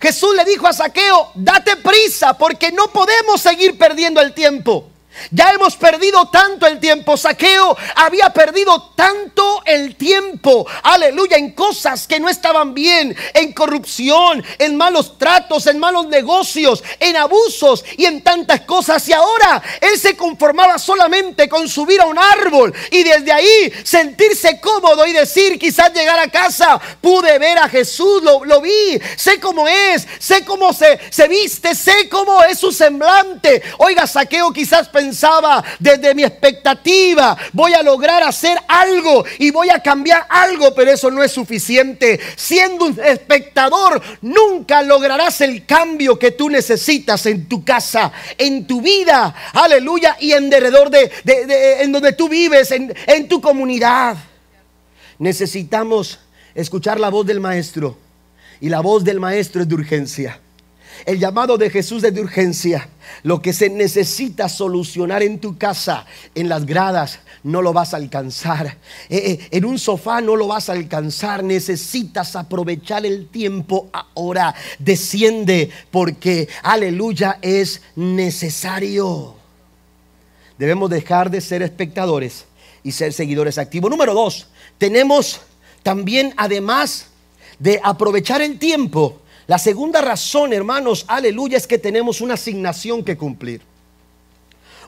Jesús 0.01 0.33
le 0.37 0.45
dijo 0.45 0.69
a 0.69 0.73
Saqueo, 0.73 1.33
date 1.35 1.75
prisa 1.75 2.39
porque 2.39 2.71
no 2.71 2.87
podemos 2.93 3.41
seguir 3.41 3.77
perdiendo 3.77 4.21
el 4.21 4.33
tiempo. 4.33 4.89
Ya 5.31 5.51
hemos 5.53 5.77
perdido 5.77 6.29
tanto 6.29 6.67
el 6.67 6.81
tiempo. 6.81 7.17
Saqueo 7.17 7.77
había 7.97 8.31
perdido 8.31 8.93
tanto 8.95 9.63
el 9.65 9.97
tiempo. 9.97 10.67
Aleluya. 10.83 11.37
En 11.37 11.53
cosas 11.53 12.07
que 12.07 12.21
no 12.21 12.29
estaban 12.29 12.75
bien. 12.75 13.17
En 13.35 13.53
corrupción. 13.53 14.45
En 14.59 14.77
malos 14.77 15.19
tratos. 15.19 15.67
En 15.67 15.79
malos 15.79 16.07
negocios. 16.07 16.83
En 17.01 17.17
abusos. 17.17 17.85
Y 17.97 18.07
en 18.07 18.23
tantas 18.23 18.63
cosas. 18.63 19.07
Y 19.09 19.13
ahora 19.13 19.63
él 19.81 19.99
se 19.99 20.17
conformaba 20.17 20.79
solamente 20.79 21.49
con 21.49 21.69
subir 21.69 22.01
a 22.01 22.07
un 22.07 22.19
árbol. 22.19 22.75
Y 22.91 23.03
desde 23.03 23.33
ahí 23.33 23.73
sentirse 23.85 24.61
cómodo 24.61 25.07
y 25.07 25.13
decir 25.13 25.59
quizás 25.59 25.93
llegar 25.93 26.19
a 26.19 26.31
casa. 26.31 26.81
Pude 27.01 27.39
ver 27.39 27.59
a 27.59 27.69
Jesús. 27.69 28.23
Lo, 28.23 28.45
lo 28.45 28.61
vi. 28.61 29.01
Sé 29.17 29.41
cómo 29.41 29.67
es. 29.69 30.07
Sé 30.19 30.45
cómo 30.45 30.73
se, 30.73 30.99
se 31.11 31.29
viste. 31.29 31.75
Sé 31.75 32.09
cómo 32.09 32.43
es 32.45 32.59
su 32.59 32.73
semblante. 32.73 33.63
Oiga, 33.79 34.07
Saqueo 34.07 34.53
quizás 34.53 34.89
pensó 34.89 35.08
pensaba 35.09 35.65
desde 35.79 36.15
mi 36.15 36.23
expectativa, 36.23 37.35
voy 37.55 37.73
a 37.73 37.83
lograr 37.83 38.23
hacer 38.23 38.59
algo 38.69 39.25
y 39.39 39.51
voy 39.51 39.71
a 39.71 39.83
cambiar 39.83 40.27
algo, 40.29 40.75
pero 40.75 40.91
eso 40.91 41.11
no 41.11 41.23
es 41.23 41.33
suficiente. 41.33 42.21
Siendo 42.37 42.85
un 42.85 43.01
espectador, 43.03 44.03
nunca 44.21 44.83
lograrás 44.83 45.41
el 45.41 45.65
cambio 45.65 46.19
que 46.19 46.33
tú 46.33 46.51
necesitas 46.51 47.25
en 47.25 47.49
tu 47.49 47.65
casa, 47.65 48.13
en 48.37 48.67
tu 48.67 48.83
vida, 48.83 49.35
aleluya, 49.55 50.17
y 50.21 50.33
en 50.33 50.51
derredor 50.51 50.91
de, 50.91 51.11
en 51.81 51.91
donde 51.91 52.13
tú 52.13 52.29
vives, 52.29 52.71
en, 52.71 52.95
en 53.07 53.29
tu 53.29 53.41
comunidad. 53.41 54.17
Necesitamos 55.19 56.19
escuchar 56.55 57.01
la 57.01 57.09
voz 57.09 57.25
del 57.25 57.41
maestro 57.41 57.97
y 58.61 58.69
la 58.69 58.81
voz 58.81 59.05
del 59.05 59.21
maestro 59.21 59.63
es 59.63 59.69
de 59.69 59.75
urgencia. 59.75 60.39
El 61.07 61.19
llamado 61.19 61.59
de 61.59 61.71
Jesús 61.71 62.05
es 62.05 62.15
de 62.15 62.21
urgencia. 62.21 62.89
Lo 63.23 63.41
que 63.41 63.53
se 63.53 63.71
necesita 63.71 64.49
solucionar 64.49 65.23
en 65.23 65.39
tu 65.39 65.57
casa, 65.57 66.05
en 66.35 66.49
las 66.49 66.67
gradas, 66.67 67.21
no 67.43 67.63
lo 67.63 67.73
vas 67.73 67.95
a 67.95 67.97
alcanzar. 67.97 68.67
Eh, 69.09 69.39
eh, 69.41 69.49
en 69.51 69.65
un 69.65 69.79
sofá 69.79 70.21
no 70.21 70.37
lo 70.37 70.47
vas 70.47 70.69
a 70.69 70.73
alcanzar. 70.73 71.43
Necesitas 71.43 72.37
aprovechar 72.37 73.07
el 73.07 73.29
tiempo 73.29 73.89
ahora. 73.93 74.55
Desciende 74.79 75.71
porque, 75.91 76.49
aleluya, 76.63 77.39
es 77.43 77.83
necesario. 77.97 79.35
Debemos 80.59 80.91
dejar 80.91 81.31
de 81.31 81.41
ser 81.41 81.63
espectadores 81.63 82.45
y 82.83 82.93
ser 82.93 83.13
seguidores 83.13 83.59
activos. 83.59 83.91
Número 83.91 84.13
dos, 84.13 84.49
tenemos 84.77 85.41
también, 85.83 86.35
además 86.37 87.07
de 87.59 87.81
aprovechar 87.83 88.43
el 88.43 88.59
tiempo, 88.59 89.21
la 89.49 89.59
segunda 89.59 90.03
razón, 90.03 90.53
hermanos, 90.53 91.07
aleluya, 91.09 91.57
es 91.57 91.67
que 91.67 91.79
tenemos 91.79 92.21
una 92.21 92.35
asignación 92.35 93.03
que 93.03 93.17
cumplir. 93.17 93.63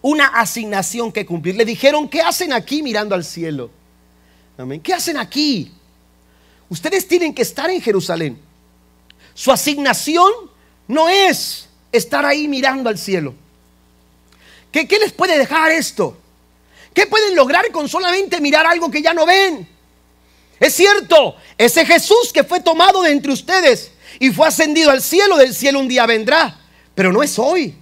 Una 0.03 0.27
asignación 0.27 1.11
que 1.11 1.25
cumplir. 1.25 1.57
Le 1.57 1.65
dijeron, 1.65 2.07
¿qué 2.11 2.21
hacen 2.21 2.53
aquí 2.53 2.83
mirando 2.83 3.15
al 3.15 3.25
cielo? 3.25 3.71
Amén. 4.59 4.79
¿Qué 4.83 4.93
hacen 4.93 5.17
aquí? 5.17 5.73
Ustedes 6.69 7.09
tienen 7.09 7.35
que 7.35 7.41
estar 7.41 7.71
en 7.71 7.81
Jerusalén. 7.81 8.39
Su 9.33 9.51
asignación 9.51 10.31
no 10.87 11.09
es 11.09 11.67
estar 11.91 12.27
ahí 12.27 12.47
mirando 12.47 12.91
al 12.91 12.99
cielo. 12.99 13.33
¿Qué, 14.71 14.87
qué 14.87 14.99
les 14.99 15.13
puede 15.13 15.39
dejar 15.39 15.73
esto? 15.73 16.19
¿Qué 16.93 17.07
pueden 17.07 17.35
lograr 17.35 17.73
con 17.73 17.89
solamente 17.89 18.43
mirar 18.43 18.67
algo 18.67 18.91
que 18.91 19.01
ya 19.01 19.15
no 19.15 19.25
ven? 19.25 19.67
Es 20.59 20.75
cierto, 20.75 21.37
ese 21.57 21.87
Jesús 21.87 22.31
que 22.31 22.45
fue 22.45 22.61
tomado 22.61 23.01
de 23.01 23.13
entre 23.13 23.33
ustedes 23.33 23.93
y 24.19 24.31
fue 24.31 24.49
ascendido 24.49 24.91
al 24.91 25.03
cielo, 25.03 25.37
del 25.37 25.55
cielo 25.55 25.79
un 25.79 25.89
día 25.89 26.07
vendrá, 26.07 26.59
pero 26.95 27.13
no 27.13 27.23
es 27.23 27.39
hoy. 27.39 27.75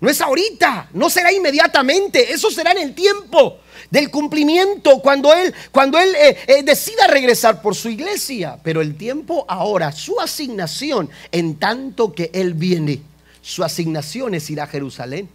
No 0.00 0.08
es 0.08 0.20
ahorita, 0.20 0.88
no 0.94 1.10
será 1.10 1.30
inmediatamente, 1.30 2.32
eso 2.32 2.50
será 2.50 2.72
en 2.72 2.78
el 2.78 2.94
tiempo 2.94 3.58
del 3.90 4.10
cumplimiento, 4.10 5.00
cuando 5.00 5.32
Él, 5.34 5.52
cuando 5.72 5.98
él 5.98 6.14
eh, 6.14 6.38
eh, 6.46 6.62
decida 6.62 7.06
regresar 7.06 7.60
por 7.60 7.74
su 7.74 7.90
iglesia. 7.90 8.58
Pero 8.62 8.80
el 8.80 8.96
tiempo 8.96 9.44
ahora, 9.46 9.92
su 9.92 10.18
asignación, 10.18 11.10
en 11.32 11.58
tanto 11.58 12.14
que 12.14 12.30
Él 12.32 12.54
viene, 12.54 13.02
su 13.42 13.62
asignación 13.62 14.34
es 14.34 14.48
ir 14.48 14.60
a 14.60 14.66
Jerusalén 14.66 15.28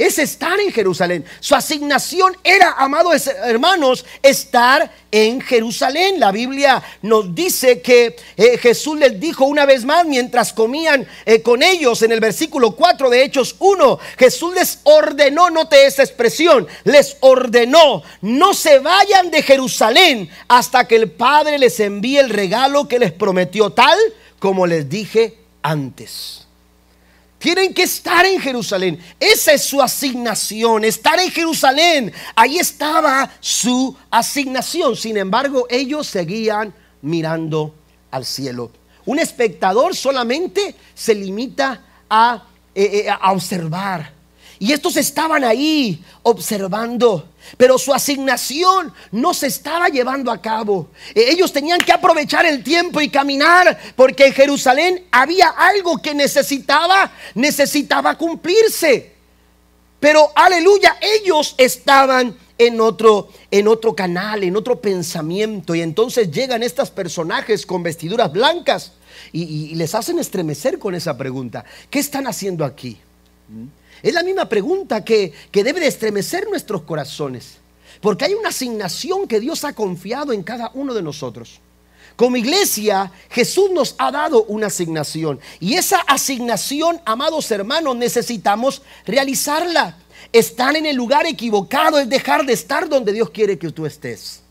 es 0.00 0.18
estar 0.18 0.58
en 0.58 0.72
Jerusalén. 0.72 1.26
Su 1.40 1.54
asignación 1.54 2.34
era, 2.42 2.72
amados 2.78 3.26
hermanos, 3.26 4.06
estar 4.22 4.90
en 5.10 5.42
Jerusalén. 5.42 6.18
La 6.18 6.32
Biblia 6.32 6.82
nos 7.02 7.34
dice 7.34 7.82
que 7.82 8.16
eh, 8.38 8.56
Jesús 8.56 8.98
les 8.98 9.20
dijo 9.20 9.44
una 9.44 9.66
vez 9.66 9.84
más 9.84 10.06
mientras 10.06 10.54
comían 10.54 11.06
eh, 11.26 11.42
con 11.42 11.62
ellos 11.62 12.00
en 12.00 12.12
el 12.12 12.20
versículo 12.20 12.74
4 12.74 13.10
de 13.10 13.24
Hechos 13.24 13.56
1, 13.58 13.98
Jesús 14.18 14.54
les 14.54 14.78
ordenó, 14.84 15.50
note 15.50 15.84
esa 15.84 16.02
expresión, 16.02 16.66
les 16.84 17.18
ordenó, 17.20 18.02
no 18.22 18.54
se 18.54 18.78
vayan 18.78 19.30
de 19.30 19.42
Jerusalén 19.42 20.30
hasta 20.48 20.88
que 20.88 20.96
el 20.96 21.10
Padre 21.10 21.58
les 21.58 21.78
envíe 21.78 22.16
el 22.16 22.30
regalo 22.30 22.88
que 22.88 22.98
les 22.98 23.12
prometió, 23.12 23.70
tal 23.70 23.98
como 24.38 24.66
les 24.66 24.88
dije 24.88 25.36
antes. 25.62 26.39
Tienen 27.40 27.72
que 27.72 27.84
estar 27.84 28.26
en 28.26 28.38
Jerusalén. 28.38 29.02
Esa 29.18 29.54
es 29.54 29.64
su 29.64 29.80
asignación, 29.80 30.84
estar 30.84 31.18
en 31.18 31.30
Jerusalén. 31.30 32.12
Ahí 32.36 32.58
estaba 32.58 33.30
su 33.40 33.96
asignación. 34.10 34.94
Sin 34.94 35.16
embargo, 35.16 35.66
ellos 35.70 36.06
seguían 36.06 36.74
mirando 37.00 37.74
al 38.10 38.26
cielo. 38.26 38.70
Un 39.06 39.20
espectador 39.20 39.96
solamente 39.96 40.76
se 40.94 41.14
limita 41.14 41.80
a, 42.10 42.44
eh, 42.74 43.04
eh, 43.06 43.08
a 43.08 43.32
observar. 43.32 44.19
Y 44.62 44.74
estos 44.74 44.98
estaban 44.98 45.42
ahí 45.42 46.04
observando, 46.22 47.30
pero 47.56 47.78
su 47.78 47.94
asignación 47.94 48.92
no 49.10 49.32
se 49.32 49.46
estaba 49.46 49.88
llevando 49.88 50.30
a 50.30 50.42
cabo. 50.42 50.90
E, 51.14 51.30
ellos 51.30 51.50
tenían 51.50 51.82
que 51.82 51.92
aprovechar 51.92 52.44
el 52.44 52.62
tiempo 52.62 53.00
y 53.00 53.08
caminar, 53.08 53.78
porque 53.96 54.26
en 54.26 54.34
Jerusalén 54.34 55.06
había 55.10 55.48
algo 55.48 55.96
que 55.96 56.14
necesitaba, 56.14 57.10
necesitaba 57.34 58.18
cumplirse. 58.18 59.14
Pero 59.98 60.30
aleluya, 60.34 60.98
ellos 61.00 61.54
estaban 61.56 62.36
en 62.58 62.82
otro, 62.82 63.30
en 63.50 63.66
otro 63.66 63.96
canal, 63.96 64.44
en 64.44 64.56
otro 64.56 64.78
pensamiento. 64.78 65.74
Y 65.74 65.80
entonces 65.80 66.30
llegan 66.30 66.62
estos 66.62 66.90
personajes 66.90 67.64
con 67.64 67.82
vestiduras 67.82 68.30
blancas 68.30 68.92
y, 69.32 69.42
y 69.42 69.74
les 69.74 69.94
hacen 69.94 70.18
estremecer 70.18 70.78
con 70.78 70.94
esa 70.94 71.16
pregunta. 71.16 71.64
¿Qué 71.88 71.98
están 71.98 72.26
haciendo 72.26 72.66
aquí? 72.66 72.98
Es 74.02 74.14
la 74.14 74.22
misma 74.22 74.48
pregunta 74.48 75.04
que, 75.04 75.32
debe 75.52 75.80
de 75.80 75.86
estremecer 75.86 76.48
nuestros 76.48 76.82
corazones. 76.82 77.58
Porque 78.00 78.24
hay 78.24 78.34
una 78.34 78.48
asignación 78.48 79.28
que 79.28 79.40
Dios 79.40 79.64
ha 79.64 79.72
confiado 79.72 80.32
en 80.32 80.42
cada 80.42 80.70
uno 80.74 80.94
de 80.94 81.02
nosotros. 81.02 81.60
Como 82.16 82.36
iglesia, 82.36 83.12
Jesús 83.30 83.70
nos 83.70 83.94
ha 83.98 84.10
dado 84.10 84.44
una 84.44 84.68
asignación. 84.68 85.40
Y 85.58 85.74
esa 85.74 85.98
asignación, 86.00 87.00
amados 87.04 87.50
hermanos, 87.50 87.96
necesitamos 87.96 88.82
realizarla. 89.06 89.96
Estar 90.32 90.76
en 90.76 90.86
el 90.86 90.96
lugar 90.96 91.26
equivocado 91.26 91.98
es 91.98 92.08
dejar 92.08 92.44
de 92.44 92.52
estar 92.52 92.88
donde 92.88 93.12
Dios 93.12 93.30
quiere 93.30 93.58
que 93.58 93.70
tú 93.70 93.86
estés. 93.86 94.42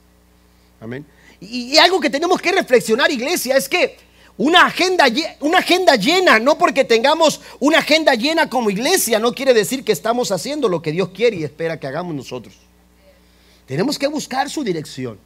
Amén. 0.80 1.06
Y 1.41 1.78
algo 1.78 2.00
que 2.00 2.10
tenemos 2.10 2.41
que 2.41 2.52
reflexionar, 2.52 3.12
iglesia, 3.12 3.56
es 3.56 3.70
que 3.70 3.97
una 4.39 4.67
agenda, 4.67 5.05
una 5.41 5.57
agenda 5.57 5.97
llena, 5.97 6.39
no 6.39 6.57
porque 6.57 6.85
tengamos 6.85 7.41
una 7.59 7.79
agenda 7.79 8.15
llena 8.15 8.49
como 8.49 8.69
iglesia, 8.69 9.19
no 9.19 9.33
quiere 9.33 9.53
decir 9.53 9.83
que 9.83 9.91
estamos 9.91 10.31
haciendo 10.31 10.69
lo 10.69 10.81
que 10.81 10.93
Dios 10.93 11.09
quiere 11.09 11.35
y 11.35 11.43
espera 11.43 11.77
que 11.77 11.87
hagamos 11.87 12.15
nosotros. 12.15 12.55
Tenemos 13.65 13.99
que 13.99 14.07
buscar 14.07 14.49
su 14.49 14.63
dirección. 14.63 15.19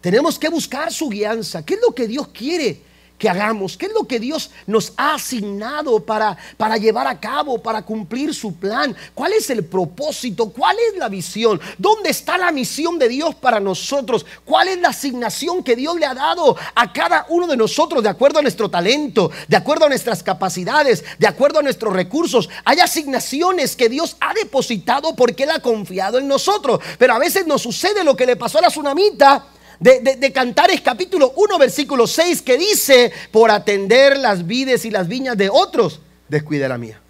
Tenemos 0.00 0.38
que 0.38 0.48
buscar 0.48 0.92
su 0.92 1.08
guianza. 1.08 1.66
¿Qué 1.66 1.74
es 1.74 1.80
lo 1.80 1.92
que 1.92 2.06
Dios 2.06 2.28
quiere? 2.28 2.80
Que 3.18 3.28
hagamos, 3.28 3.76
qué 3.76 3.86
es 3.86 3.92
lo 3.92 4.04
que 4.04 4.18
Dios 4.18 4.50
nos 4.66 4.92
ha 4.96 5.14
asignado 5.14 6.00
para, 6.00 6.36
para 6.56 6.76
llevar 6.76 7.06
a 7.06 7.20
cabo, 7.20 7.62
para 7.62 7.82
cumplir 7.82 8.34
su 8.34 8.54
plan, 8.56 8.94
cuál 9.14 9.32
es 9.32 9.48
el 9.50 9.64
propósito, 9.64 10.50
cuál 10.50 10.76
es 10.90 10.98
la 10.98 11.08
visión, 11.08 11.60
dónde 11.78 12.10
está 12.10 12.36
la 12.36 12.50
misión 12.50 12.98
de 12.98 13.08
Dios 13.08 13.34
para 13.36 13.60
nosotros, 13.60 14.26
cuál 14.44 14.68
es 14.68 14.78
la 14.78 14.88
asignación 14.88 15.62
que 15.62 15.76
Dios 15.76 15.96
le 15.98 16.06
ha 16.06 16.14
dado 16.14 16.56
a 16.74 16.92
cada 16.92 17.26
uno 17.28 17.46
de 17.46 17.56
nosotros 17.56 18.02
de 18.02 18.08
acuerdo 18.08 18.40
a 18.40 18.42
nuestro 18.42 18.68
talento, 18.68 19.30
de 19.46 19.56
acuerdo 19.56 19.86
a 19.86 19.88
nuestras 19.88 20.22
capacidades, 20.22 21.04
de 21.18 21.26
acuerdo 21.26 21.60
a 21.60 21.62
nuestros 21.62 21.92
recursos. 21.92 22.48
Hay 22.64 22.80
asignaciones 22.80 23.76
que 23.76 23.88
Dios 23.88 24.16
ha 24.20 24.34
depositado 24.34 25.14
porque 25.14 25.44
Él 25.44 25.50
ha 25.50 25.60
confiado 25.60 26.18
en 26.18 26.26
nosotros, 26.26 26.80
pero 26.98 27.14
a 27.14 27.18
veces 27.18 27.46
nos 27.46 27.62
sucede 27.62 28.02
lo 28.02 28.16
que 28.16 28.26
le 28.26 28.36
pasó 28.36 28.58
a 28.58 28.62
la 28.62 28.68
tsunamita 28.68 29.46
de, 29.80 30.32
Cantares 30.32 30.80
capítulo 30.80 31.32
1 31.36 31.58
versículo 31.58 32.06
6 32.06 32.42
que 32.42 32.56
dice, 32.56 33.12
por 33.30 33.50
atender 33.50 34.18
las 34.18 34.46
vides 34.46 34.84
y 34.84 34.90
las 34.90 35.08
viñas 35.08 35.36
de 35.36 35.50
otros, 35.50 36.00
descuide 36.28 36.68
la 36.68 36.78
mía. 36.78 37.00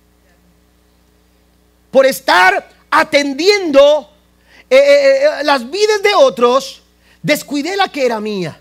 Por 1.91 2.07
estar 2.07 2.69
atendiendo 2.91 4.11
eh, 4.71 4.77
eh, 4.77 5.25
eh, 5.25 5.45
las 5.45 5.71
vides 5.71 6.03
de 6.03 6.15
otros, 6.15 6.83
descuidé 7.23 7.77
la 7.77 7.89
que 7.89 8.07
era 8.07 8.21
mía. 8.21 8.61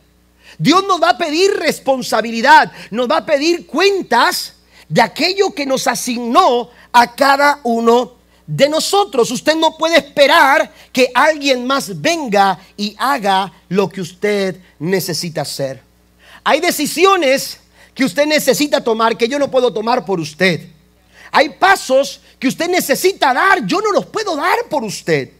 Dios 0.57 0.83
nos 0.87 1.01
va 1.01 1.11
a 1.11 1.17
pedir 1.17 1.51
responsabilidad, 1.55 2.71
nos 2.91 3.09
va 3.09 3.17
a 3.17 3.25
pedir 3.25 3.65
cuentas 3.65 4.55
de 4.87 5.01
aquello 5.01 5.53
que 5.53 5.65
nos 5.65 5.87
asignó 5.87 6.69
a 6.91 7.15
cada 7.15 7.59
uno 7.63 8.22
de 8.45 8.69
nosotros. 8.69 9.31
Usted 9.31 9.55
no 9.55 9.77
puede 9.77 9.97
esperar 9.97 10.71
que 10.91 11.09
alguien 11.13 11.65
más 11.65 12.01
venga 12.01 12.59
y 12.77 12.95
haga 12.97 13.51
lo 13.69 13.89
que 13.89 14.01
usted 14.01 14.59
necesita 14.79 15.41
hacer. 15.41 15.81
Hay 16.43 16.59
decisiones 16.59 17.59
que 17.93 18.05
usted 18.05 18.25
necesita 18.25 18.83
tomar 18.83 19.17
que 19.17 19.27
yo 19.27 19.39
no 19.39 19.49
puedo 19.49 19.71
tomar 19.71 20.05
por 20.05 20.19
usted. 20.19 20.67
Hay 21.31 21.49
pasos 21.49 22.21
que 22.37 22.47
usted 22.47 22.69
necesita 22.69 23.33
dar, 23.33 23.65
yo 23.65 23.81
no 23.81 23.91
los 23.91 24.05
puedo 24.05 24.35
dar 24.35 24.67
por 24.69 24.83
usted. 24.83 25.31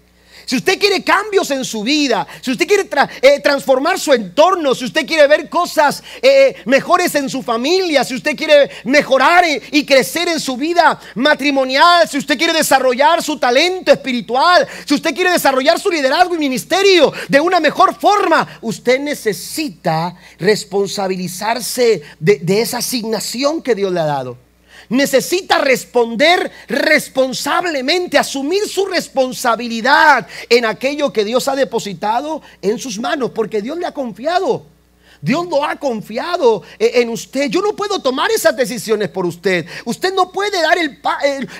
Si 0.46 0.58
usted 0.58 0.80
quiere 0.80 1.04
cambios 1.04 1.50
en 1.52 1.64
su 1.64 1.84
vida, 1.84 2.28
si 2.42 2.52
usted 2.52 2.68
quiere 2.68 2.90
eh, 3.22 3.40
transformar 3.42 4.00
su 4.00 4.14
entorno, 4.14 4.76
si 4.76 4.86
usted 4.86 5.06
quiere 5.06 5.28
ver 5.28 5.50
cosas 5.50 6.04
eh, 6.22 6.56
mejores 6.66 7.16
en 7.16 7.30
su 7.30 7.42
familia, 7.42 8.04
si 8.04 8.16
usted 8.16 8.36
quiere 8.36 8.70
mejorar 8.84 9.46
y 9.72 9.86
crecer 9.86 10.28
en 10.28 10.40
su 10.40 10.58
vida 10.58 11.00
matrimonial, 11.16 12.08
si 12.08 12.18
usted 12.18 12.38
quiere 12.38 12.54
desarrollar 12.54 13.24
su 13.24 13.38
talento 13.38 13.92
espiritual, 13.92 14.68
si 14.86 14.94
usted 14.94 15.14
quiere 15.14 15.32
desarrollar 15.32 15.80
su 15.80 15.90
liderazgo 15.90 16.36
y 16.36 16.40
ministerio 16.40 17.14
de 17.28 17.40
una 17.40 17.60
mejor 17.60 17.96
forma, 18.00 18.60
usted 18.62 19.00
necesita 19.00 20.16
responsabilizarse 20.40 22.02
de 22.20 22.62
esa 22.62 22.80
asignación 22.80 23.62
que 23.62 23.76
Dios 23.76 23.92
le 23.92 24.00
ha 24.00 24.06
dado 24.06 24.53
necesita 24.90 25.58
responder 25.58 26.52
responsablemente, 26.68 28.18
asumir 28.18 28.68
su 28.68 28.86
responsabilidad 28.86 30.28
en 30.50 30.66
aquello 30.66 31.14
que 31.14 31.26
Dios 31.26 31.48
ha 31.48 31.56
depositado 31.56 32.42
en 32.62 32.80
sus 32.80 33.00
manos, 33.00 33.32
porque 33.32 33.62
Dios 33.62 33.78
le 33.78 33.86
ha 33.86 33.94
confiado. 33.94 34.73
Dios 35.24 35.48
lo 35.48 35.64
ha 35.64 35.78
confiado 35.78 36.64
eh, 36.78 36.92
en 36.96 37.08
usted. 37.08 37.50
Yo 37.50 37.62
no 37.62 37.74
puedo 37.78 38.00
tomar 38.00 38.30
esas 38.30 38.58
decisiones 38.58 39.08
por 39.08 39.26
usted. 39.26 39.66
Usted 39.86 40.14
no 40.14 40.34
puede 40.34 40.62
dar 40.62 40.78
el, 40.78 41.00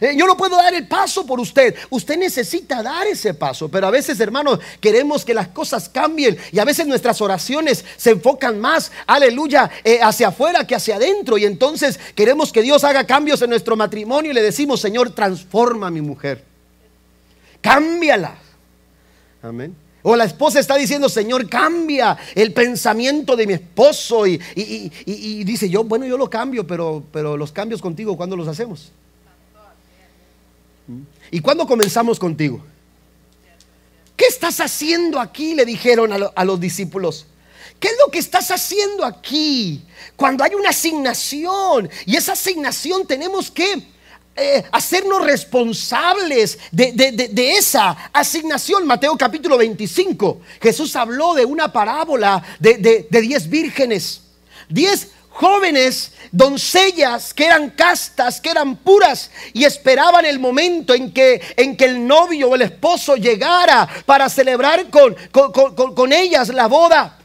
eh, 0.02 0.18
yo 0.18 0.28
no 0.28 0.36
puedo 0.36 0.58
dar 0.58 0.74
el 0.74 0.86
paso 0.86 1.26
por 1.26 1.40
usted. 1.40 1.74
Usted 1.90 2.18
necesita 2.18 2.84
dar 2.84 3.08
ese 3.08 3.34
paso. 3.34 3.70
Pero 3.70 3.88
a 3.88 3.90
veces, 3.90 4.20
hermanos, 4.20 4.60
queremos 4.82 5.24
que 5.24 5.34
las 5.34 5.48
cosas 5.48 5.88
cambien 5.88 6.38
y 6.52 6.60
a 6.60 6.66
veces 6.66 6.86
nuestras 6.88 7.22
oraciones 7.22 7.86
se 7.96 8.12
enfocan 8.12 8.60
más, 8.60 8.92
aleluya, 9.08 9.72
eh, 9.86 10.00
hacia 10.02 10.28
afuera 10.28 10.68
que 10.68 10.76
hacia 10.76 10.98
adentro. 10.98 11.38
Y 11.38 11.46
entonces 11.46 11.98
queremos 12.16 12.52
que 12.52 12.64
Dios 12.64 12.84
haga 12.84 13.08
cambios 13.08 13.42
en 13.44 13.50
nuestro 13.50 13.78
matrimonio 13.78 14.32
y 14.32 14.34
le 14.34 14.42
decimos, 14.42 14.82
Señor, 14.82 15.12
transforma 15.12 15.88
a 15.88 15.92
mi 15.92 16.02
mujer. 16.02 16.44
Cámbiala. 17.62 18.36
Amén. 19.42 19.83
O 20.06 20.18
la 20.18 20.26
esposa 20.26 20.60
está 20.60 20.76
diciendo, 20.76 21.08
Señor, 21.08 21.48
cambia 21.48 22.18
el 22.36 22.52
pensamiento 22.52 23.38
de 23.38 23.48
mi 23.48 23.54
esposo. 23.54 24.28
Y, 24.28 24.38
dice, 25.46 25.70
yo, 25.70 25.86
bueno, 25.86 26.06
yo 26.06 26.18
lo 26.18 26.30
cambio, 26.30 26.68
pero, 26.68 27.04
pero 27.12 27.38
los 27.38 27.54
cambios 27.54 27.82
contigo, 27.82 28.18
¿cuándo 28.18 28.36
los 28.36 28.48
hacemos? 28.50 28.92
¿Y 31.32 31.40
cuándo 31.40 31.66
comenzamos 31.66 32.20
contigo? 32.20 32.62
¿Qué 34.18 34.26
estás 34.26 34.60
haciendo 34.60 35.22
aquí? 35.22 35.56
Le 35.56 35.66
dijeron 35.66 36.12
a, 36.12 36.18
a 36.36 36.44
los 36.44 36.60
discípulos. 36.60 37.26
¿Qué 37.80 37.88
es 37.88 37.96
lo 38.06 38.12
que 38.12 38.20
estás 38.20 38.52
haciendo 38.52 39.06
aquí? 39.06 39.84
Cuando 40.18 40.44
hay 40.44 40.54
una 40.54 40.70
asignación 40.70 41.90
y 42.06 42.18
esa 42.18 42.34
asignación 42.34 43.08
tenemos 43.08 43.50
que 43.50 43.93
eh, 44.36 44.64
hacernos 44.72 45.24
responsables 45.24 46.58
de, 46.72 47.56
esa 47.56 48.10
asignación. 48.12 48.88
Mateo 48.88 49.16
capítulo 49.16 49.58
25, 49.60 50.42
Jesús 50.60 50.96
habló 50.96 51.36
de 51.36 51.46
una 51.46 51.72
parábola 51.72 52.44
de, 52.60 53.08
diez 53.12 53.48
vírgenes, 53.48 54.22
diez 54.70 55.12
jóvenes, 55.30 56.14
doncellas 56.32 57.32
que 57.32 57.46
eran 57.46 57.70
castas, 57.72 58.42
que 58.42 58.50
eran 58.50 58.76
puras 58.78 59.30
y 59.54 59.66
esperaban 59.66 60.26
el 60.26 60.40
momento 60.40 60.96
en 60.96 61.14
que, 61.14 61.40
en 61.56 61.78
que 61.78 61.86
el 61.86 62.08
novio 62.08 62.50
o 62.50 62.56
el 62.56 62.64
esposo 62.64 63.16
llegara 63.16 63.88
para 64.06 64.30
celebrar 64.30 64.90
con, 64.90 65.16
con 65.94 66.12
ellas 66.12 66.50
la 66.50 66.68
boda. 66.68 67.23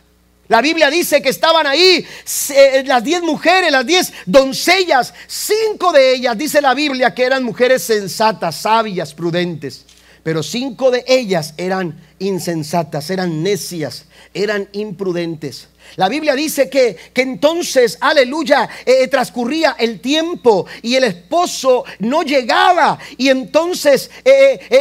La 0.49 0.62
Biblia 0.62 0.88
dice 0.88 1.20
que 1.20 1.28
estaban 1.28 1.66
ahí 1.66 2.07
eh, 2.55 2.82
las 2.86 3.05
diez 3.05 3.22
mujeres, 3.22 3.70
las 3.70 3.84
diez 3.86 4.12
doncellas. 4.24 5.12
Cinco 5.26 5.92
de 5.92 6.14
ellas, 6.14 6.38
dice 6.38 6.62
la 6.62 6.72
Biblia, 6.72 7.14
que 7.14 7.24
eran 7.24 7.44
mujeres 7.44 7.82
sensatas, 7.82 8.57
sabias, 8.57 9.12
prudentes. 9.12 9.84
Pero 10.22 10.42
cinco 10.42 10.90
de 10.90 11.05
ellas 11.07 11.53
eran 11.59 12.01
insensatas, 12.18 13.11
eran 13.11 13.42
necias, 13.42 14.07
eran 14.32 14.68
imprudentes. 14.72 15.68
La 15.96 16.09
Biblia 16.09 16.34
dice 16.34 16.68
que, 16.70 16.96
que 17.12 17.22
entonces, 17.22 17.99
aleluya, 18.01 18.68
eh, 18.86 19.03
eh, 19.03 19.09
transcurría 19.09 19.76
el 19.78 20.01
tiempo 20.01 20.66
y 20.80 20.94
el 20.94 21.05
esposo 21.05 21.84
no 21.99 22.22
llegaba 22.22 22.99
y 23.18 23.28
entonces 23.28 24.11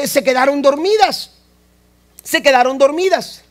se 0.06 0.24
quedaron 0.24 0.62
dormidas. 0.62 1.32
Se 2.24 2.42
quedaron 2.42 2.78
dormidas. 2.78 3.44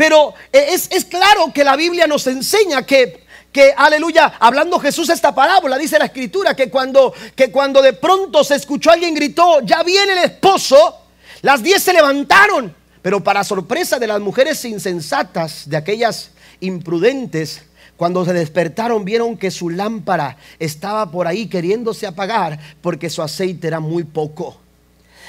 Pero 0.00 0.32
eh, 0.50 0.68
es, 0.70 1.04
claro 1.04 1.52
que 1.52 1.62
la 1.62 1.76
Biblia 1.76 2.06
nos 2.06 2.26
enseña 2.26 2.86
que 2.86 3.28
que 3.52 3.74
aleluya, 3.76 4.32
hablando 4.40 4.78
Jesús 4.78 5.10
esta 5.10 5.34
parábola, 5.34 5.76
dice 5.76 5.98
la 5.98 6.06
escritura 6.06 6.56
que 6.56 6.70
cuando 6.70 7.12
que 7.36 7.50
cuando 7.50 7.82
de 7.82 7.92
pronto 7.92 8.42
se 8.42 8.54
escuchó 8.54 8.90
alguien 8.90 9.14
gritó, 9.14 9.60
"Ya 9.60 9.82
viene 9.82 10.12
el 10.12 10.18
esposo", 10.20 11.02
las 11.42 11.62
diez 11.62 11.82
se 11.82 11.92
levantaron, 11.92 12.74
pero 13.02 13.22
para 13.22 13.44
sorpresa 13.44 13.98
de 13.98 14.06
las 14.06 14.20
mujeres 14.20 14.64
insensatas, 14.64 15.68
de 15.68 15.76
aquellas 15.76 16.30
imprudentes, 16.60 17.60
cuando 17.98 18.24
se 18.24 18.32
despertaron 18.32 19.04
vieron 19.04 19.36
que 19.36 19.50
su 19.50 19.68
lámpara 19.68 20.38
estaba 20.58 21.10
por 21.10 21.26
ahí 21.26 21.46
queriéndose 21.46 22.06
apagar 22.06 22.58
porque 22.80 23.10
su 23.10 23.20
aceite 23.20 23.66
era 23.66 23.80
muy 23.80 24.04
poco. 24.04 24.58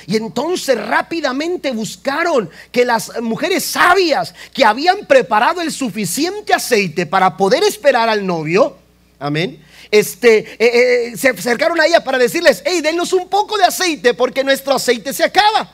Y 0.07 0.15
entonces 0.15 0.77
rápidamente 0.77 1.71
buscaron 1.71 2.49
que 2.71 2.85
las 2.85 3.21
mujeres 3.21 3.63
sabias 3.63 4.33
que 4.53 4.65
habían 4.65 5.05
preparado 5.05 5.61
el 5.61 5.71
suficiente 5.71 6.53
aceite 6.53 7.05
para 7.05 7.37
poder 7.37 7.63
esperar 7.63 8.09
al 8.09 8.25
novio, 8.25 8.77
amén, 9.19 9.63
este, 9.89 10.37
eh, 10.37 11.11
eh, 11.11 11.17
se 11.17 11.29
acercaron 11.29 11.79
a 11.79 11.85
ella 11.85 12.03
para 12.03 12.17
decirles, 12.17 12.63
hey, 12.65 12.81
denos 12.81 13.11
un 13.13 13.27
poco 13.27 13.57
de 13.57 13.65
aceite 13.65 14.13
porque 14.13 14.43
nuestro 14.43 14.73
aceite 14.73 15.13
se 15.13 15.23
acaba. 15.23 15.73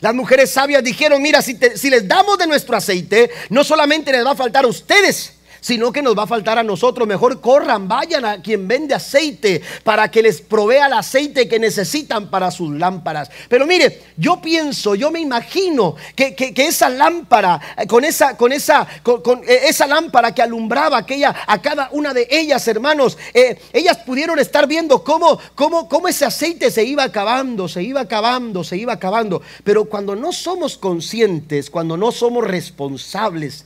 Las 0.00 0.14
mujeres 0.14 0.50
sabias 0.50 0.84
dijeron, 0.84 1.22
mira, 1.22 1.40
si, 1.40 1.58
si 1.74 1.88
les 1.88 2.06
damos 2.06 2.36
de 2.36 2.46
nuestro 2.46 2.76
aceite, 2.76 3.30
no 3.48 3.64
solamente 3.64 4.12
les 4.12 4.24
va 4.24 4.32
a 4.32 4.36
faltar 4.36 4.64
a 4.64 4.68
ustedes, 4.68 5.32
sino 5.66 5.90
que 5.90 6.00
nos 6.00 6.16
va 6.16 6.22
a 6.22 6.26
faltar 6.28 6.60
a 6.60 6.62
nosotros. 6.62 7.08
Mejor 7.08 7.40
corran, 7.40 7.88
vayan 7.88 8.24
a 8.24 8.40
quien 8.40 8.68
vende 8.68 8.94
aceite 8.94 9.60
para 9.82 10.08
que 10.08 10.22
les 10.22 10.40
provea 10.40 10.86
el 10.86 10.92
aceite 10.92 11.48
que 11.48 11.58
necesitan 11.58 12.30
para 12.30 12.52
sus 12.52 12.70
lámparas. 12.70 13.32
Pero 13.48 13.66
mire, 13.66 14.00
yo 14.16 14.40
pienso, 14.40 14.94
yo 14.94 15.10
me 15.10 15.18
imagino 15.18 15.96
que, 16.14 16.54
esa 16.56 16.88
lámpara, 16.88 17.60
con 17.88 18.04
esa, 18.04 18.36
con 18.36 18.52
esa, 18.52 18.86
con, 19.02 19.42
eh, 19.42 19.62
esa 19.64 19.88
lámpara 19.88 20.32
que 20.32 20.40
alumbraba 20.40 20.98
aquella, 20.98 21.34
a 21.48 21.60
cada 21.60 21.88
una 21.90 22.14
de 22.14 22.28
ellas, 22.30 22.68
hermanos, 22.68 23.18
eh, 23.34 23.58
ellas 23.72 23.96
pudieron 24.06 24.38
estar 24.38 24.68
viendo 24.68 25.02
cómo, 25.02 25.36
cómo, 25.56 25.88
cómo 25.88 26.06
ese 26.06 26.26
aceite 26.26 26.70
se 26.70 26.84
iba 26.84 27.02
acabando, 27.02 27.66
se 27.66 27.82
iba 27.82 28.02
acabando, 28.02 28.62
se 28.62 28.76
iba 28.76 28.92
acabando. 28.92 29.42
Pero 29.64 29.86
cuando 29.86 30.14
no 30.14 30.32
somos 30.32 30.76
conscientes, 30.76 31.70
cuando 31.70 31.96
no 31.96 32.12
somos 32.12 32.46
responsables, 32.46 33.64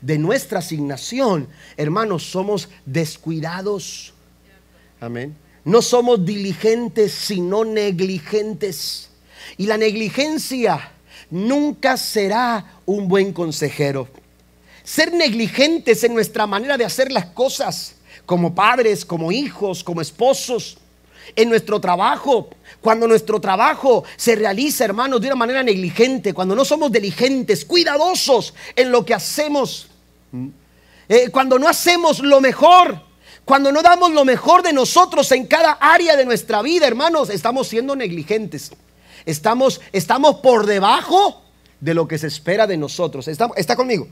de 0.00 0.18
nuestra 0.18 0.60
asignación, 0.60 1.48
hermanos, 1.76 2.24
somos 2.24 2.68
descuidados. 2.86 4.12
Amén. 5.00 5.36
No 5.64 5.82
somos 5.82 6.24
diligentes, 6.24 7.12
sino 7.12 7.64
negligentes. 7.64 9.10
Y 9.56 9.66
la 9.66 9.76
negligencia 9.76 10.92
nunca 11.30 11.96
será 11.96 12.80
un 12.86 13.08
buen 13.08 13.32
consejero. 13.32 14.08
Ser 14.82 15.12
negligentes 15.12 16.02
en 16.04 16.14
nuestra 16.14 16.46
manera 16.46 16.76
de 16.76 16.84
hacer 16.84 17.12
las 17.12 17.26
cosas, 17.26 17.96
como 18.26 18.54
padres, 18.54 19.04
como 19.04 19.30
hijos, 19.30 19.84
como 19.84 20.00
esposos, 20.00 20.78
en 21.36 21.48
nuestro 21.48 21.80
trabajo, 21.80 22.48
cuando 22.80 23.06
nuestro 23.06 23.40
trabajo 23.40 24.04
se 24.16 24.34
realiza, 24.34 24.84
hermanos, 24.84 25.20
de 25.20 25.28
una 25.28 25.36
manera 25.36 25.62
negligente, 25.62 26.32
cuando 26.32 26.54
no 26.54 26.64
somos 26.64 26.90
diligentes, 26.90 27.64
cuidadosos 27.64 28.54
en 28.74 28.90
lo 28.90 29.04
que 29.04 29.14
hacemos, 29.14 29.89
eh, 31.08 31.28
cuando 31.30 31.58
no 31.58 31.68
hacemos 31.68 32.20
lo 32.20 32.40
mejor, 32.40 33.00
cuando 33.44 33.72
no 33.72 33.82
damos 33.82 34.12
lo 34.12 34.24
mejor 34.24 34.62
de 34.62 34.72
nosotros 34.72 35.30
en 35.32 35.46
cada 35.46 35.72
área 35.72 36.16
de 36.16 36.24
nuestra 36.24 36.62
vida, 36.62 36.86
hermanos, 36.86 37.30
estamos 37.30 37.68
siendo 37.68 37.96
negligentes. 37.96 38.70
Estamos, 39.26 39.80
estamos 39.92 40.36
por 40.36 40.66
debajo 40.66 41.42
de 41.80 41.94
lo 41.94 42.06
que 42.06 42.18
se 42.18 42.28
espera 42.28 42.66
de 42.66 42.76
nosotros. 42.76 43.26
¿Está, 43.28 43.50
está 43.56 43.76
conmigo? 43.76 44.06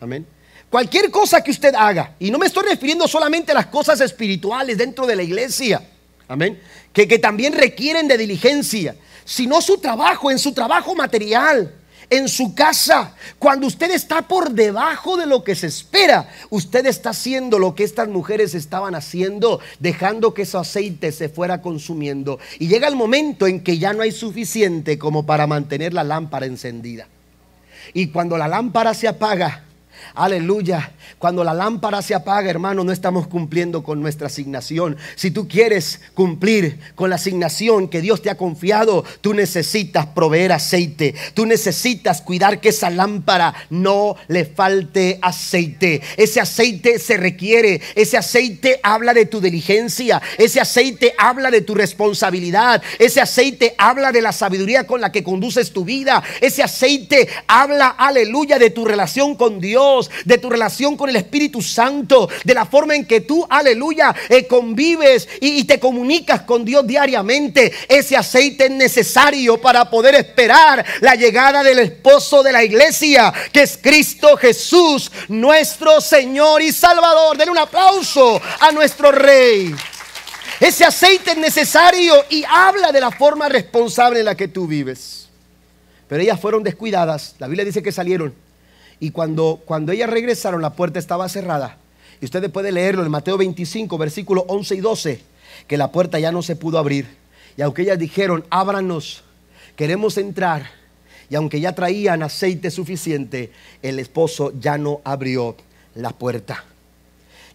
Amén. 0.00 0.26
Cualquier 0.68 1.10
cosa 1.10 1.42
que 1.42 1.50
usted 1.50 1.74
haga, 1.74 2.14
y 2.18 2.30
no 2.30 2.38
me 2.38 2.46
estoy 2.46 2.64
refiriendo 2.64 3.06
solamente 3.06 3.52
a 3.52 3.54
las 3.54 3.66
cosas 3.66 4.00
espirituales 4.00 4.76
dentro 4.76 5.06
de 5.06 5.16
la 5.16 5.22
iglesia, 5.22 5.88
amén, 6.26 6.60
que, 6.92 7.06
que 7.06 7.18
también 7.18 7.52
requieren 7.52 8.08
de 8.08 8.18
diligencia, 8.18 8.96
sino 9.24 9.60
su 9.60 9.78
trabajo, 9.78 10.30
en 10.30 10.38
su 10.38 10.52
trabajo 10.52 10.94
material, 10.94 11.72
en 12.10 12.28
su 12.28 12.54
casa, 12.54 13.14
cuando 13.38 13.66
usted 13.66 13.90
está 13.90 14.22
por 14.22 14.50
debajo 14.50 15.16
de 15.16 15.26
lo 15.26 15.44
que 15.44 15.54
se 15.54 15.66
espera, 15.66 16.28
usted 16.50 16.86
está 16.86 17.10
haciendo 17.10 17.58
lo 17.58 17.74
que 17.74 17.84
estas 17.84 18.08
mujeres 18.08 18.54
estaban 18.54 18.94
haciendo, 18.94 19.60
dejando 19.78 20.34
que 20.34 20.42
ese 20.42 20.58
aceite 20.58 21.12
se 21.12 21.28
fuera 21.28 21.62
consumiendo. 21.62 22.38
Y 22.58 22.68
llega 22.68 22.88
el 22.88 22.96
momento 22.96 23.46
en 23.46 23.60
que 23.60 23.78
ya 23.78 23.92
no 23.92 24.02
hay 24.02 24.12
suficiente 24.12 24.98
como 24.98 25.26
para 25.26 25.46
mantener 25.46 25.94
la 25.94 26.04
lámpara 26.04 26.46
encendida. 26.46 27.08
Y 27.92 28.08
cuando 28.08 28.38
la 28.38 28.48
lámpara 28.48 28.94
se 28.94 29.08
apaga, 29.08 29.64
Aleluya. 30.14 30.92
Cuando 31.18 31.42
la 31.44 31.54
lámpara 31.54 32.02
se 32.02 32.14
apaga, 32.14 32.50
hermano, 32.50 32.84
no 32.84 32.92
estamos 32.92 33.26
cumpliendo 33.26 33.82
con 33.82 34.00
nuestra 34.00 34.26
asignación. 34.26 34.96
Si 35.16 35.30
tú 35.30 35.48
quieres 35.48 36.00
cumplir 36.14 36.78
con 36.94 37.10
la 37.10 37.16
asignación 37.16 37.88
que 37.88 38.00
Dios 38.00 38.22
te 38.22 38.30
ha 38.30 38.36
confiado, 38.36 39.04
tú 39.20 39.34
necesitas 39.34 40.06
proveer 40.06 40.52
aceite. 40.52 41.14
Tú 41.34 41.46
necesitas 41.46 42.20
cuidar 42.20 42.60
que 42.60 42.70
esa 42.70 42.90
lámpara 42.90 43.54
no 43.70 44.16
le 44.28 44.44
falte 44.44 45.18
aceite. 45.22 46.02
Ese 46.16 46.40
aceite 46.40 46.98
se 46.98 47.16
requiere. 47.16 47.80
Ese 47.94 48.16
aceite 48.16 48.80
habla 48.82 49.14
de 49.14 49.26
tu 49.26 49.40
diligencia. 49.40 50.20
Ese 50.38 50.60
aceite 50.60 51.14
habla 51.18 51.50
de 51.50 51.62
tu 51.62 51.74
responsabilidad. 51.74 52.82
Ese 52.98 53.20
aceite 53.20 53.74
habla 53.78 54.12
de 54.12 54.22
la 54.22 54.32
sabiduría 54.32 54.86
con 54.86 55.00
la 55.00 55.12
que 55.12 55.24
conduces 55.24 55.72
tu 55.72 55.84
vida. 55.84 56.22
Ese 56.40 56.62
aceite 56.62 57.28
habla, 57.46 57.88
aleluya, 57.88 58.58
de 58.58 58.70
tu 58.70 58.84
relación 58.84 59.36
con 59.36 59.60
Dios 59.60 59.93
De 60.24 60.38
tu 60.38 60.50
relación 60.50 60.96
con 60.96 61.08
el 61.08 61.16
Espíritu 61.16 61.62
Santo, 61.62 62.28
de 62.44 62.54
la 62.54 62.66
forma 62.66 62.94
en 62.94 63.06
que 63.06 63.20
tú, 63.20 63.46
aleluya, 63.48 64.14
eh, 64.28 64.46
convives 64.46 65.28
y, 65.40 65.58
y 65.58 65.64
te 65.64 65.78
comunicas 65.78 66.42
con 66.42 66.64
Dios 66.64 66.86
diariamente. 66.86 67.72
Ese 67.88 68.16
aceite 68.16 68.66
es 68.66 68.70
necesario 68.70 69.60
para 69.60 69.88
poder 69.88 70.14
esperar 70.14 70.84
la 71.00 71.14
llegada 71.14 71.62
del 71.62 71.78
esposo 71.78 72.42
de 72.42 72.52
la 72.52 72.64
iglesia, 72.64 73.32
que 73.52 73.62
es 73.62 73.78
Cristo 73.80 74.36
Jesús, 74.36 75.10
nuestro 75.28 76.00
Señor 76.00 76.62
y 76.62 76.72
Salvador. 76.72 77.36
Den 77.36 77.50
un 77.50 77.58
aplauso 77.58 78.40
a 78.60 78.72
nuestro 78.72 79.12
Rey. 79.12 79.74
Ese 80.60 80.84
aceite 80.84 81.32
es 81.32 81.36
necesario 81.36 82.14
y 82.30 82.44
habla 82.48 82.92
de 82.92 83.00
la 83.00 83.10
forma 83.10 83.48
responsable 83.48 84.20
en 84.20 84.26
la 84.26 84.36
que 84.36 84.48
tú 84.48 84.66
vives. 84.66 85.28
Pero 86.08 86.22
ellas 86.22 86.40
fueron 86.40 86.62
descuidadas. 86.62 87.34
La 87.38 87.48
Biblia 87.48 87.64
dice 87.64 87.82
que 87.82 87.92
salieron. 87.92 88.34
Y 89.00 89.10
cuando, 89.10 89.60
cuando 89.64 89.92
ellas 89.92 90.10
regresaron, 90.10 90.62
la 90.62 90.74
puerta 90.74 90.98
estaba 90.98 91.28
cerrada. 91.28 91.78
Y 92.20 92.24
usted 92.24 92.50
puede 92.50 92.72
leerlo 92.72 93.04
en 93.04 93.10
Mateo 93.10 93.36
25, 93.36 93.98
versículos 93.98 94.44
11 94.48 94.74
y 94.74 94.80
12, 94.80 95.20
que 95.66 95.76
la 95.76 95.92
puerta 95.92 96.18
ya 96.18 96.32
no 96.32 96.42
se 96.42 96.56
pudo 96.56 96.78
abrir. 96.78 97.06
Y 97.56 97.62
aunque 97.62 97.82
ellas 97.82 97.98
dijeron, 97.98 98.44
ábranos, 98.50 99.22
queremos 99.76 100.16
entrar. 100.18 100.70
Y 101.28 101.34
aunque 101.36 101.60
ya 101.60 101.74
traían 101.74 102.22
aceite 102.22 102.70
suficiente, 102.70 103.50
el 103.82 103.98
esposo 103.98 104.52
ya 104.58 104.78
no 104.78 105.00
abrió 105.04 105.56
la 105.94 106.10
puerta. 106.10 106.64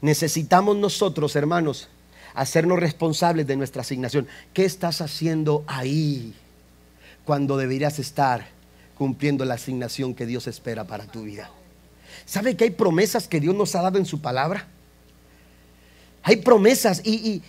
Necesitamos 0.01 0.77
nosotros, 0.77 1.35
hermanos, 1.35 1.89
hacernos 2.33 2.79
responsables 2.79 3.47
de 3.47 3.55
nuestra 3.55 3.81
asignación. 3.81 4.27
¿Qué 4.53 4.65
estás 4.65 5.01
haciendo 5.01 5.63
ahí 5.67 6.33
cuando 7.25 7.57
deberías 7.57 7.99
estar 7.99 8.47
cumpliendo 8.99 9.43
la 9.45 9.55
asignación 9.55 10.13
que 10.13 10.27
Dios 10.27 10.45
espera 10.45 10.85
para 10.85 11.07
tu 11.07 11.23
vida? 11.23 11.49
¿Sabe 12.27 12.55
que 12.55 12.65
hay 12.65 12.69
promesas 12.69 13.27
que 13.27 13.39
Dios 13.39 13.55
nos 13.55 13.73
ha 13.73 13.81
dado 13.81 13.97
en 13.97 14.05
su 14.05 14.21
palabra? 14.21 14.67
Hay 16.21 16.35
promesas 16.35 17.01
y, 17.03 17.41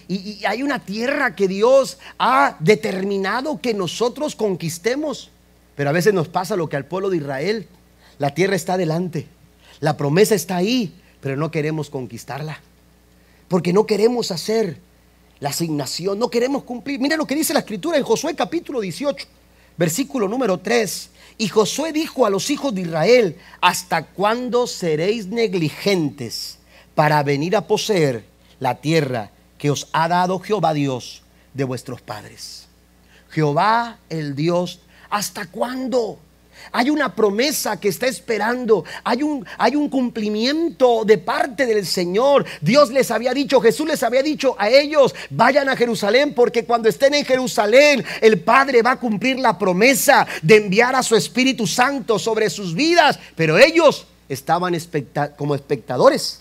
hay 0.46 0.62
una 0.62 0.78
tierra 0.78 1.36
que 1.36 1.46
Dios 1.46 1.98
ha 2.18 2.56
determinado 2.60 3.60
que 3.60 3.74
nosotros 3.74 4.34
conquistemos. 4.34 5.30
Pero 5.76 5.90
a 5.90 5.92
veces 5.92 6.14
nos 6.14 6.28
pasa 6.28 6.56
lo 6.56 6.70
que 6.70 6.76
al 6.76 6.86
pueblo 6.86 7.10
de 7.10 7.18
Israel. 7.18 7.68
La 8.18 8.32
tierra 8.32 8.56
está 8.56 8.78
delante. 8.78 9.26
La 9.80 9.98
promesa 9.98 10.34
está 10.34 10.56
ahí, 10.56 10.94
pero 11.20 11.36
no 11.36 11.50
queremos 11.50 11.90
conquistarla 11.90 12.60
porque 13.50 13.72
no 13.72 13.84
queremos 13.84 14.30
hacer 14.30 14.78
la 15.40 15.48
asignación, 15.48 16.20
no 16.20 16.30
queremos 16.30 16.62
cumplir. 16.62 17.00
Mira 17.00 17.16
lo 17.16 17.26
que 17.26 17.34
dice 17.34 17.52
la 17.52 17.58
escritura 17.58 17.98
en 17.98 18.04
Josué 18.04 18.36
capítulo 18.36 18.80
18, 18.80 19.26
versículo 19.76 20.28
número 20.28 20.60
3. 20.60 21.10
Y 21.38 21.48
Josué 21.48 21.92
dijo 21.92 22.26
a 22.26 22.30
los 22.30 22.50
hijos 22.50 22.74
de 22.74 22.82
Israel, 22.82 23.38
¿hasta 23.60 24.04
cuándo 24.04 24.66
seréis 24.66 25.26
negligentes 25.26 26.58
para 26.94 27.22
venir 27.22 27.56
a 27.56 27.66
poseer 27.66 28.24
la 28.58 28.80
tierra 28.80 29.30
que 29.58 29.70
os 29.70 29.88
ha 29.92 30.08
dado 30.08 30.38
Jehová 30.38 30.74
Dios 30.74 31.22
de 31.54 31.64
vuestros 31.64 32.00
padres? 32.00 32.66
Jehová 33.30 33.98
el 34.08 34.34
Dios, 34.34 34.80
¿hasta 35.08 35.46
cuándo? 35.46 36.18
Hay 36.72 36.90
una 36.90 37.14
promesa 37.14 37.78
que 37.78 37.88
está 37.88 38.06
esperando. 38.06 38.84
Hay 39.04 39.22
un, 39.22 39.46
hay 39.58 39.76
un 39.76 39.88
cumplimiento 39.88 41.04
de 41.04 41.18
parte 41.18 41.66
del 41.66 41.86
Señor. 41.86 42.44
Dios 42.60 42.90
les 42.90 43.10
había 43.10 43.32
dicho, 43.34 43.60
Jesús 43.60 43.86
les 43.86 44.02
había 44.02 44.22
dicho 44.22 44.54
a 44.58 44.68
ellos, 44.68 45.14
vayan 45.30 45.68
a 45.68 45.76
Jerusalén 45.76 46.34
porque 46.34 46.64
cuando 46.64 46.88
estén 46.88 47.14
en 47.14 47.24
Jerusalén 47.24 48.04
el 48.20 48.40
Padre 48.40 48.82
va 48.82 48.92
a 48.92 49.00
cumplir 49.00 49.38
la 49.38 49.58
promesa 49.58 50.26
de 50.42 50.56
enviar 50.56 50.94
a 50.94 51.02
su 51.02 51.16
Espíritu 51.16 51.66
Santo 51.66 52.18
sobre 52.18 52.50
sus 52.50 52.74
vidas. 52.74 53.18
Pero 53.36 53.58
ellos 53.58 54.06
estaban 54.28 54.76
como 55.36 55.54
espectadores 55.54 56.40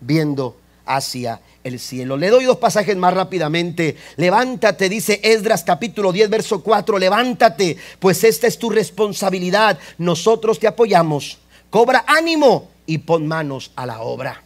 viendo 0.00 0.56
hacia 0.86 1.40
el 1.64 1.78
cielo. 1.78 2.16
Le 2.16 2.30
doy 2.30 2.44
dos 2.44 2.56
pasajes 2.58 2.96
más 2.96 3.12
rápidamente. 3.12 3.96
Levántate, 4.16 4.88
dice 4.88 5.20
Esdras 5.22 5.64
capítulo 5.64 6.12
10, 6.12 6.30
verso 6.30 6.62
4, 6.62 6.98
levántate, 6.98 7.76
pues 7.98 8.24
esta 8.24 8.46
es 8.46 8.58
tu 8.58 8.70
responsabilidad. 8.70 9.78
Nosotros 9.98 10.58
te 10.58 10.68
apoyamos. 10.68 11.38
Cobra 11.68 12.04
ánimo 12.06 12.70
y 12.86 12.98
pon 12.98 13.26
manos 13.26 13.72
a 13.76 13.84
la 13.84 14.00
obra. 14.00 14.42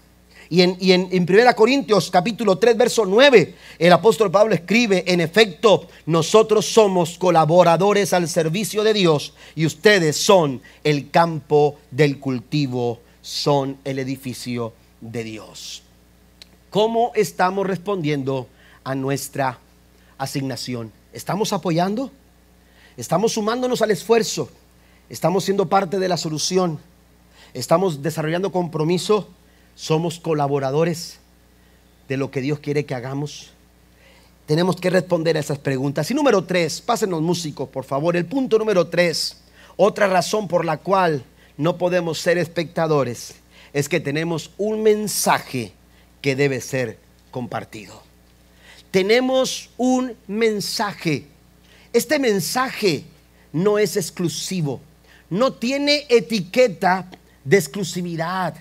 Y 0.49 0.63
en, 0.63 0.77
y 0.81 0.91
en, 0.93 1.09
en 1.13 1.23
1 1.23 1.55
Corintios 1.55 2.11
capítulo 2.11 2.59
3, 2.59 2.77
verso 2.77 3.07
9, 3.07 3.55
el 3.79 3.93
apóstol 3.93 4.33
Pablo 4.33 4.53
escribe, 4.53 5.05
en 5.07 5.21
efecto, 5.21 5.87
nosotros 6.07 6.67
somos 6.67 7.17
colaboradores 7.19 8.13
al 8.13 8.29
servicio 8.29 8.83
de 8.83 8.93
Dios 8.93 9.33
y 9.55 9.65
ustedes 9.65 10.17
son 10.17 10.61
el 10.83 11.11
campo 11.11 11.79
del 11.93 12.19
cultivo, 12.19 12.99
son 13.23 13.77
el 13.85 14.01
edificio 14.01 14.73
de 15.01 15.23
Dios. 15.23 15.85
¿Cómo 16.71 17.11
estamos 17.17 17.67
respondiendo 17.67 18.47
a 18.85 18.95
nuestra 18.95 19.59
asignación? 20.19 20.93
¿Estamos 21.13 21.53
apoyando? 21.53 22.13
¿Estamos 22.97 23.33
sumándonos 23.33 23.83
al 23.83 23.91
esfuerzo? 23.91 24.49
¿Estamos 25.09 25.43
siendo 25.43 25.69
parte 25.69 25.99
de 25.99 26.09
la 26.09 26.17
solución? 26.17 26.79
¿Estamos 27.55 28.03
desarrollando 28.03 28.53
compromiso? 28.53 29.29
¿Somos 29.75 30.21
colaboradores 30.21 31.19
de 32.09 32.17
lo 32.17 32.31
que 32.31 32.41
Dios 32.41 32.61
quiere 32.61 32.87
que 32.87 32.95
hagamos? 32.95 33.51
Tenemos 34.47 34.77
que 34.77 34.91
responder 34.91 35.37
a 35.37 35.41
esas 35.41 35.59
preguntas. 35.59 36.09
Y 36.13 36.15
número 36.15 36.45
tres, 36.45 36.81
pásenos 36.81 37.21
músicos, 37.21 37.69
por 37.69 37.85
favor. 37.85 38.17
El 38.17 38.27
punto 38.27 38.61
número 38.61 38.87
tres, 38.87 39.39
otra 39.77 40.07
razón 40.07 40.47
por 40.47 40.65
la 40.65 40.77
cual 40.77 41.25
no 41.57 41.79
podemos 41.79 42.21
ser 42.21 42.39
espectadores, 42.39 43.35
es 43.73 43.89
que 43.89 43.99
tenemos 43.99 44.53
un 44.57 44.85
mensaje 44.85 45.73
que 46.21 46.37
debe 46.37 46.61
ser 46.61 46.99
compartido. 47.31 48.03
Tenemos 48.91 49.71
un 49.77 50.17
mensaje. 50.27 51.27
Este 51.93 52.19
mensaje 52.19 53.05
no 53.53 53.79
es 53.79 53.97
exclusivo, 53.97 54.81
no 55.29 55.53
tiene 55.53 56.07
etiqueta 56.09 57.09
de 57.45 57.57
exclusividad. 57.57 58.55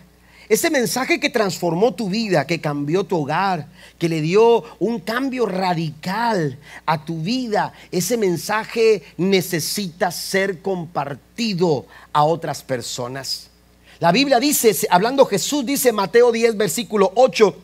Ese 0.47 0.71
mensaje 0.71 1.19
que 1.19 1.29
transformó 1.29 1.93
tu 1.93 2.09
vida, 2.09 2.47
que 2.47 2.59
cambió 2.59 3.03
tu 3.03 3.17
hogar, 3.17 3.67
que 3.99 4.09
le 4.09 4.19
dio 4.19 4.63
un 4.79 4.99
cambio 4.99 5.45
radical 5.45 6.57
a 6.87 7.05
tu 7.05 7.21
vida, 7.21 7.71
ese 7.91 8.17
mensaje 8.17 9.03
necesita 9.15 10.09
ser 10.09 10.63
compartido 10.63 11.85
a 12.11 12.23
otras 12.23 12.63
personas. 12.63 13.51
La 13.99 14.13
Biblia 14.13 14.39
dice, 14.39 14.73
hablando 14.89 15.25
Jesús, 15.25 15.65
dice 15.65 15.91
Mateo 15.91 16.31
10, 16.31 16.55
versículo 16.55 17.11
8, 17.15 17.55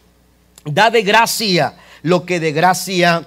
da 0.66 0.90
de 0.90 1.02
gracia 1.02 1.76
lo 2.02 2.26
que 2.26 2.42
de 2.42 2.52
gracia 2.52 3.26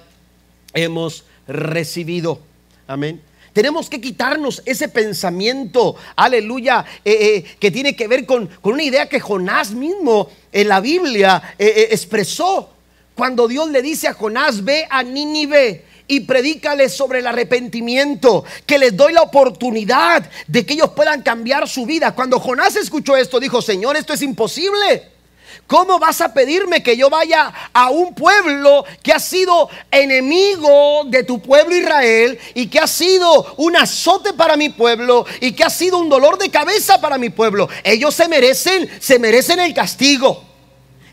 hemos 0.73 1.23
recibido. 1.47 2.39
Amén. 2.85 3.19
Tenemos 3.51 3.89
que 3.89 3.99
quitarnos 3.99 4.61
ese 4.63 4.89
pensamiento, 4.89 5.95
aleluya, 6.15 6.85
eh, 7.03 7.17
eh, 7.19 7.55
que 7.59 7.71
tiene 7.71 7.95
que 7.95 8.07
ver 8.07 8.27
con, 8.27 8.47
una 8.61 8.83
idea 8.83 9.09
que 9.09 9.19
Jonás 9.19 9.71
mismo 9.71 10.29
en 10.51 10.67
la 10.67 10.79
Biblia 10.79 11.55
eh, 11.57 11.87
expresó. 11.89 12.69
Cuando 13.15 13.47
Dios 13.47 13.71
le 13.71 13.81
dice 13.81 14.07
a 14.07 14.13
Jonás, 14.13 14.63
ve 14.63 14.85
a 14.87 15.01
Nínive 15.01 15.83
y 16.09 16.21
predícales 16.21 16.91
sobre 16.91 17.19
el 17.19 17.27
arrepentimiento, 17.27 18.43
que 18.65 18.77
les 18.77 18.97
doy 18.97 19.13
la 19.13 19.21
oportunidad 19.21 20.29
de 20.47 20.65
que 20.65 20.73
ellos 20.73 20.89
puedan 20.89 21.21
cambiar 21.21 21.69
su 21.69 21.85
vida. 21.85 22.13
Cuando 22.13 22.39
Jonás 22.39 22.75
escuchó 22.75 23.15
esto, 23.15 23.39
dijo, 23.39 23.61
Señor, 23.61 23.95
esto 23.95 24.13
es 24.13 24.21
imposible. 24.23 25.19
¿Cómo 25.67 25.99
vas 25.99 26.19
a 26.21 26.33
pedirme 26.33 26.81
que 26.81 26.97
yo 26.97 27.11
vaya 27.11 27.53
a 27.73 27.91
un 27.91 28.15
pueblo 28.15 28.85
que 29.03 29.13
ha 29.13 29.19
sido 29.19 29.69
enemigo 29.91 31.03
de 31.05 31.23
tu 31.23 31.39
pueblo 31.39 31.75
Israel 31.75 32.39
y 32.55 32.67
que 32.67 32.79
ha 32.79 32.87
sido 32.87 33.53
un 33.57 33.75
azote 33.75 34.33
para 34.33 34.57
mi 34.57 34.69
pueblo 34.69 35.27
y 35.41 35.51
que 35.51 35.63
ha 35.63 35.69
sido 35.69 35.99
un 35.99 36.09
dolor 36.09 36.39
de 36.39 36.49
cabeza 36.49 36.99
para 36.99 37.19
mi 37.19 37.29
pueblo? 37.29 37.69
Ellos 37.83 38.15
se 38.15 38.27
merecen, 38.27 38.89
se 38.99 39.19
merecen 39.19 39.59
el 39.59 39.75
castigo. 39.75 40.43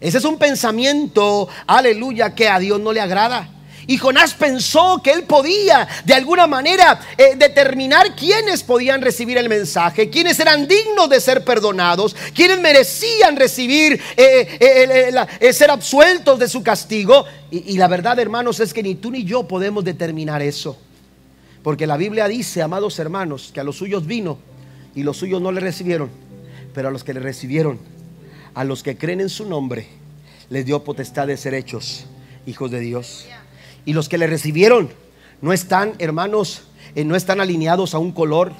Ese 0.01 0.17
es 0.17 0.25
un 0.25 0.39
pensamiento, 0.39 1.49
aleluya, 1.67 2.35
que 2.35 2.49
a 2.49 2.59
Dios 2.59 2.81
no 2.81 2.95
le 2.95 3.03
agrada. 3.03 3.56
Y 3.89 3.99
Jonás 3.99 4.35
pensó 4.35 5.01
que 5.03 5.13
él 5.13 5.25
podía 5.25 5.87
de 6.05 6.15
alguna 6.15 6.49
manera 6.49 7.01
eh, 7.17 7.37
determinar 7.37 8.17
quiénes 8.17 8.65
podían 8.65 9.01
recibir 9.01 9.39
el 9.39 9.49
mensaje, 9.49 10.11
quiénes 10.11 10.41
eran 10.41 10.67
dignos 10.67 11.09
de 11.09 11.21
ser 11.21 11.45
perdonados, 11.45 12.17
quiénes 12.35 12.61
merecían 12.61 13.37
recibir, 13.37 14.01
eh, 14.17 15.17
eh, 15.41 15.53
ser 15.53 15.71
absueltos 15.71 16.39
de 16.39 16.49
su 16.49 16.65
castigo. 16.65 17.25
Y, 17.51 17.75
y 17.75 17.77
la 17.77 17.87
verdad, 17.87 18.19
hermanos, 18.19 18.59
es 18.59 18.75
que 18.75 18.83
ni 18.83 18.97
tú 18.97 19.13
ni 19.13 19.23
yo 19.23 19.47
podemos 19.47 19.85
determinar 19.85 20.43
eso. 20.43 20.77
Porque 21.63 21.87
la 21.87 21.97
Biblia 21.97 22.27
dice, 22.27 22.63
amados 22.63 22.99
hermanos, 22.99 23.51
que 23.55 23.61
a 23.61 23.65
los 23.65 23.77
suyos 23.77 24.05
vino 24.05 24.39
y 24.97 25.05
los 25.05 25.17
suyos 25.17 25.41
no 25.41 25.53
le 25.53 25.61
recibieron, 25.61 26.11
pero 26.75 26.89
a 26.89 26.91
los 26.91 27.05
que 27.05 27.15
le 27.15 27.21
recibieron, 27.21 27.79
a 28.55 28.65
los 28.65 28.83
que 28.83 28.97
creen 28.97 29.21
en 29.21 29.29
su 29.29 29.47
nombre, 29.47 29.87
les 30.49 30.65
dio 30.65 30.83
potestad 30.83 31.29
de 31.29 31.37
ser 31.37 31.55
hechos 31.55 32.07
hijos 32.47 32.71
de 32.71 32.81
Dios. 32.81 33.27
Y 33.87 33.95
los 33.95 34.11
que 34.11 34.19
le 34.19 34.27
recibieron 34.27 34.91
no 35.41 35.55
están, 35.55 35.95
hermanos, 35.99 36.65
eh, 36.95 37.05
no 37.05 37.17
están 37.17 37.41
alineados 37.41 37.95
a 37.95 37.99
un 37.99 38.13
color, 38.13 38.53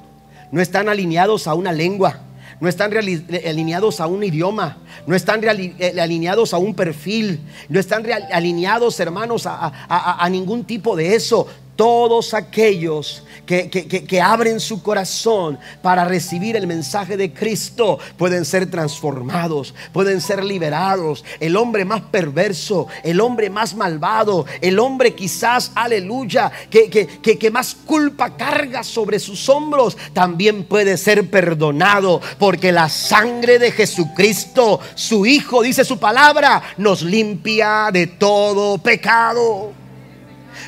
no 0.51 0.63
están 0.63 0.89
alineados 0.89 1.47
a 1.47 1.55
una 1.55 1.73
lengua, 1.73 2.21
no 2.61 2.69
están 2.69 2.93
alineados 2.97 4.01
a 4.01 4.07
un 4.07 4.25
idioma, 4.25 4.79
no 5.07 5.15
están 5.15 5.43
eh, 5.45 6.01
alineados 6.01 6.55
a 6.55 6.59
un 6.59 6.75
perfil, 6.75 7.41
no 7.69 7.79
están 7.79 8.07
alineados, 8.33 8.99
hermanos, 9.01 9.47
a, 9.47 10.29
ningún 10.31 10.65
tipo 10.65 10.97
de 10.97 11.15
eso 11.15 11.49
todos 11.77 12.35
aquellos 12.35 13.23
que, 13.47 14.21
abren 14.21 14.59
su 14.59 14.83
corazón 14.83 15.59
para 15.83 16.05
recibir 16.05 16.57
el 16.57 16.67
mensaje 16.67 17.17
de 17.17 17.33
Cristo 17.33 17.99
pueden 18.17 18.45
ser 18.45 18.69
transformados, 18.71 19.75
pueden 19.93 20.21
ser 20.21 20.43
liberados. 20.45 21.25
El 21.39 21.57
hombre 21.57 21.85
más 21.85 22.03
perverso, 22.03 22.89
el 23.05 23.21
hombre 23.21 23.51
más 23.51 23.75
malvado, 23.75 24.47
el 24.61 24.79
hombre 24.79 25.15
quizás, 25.15 25.71
aleluya, 25.75 26.51
que, 26.71 26.89
que 26.91 27.51
más 27.51 27.75
culpa 27.75 28.37
carga 28.37 28.83
sobre 28.83 29.19
sus 29.19 29.49
hombros, 29.49 29.97
también 30.13 30.65
puede 30.65 30.97
ser 30.97 31.31
perdonado 31.31 32.21
porque 32.39 32.73
la 32.73 32.89
sangre 32.89 33.59
de 33.59 33.71
Jesucristo, 33.71 34.81
su 34.95 35.27
Hijo, 35.27 35.63
dice 35.63 35.85
su 35.85 35.99
palabra, 35.99 36.63
nos 36.79 37.03
limpia 37.03 37.91
de 37.93 38.07
todo 38.07 38.79
pecado 38.79 39.86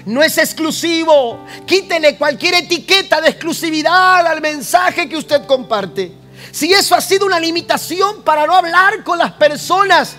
no 0.06 0.22
es 0.22 0.38
exclusivo. 0.38 1.44
Quítele 1.66 2.16
cualquier 2.16 2.54
etiqueta 2.54 3.20
de 3.20 3.30
exclusividad 3.30 4.26
al 4.26 4.40
mensaje 4.40 5.08
que 5.08 5.16
usted 5.16 5.44
comparte. 5.44 6.12
Si 6.50 6.72
eso 6.72 6.94
ha 6.94 7.00
sido 7.00 7.26
una 7.26 7.38
limitación 7.38 8.22
para 8.22 8.46
no 8.46 8.54
hablar 8.54 9.02
con 9.04 9.18
las 9.18 9.32
personas 9.32 10.16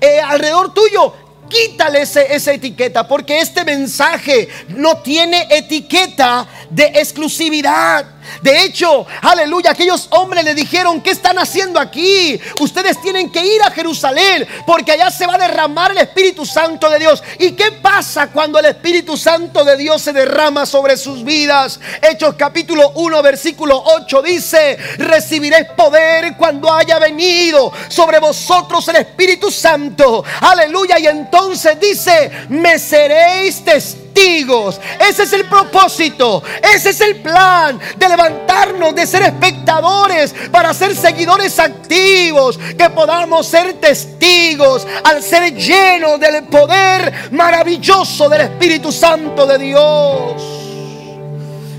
eh, 0.00 0.20
alrededor 0.20 0.72
tuyo, 0.72 1.12
quítale 1.48 2.02
esa 2.02 2.52
etiqueta, 2.52 3.06
porque 3.06 3.40
este 3.40 3.64
mensaje 3.64 4.48
no 4.68 4.98
tiene 4.98 5.46
etiqueta 5.50 6.46
de 6.70 6.86
exclusividad. 6.86 8.15
De 8.42 8.64
hecho, 8.64 9.06
aleluya, 9.22 9.70
aquellos 9.70 10.06
hombres 10.10 10.44
le 10.44 10.54
dijeron, 10.54 11.00
¿qué 11.00 11.10
están 11.10 11.38
haciendo 11.38 11.80
aquí? 11.80 12.40
Ustedes 12.60 13.00
tienen 13.00 13.30
que 13.30 13.44
ir 13.44 13.62
a 13.62 13.70
Jerusalén 13.70 14.46
porque 14.66 14.92
allá 14.92 15.10
se 15.10 15.26
va 15.26 15.34
a 15.34 15.38
derramar 15.38 15.92
el 15.92 15.98
Espíritu 15.98 16.44
Santo 16.44 16.88
de 16.88 16.98
Dios. 16.98 17.22
¿Y 17.38 17.52
qué 17.52 17.72
pasa 17.72 18.28
cuando 18.28 18.58
el 18.58 18.66
Espíritu 18.66 19.16
Santo 19.16 19.64
de 19.64 19.76
Dios 19.76 20.02
se 20.02 20.12
derrama 20.12 20.66
sobre 20.66 20.96
sus 20.96 21.24
vidas? 21.24 21.80
Hechos 22.02 22.34
capítulo 22.36 22.90
1, 22.94 23.22
versículo 23.22 23.82
8 23.84 24.22
dice, 24.22 24.76
recibiréis 24.98 25.68
poder 25.76 26.36
cuando 26.36 26.72
haya 26.72 26.98
venido 26.98 27.72
sobre 27.88 28.18
vosotros 28.18 28.86
el 28.88 28.96
Espíritu 28.96 29.50
Santo. 29.50 30.24
Aleluya. 30.40 30.98
Y 30.98 31.06
entonces 31.06 31.78
dice, 31.80 32.30
me 32.48 32.78
seréis 32.78 33.64
testigos 33.64 34.05
ese 34.16 35.22
es 35.24 35.32
el 35.32 35.44
propósito, 35.46 36.42
ese 36.74 36.90
es 36.90 37.00
el 37.00 37.16
plan 37.16 37.78
de 37.96 38.08
levantarnos, 38.08 38.94
de 38.94 39.06
ser 39.06 39.22
espectadores 39.22 40.34
para 40.50 40.72
ser 40.72 40.94
seguidores 40.96 41.58
activos, 41.58 42.58
que 42.58 42.90
podamos 42.90 43.46
ser 43.46 43.74
testigos 43.74 44.86
al 45.04 45.22
ser 45.22 45.54
llenos 45.54 46.18
del 46.18 46.44
poder 46.44 47.30
maravilloso 47.32 48.28
del 48.28 48.42
Espíritu 48.42 48.90
Santo 48.90 49.46
de 49.46 49.58
Dios. 49.58 50.42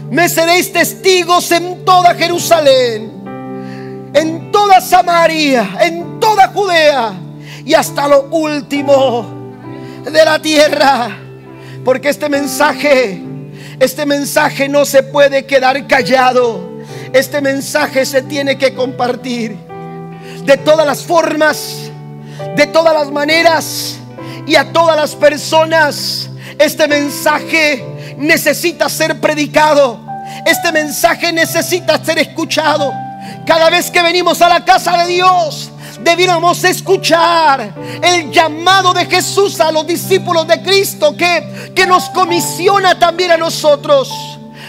Me 0.09 0.29
seréis 0.29 0.71
testigos 0.71 1.51
en 1.51 1.83
toda 1.83 2.13
Jerusalén, 2.15 4.11
en 4.13 4.51
toda 4.51 4.79
Samaria, 4.79 5.69
en 5.81 6.19
toda 6.19 6.47
Judea 6.49 7.13
y 7.65 7.73
hasta 7.73 8.07
lo 8.07 8.27
último 8.29 9.25
de 10.05 10.23
la 10.23 10.39
tierra. 10.39 11.26
Porque 11.87 12.09
este 12.09 12.27
mensaje, 12.27 13.17
este 13.79 14.05
mensaje 14.05 14.67
no 14.67 14.83
se 14.83 15.03
puede 15.03 15.45
quedar 15.45 15.87
callado. 15.87 16.83
Este 17.13 17.39
mensaje 17.39 18.05
se 18.05 18.23
tiene 18.23 18.57
que 18.57 18.75
compartir 18.75 19.55
de 20.43 20.57
todas 20.57 20.85
las 20.85 21.03
formas, 21.03 21.89
de 22.57 22.67
todas 22.67 22.93
las 22.93 23.09
maneras 23.09 23.99
y 24.45 24.57
a 24.57 24.73
todas 24.73 24.97
las 24.97 25.15
personas. 25.15 26.29
Este 26.59 26.89
mensaje 26.89 27.85
necesita 28.17 28.89
ser 28.89 29.21
predicado. 29.21 29.97
Este 30.45 30.73
mensaje 30.73 31.31
necesita 31.31 32.03
ser 32.03 32.19
escuchado. 32.19 32.91
Cada 33.45 33.69
vez 33.69 33.89
que 33.89 34.03
venimos 34.03 34.41
a 34.41 34.49
la 34.49 34.65
casa 34.65 35.05
de 35.05 35.13
Dios, 35.13 35.71
debiéramos 36.07 36.63
escuchar 36.63 37.73
el 38.01 38.31
llamado 38.31 38.93
de 38.93 39.05
Jesús 39.07 39.59
a 39.59 39.73
los 39.73 39.85
discípulos 39.85 40.47
de 40.47 40.61
Cristo 40.61 41.17
que, 41.17 41.73
que 41.75 41.85
nos 41.85 42.09
comisiona 42.11 42.97
también 42.97 43.31
a 43.31 43.37
nosotros. 43.37 44.09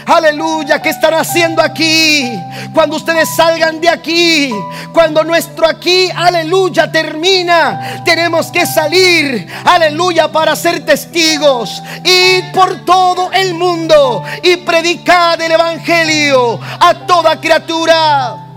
Aleluya, 0.05 0.81
¿qué 0.81 0.89
están 0.89 1.13
haciendo 1.13 1.61
aquí? 1.61 2.29
Cuando 2.73 2.97
ustedes 2.97 3.29
salgan 3.37 3.79
de 3.79 3.87
aquí, 3.87 4.53
cuando 4.91 5.23
nuestro 5.23 5.65
aquí, 5.65 6.09
aleluya, 6.13 6.91
termina, 6.91 8.03
tenemos 8.03 8.47
que 8.47 8.65
salir, 8.65 9.47
aleluya, 9.63 10.29
para 10.29 10.57
ser 10.57 10.83
testigos. 10.83 11.81
Y 12.03 12.41
por 12.53 12.83
todo 12.85 13.31
el 13.31 13.53
mundo 13.53 14.23
y 14.43 14.57
predicar 14.57 15.41
el 15.41 15.53
Evangelio 15.53 16.59
a 16.81 17.05
toda 17.05 17.39
criatura. 17.39 18.48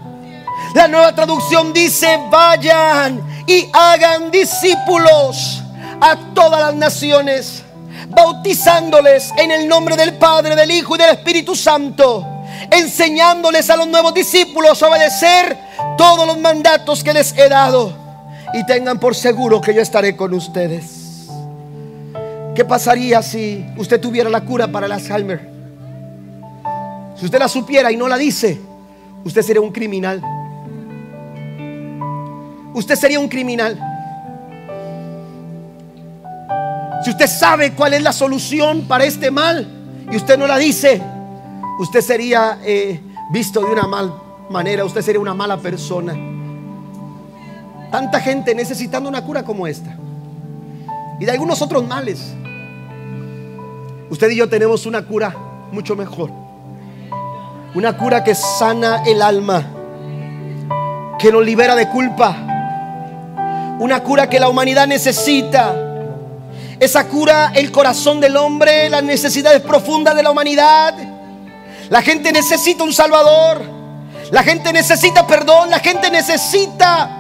La 0.75 0.89
nueva 0.89 1.14
traducción 1.14 1.73
dice, 1.75 2.18
vayan 2.31 3.20
y 3.47 3.68
hagan 3.75 4.31
discípulos 4.31 5.62
a 6.01 6.16
todas 6.35 6.61
las 6.61 6.75
naciones, 6.75 7.62
bautizándoles 8.09 9.33
en 9.37 9.51
el 9.51 9.68
nombre 9.68 9.97
del 9.97 10.14
Padre, 10.14 10.57
del 10.57 10.70
Hijo 10.70 10.95
y 10.95 10.99
del 10.99 11.11
Espíritu 11.11 11.55
Santo, 11.55 12.27
enseñándoles 12.70 13.68
a 13.68 13.77
los 13.77 13.87
nuevos 13.87 14.14
discípulos 14.14 14.83
a 14.83 14.89
obedecer 14.89 15.59
todos 15.99 16.27
los 16.27 16.39
mandatos 16.39 17.05
que 17.05 17.12
les 17.12 17.37
he 17.37 17.51
dado. 17.51 17.93
Y 18.55 18.64
tengan 18.64 18.99
por 18.99 19.14
seguro 19.14 19.61
que 19.61 19.75
yo 19.75 19.83
estaré 19.83 20.16
con 20.16 20.33
ustedes. 20.33 21.29
¿Qué 22.55 22.64
pasaría 22.64 23.23
si 23.23 23.66
usted 23.77 24.01
tuviera 24.01 24.31
la 24.31 24.41
cura 24.41 24.68
para 24.68 24.87
el 24.87 24.93
Alzheimer? 24.93 25.51
Si 27.18 27.27
usted 27.27 27.39
la 27.39 27.49
supiera 27.49 27.93
y 27.93 27.97
no 27.97 28.09
la 28.09 28.16
dice, 28.16 28.59
usted 29.25 29.43
sería 29.43 29.61
un 29.61 29.70
criminal 29.70 30.23
usted 32.75 32.97
sería 32.97 33.20
un 33.20 33.29
criminal. 33.29 33.79
Si 37.05 37.11
usted 37.11 37.27
sabe 37.27 37.73
cuál 37.73 37.95
es 37.95 38.03
la 38.03 38.12
solución 38.12 38.83
para 38.83 39.05
este 39.05 39.31
mal 39.31 39.66
y 40.11 40.16
usted 40.16 40.39
no 40.39 40.47
la 40.47 40.57
dice, 40.57 41.03
usted 41.79 42.01
sería 42.01 42.59
eh, 42.64 43.01
visto 43.33 43.61
de 43.61 43.73
una 43.73 43.89
mal 43.89 44.14
manera, 44.51 44.85
usted 44.85 45.03
sería 45.03 45.20
una 45.20 45.35
mala 45.35 45.57
persona. 45.57 46.14
Tanta 47.91 48.20
gente 48.20 48.55
necesitando 48.55 49.09
una 49.09 49.25
cura 49.25 49.43
como 49.43 49.66
esta 49.66 49.97
y 51.18 51.25
de 51.25 51.31
algunos 51.33 51.61
otros 51.61 51.87
males. 51.87 52.35
Usted 54.11 54.31
y 54.31 54.37
yo 54.37 54.49
tenemos 54.49 54.87
una 54.87 55.03
cura 55.03 55.35
mucho 55.73 55.97
mejor. 55.97 56.31
Una 57.75 57.97
cura 57.97 58.23
que 58.23 58.35
sana 58.35 59.03
el 59.07 59.23
alma, 59.23 59.64
que 61.18 61.33
nos 61.33 61.45
libera 61.45 61.75
de 61.75 61.89
culpa, 61.89 62.51
una 63.83 64.01
cura 64.01 64.30
que 64.30 64.39
la 64.39 64.49
humanidad 64.49 64.87
necesita. 64.87 65.74
Esa 66.78 67.09
cura, 67.09 67.51
el 67.53 67.72
corazón 67.72 68.20
del 68.20 68.37
hombre, 68.37 68.89
las 68.89 69.03
necesidades 69.03 69.61
profundas 69.61 70.14
de 70.14 70.22
la 70.22 70.30
humanidad. 70.30 70.95
La 71.91 72.01
gente 72.01 72.30
necesita 72.30 72.85
un 72.85 72.93
Salvador. 72.93 73.61
La 74.30 74.45
gente 74.45 74.72
necesita 74.72 75.26
perdón. 75.26 75.68
La 75.68 75.80
gente 75.80 76.12
necesita 76.12 77.11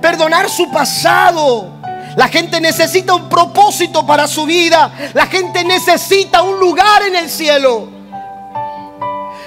perdonar 0.00 0.48
su 0.48 0.70
pasado. 0.70 1.80
La 2.14 2.28
gente 2.28 2.60
necesita 2.60 3.12
un 3.14 3.28
propósito 3.28 4.06
para 4.06 4.28
su 4.28 4.46
vida. 4.46 4.92
La 5.14 5.26
gente 5.26 5.64
necesita 5.64 6.42
un 6.42 6.60
lugar 6.60 7.02
en 7.02 7.16
el 7.16 7.28
cielo. 7.28 7.88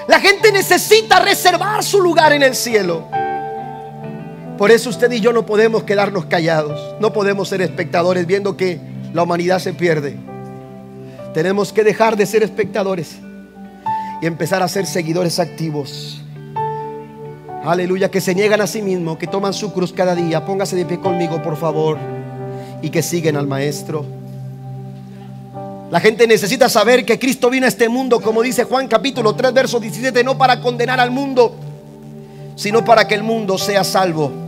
La 0.07 0.19
gente 0.19 0.51
necesita 0.51 1.19
reservar 1.21 1.81
su 1.81 2.01
lugar 2.01 2.33
en 2.33 2.43
el 2.43 2.57
cielo. 2.57 3.07
Por 4.57 4.71
eso 4.71 4.89
usted 4.89 5.11
y 5.11 5.19
yo 5.19 5.33
no 5.33 5.45
podemos 5.45 5.83
quedarnos 5.83 6.25
callados, 6.25 6.95
no 6.99 7.13
podemos 7.13 7.47
ser 7.47 7.61
espectadores 7.61 8.25
viendo 8.25 8.57
que 8.57 8.79
la 9.13 9.21
humanidad 9.21 9.59
se 9.59 9.71
pierde. 9.73 10.17
Tenemos 11.35 11.71
que 11.71 11.83
dejar 11.83 12.17
de 12.17 12.25
ser 12.25 12.41
espectadores 12.41 13.17
y 14.19 14.25
empezar 14.25 14.63
a 14.63 14.67
ser 14.67 14.87
seguidores 14.87 15.37
activos. 15.37 16.23
Aleluya, 17.63 18.09
que 18.09 18.19
se 18.19 18.33
niegan 18.33 18.59
a 18.61 18.65
sí 18.65 18.81
mismos, 18.81 19.19
que 19.19 19.27
toman 19.27 19.53
su 19.53 19.71
cruz 19.71 19.93
cada 19.93 20.15
día. 20.15 20.43
Póngase 20.43 20.75
de 20.75 20.85
pie 20.85 20.99
conmigo, 20.99 21.39
por 21.43 21.55
favor, 21.55 21.99
y 22.81 22.89
que 22.89 23.03
siguen 23.03 23.35
al 23.35 23.45
Maestro. 23.45 24.05
La 25.91 25.99
gente 25.99 26.25
necesita 26.25 26.67
saber 26.67 27.05
que 27.05 27.19
Cristo 27.19 27.51
vino 27.51 27.67
a 27.67 27.69
este 27.69 27.89
mundo, 27.89 28.21
como 28.21 28.41
dice 28.41 28.63
Juan 28.63 28.87
capítulo 28.87 29.35
3, 29.35 29.53
verso 29.53 29.79
17, 29.79 30.23
no 30.23 30.35
para 30.35 30.61
condenar 30.61 30.99
al 30.99 31.11
mundo, 31.11 31.55
sino 32.55 32.83
para 32.83 33.07
que 33.07 33.13
el 33.13 33.21
mundo 33.21 33.59
sea 33.59 33.83
salvo 33.83 34.46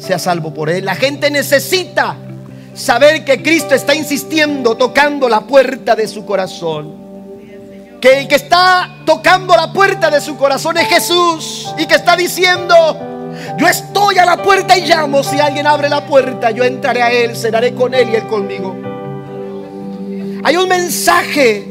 sea 0.00 0.18
salvo 0.18 0.52
por 0.52 0.70
él. 0.70 0.84
La 0.84 0.94
gente 0.94 1.30
necesita 1.30 2.16
saber 2.74 3.24
que 3.24 3.42
Cristo 3.42 3.74
está 3.74 3.94
insistiendo, 3.94 4.76
tocando 4.76 5.28
la 5.28 5.42
puerta 5.42 5.94
de 5.94 6.08
su 6.08 6.24
corazón. 6.24 6.98
Que 8.00 8.20
el 8.20 8.28
que 8.28 8.36
está 8.36 8.96
tocando 9.04 9.54
la 9.54 9.72
puerta 9.72 10.10
de 10.10 10.20
su 10.20 10.36
corazón 10.36 10.78
es 10.78 10.88
Jesús 10.88 11.74
y 11.76 11.86
que 11.86 11.96
está 11.96 12.16
diciendo, 12.16 12.74
Yo 13.58 13.68
estoy 13.68 14.16
a 14.16 14.24
la 14.24 14.42
puerta 14.42 14.78
y 14.78 14.86
llamo. 14.86 15.22
Si 15.22 15.38
alguien 15.38 15.66
abre 15.66 15.90
la 15.90 16.06
puerta, 16.06 16.50
yo 16.50 16.64
entraré 16.64 17.02
a 17.02 17.12
Él, 17.12 17.36
cenaré 17.36 17.74
con 17.74 17.92
Él 17.92 18.08
y 18.10 18.16
Él 18.16 18.26
conmigo. 18.26 18.74
Hay 20.42 20.56
un 20.56 20.68
mensaje 20.68 21.66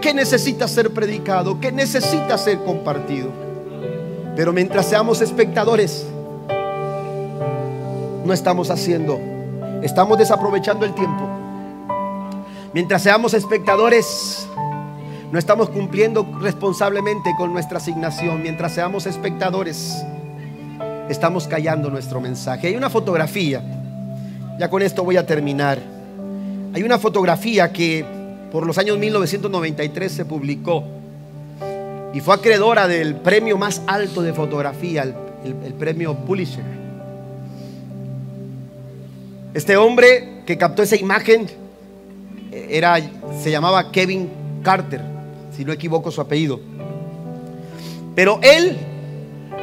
que 0.00 0.12
necesita 0.12 0.66
ser 0.66 0.92
predicado, 0.92 1.60
que 1.60 1.70
necesita 1.70 2.36
ser 2.36 2.58
compartido. 2.58 3.30
Pero 4.34 4.52
mientras 4.52 4.86
seamos 4.86 5.20
espectadores, 5.20 6.04
no 8.28 8.34
estamos 8.34 8.70
haciendo, 8.70 9.18
estamos 9.82 10.18
desaprovechando 10.18 10.84
el 10.84 10.94
tiempo. 10.94 11.26
Mientras 12.74 13.02
seamos 13.02 13.32
espectadores, 13.32 14.46
no 15.32 15.38
estamos 15.38 15.70
cumpliendo 15.70 16.26
responsablemente 16.38 17.30
con 17.38 17.54
nuestra 17.54 17.78
asignación. 17.78 18.42
Mientras 18.42 18.74
seamos 18.74 19.06
espectadores, 19.06 20.04
estamos 21.08 21.48
callando 21.48 21.88
nuestro 21.88 22.20
mensaje. 22.20 22.66
Hay 22.66 22.76
una 22.76 22.90
fotografía, 22.90 23.62
ya 24.58 24.68
con 24.68 24.82
esto 24.82 25.04
voy 25.04 25.16
a 25.16 25.24
terminar. 25.24 25.78
Hay 26.74 26.82
una 26.82 26.98
fotografía 26.98 27.72
que 27.72 28.04
por 28.52 28.66
los 28.66 28.76
años 28.76 28.98
1993 28.98 30.12
se 30.12 30.26
publicó 30.26 30.84
y 32.12 32.20
fue 32.20 32.34
acreedora 32.34 32.86
del 32.86 33.16
premio 33.16 33.56
más 33.56 33.80
alto 33.86 34.20
de 34.20 34.34
fotografía, 34.34 35.02
el, 35.02 35.74
premio 35.78 36.14
Pulitzer. 36.14 36.87
Este 39.54 39.76
hombre 39.76 40.42
que 40.46 40.56
captó 40.56 40.82
esa 40.82 40.96
imagen 40.96 41.46
eh, 42.52 42.66
era, 42.70 42.98
se 43.42 43.50
llamaba 43.50 43.90
Kevin 43.90 44.28
Carter, 44.62 45.00
si 45.56 45.64
no 45.64 45.72
equivoco 45.72 46.10
su 46.10 46.20
apellido. 46.20 46.60
Pero 48.14 48.40
él 48.42 48.76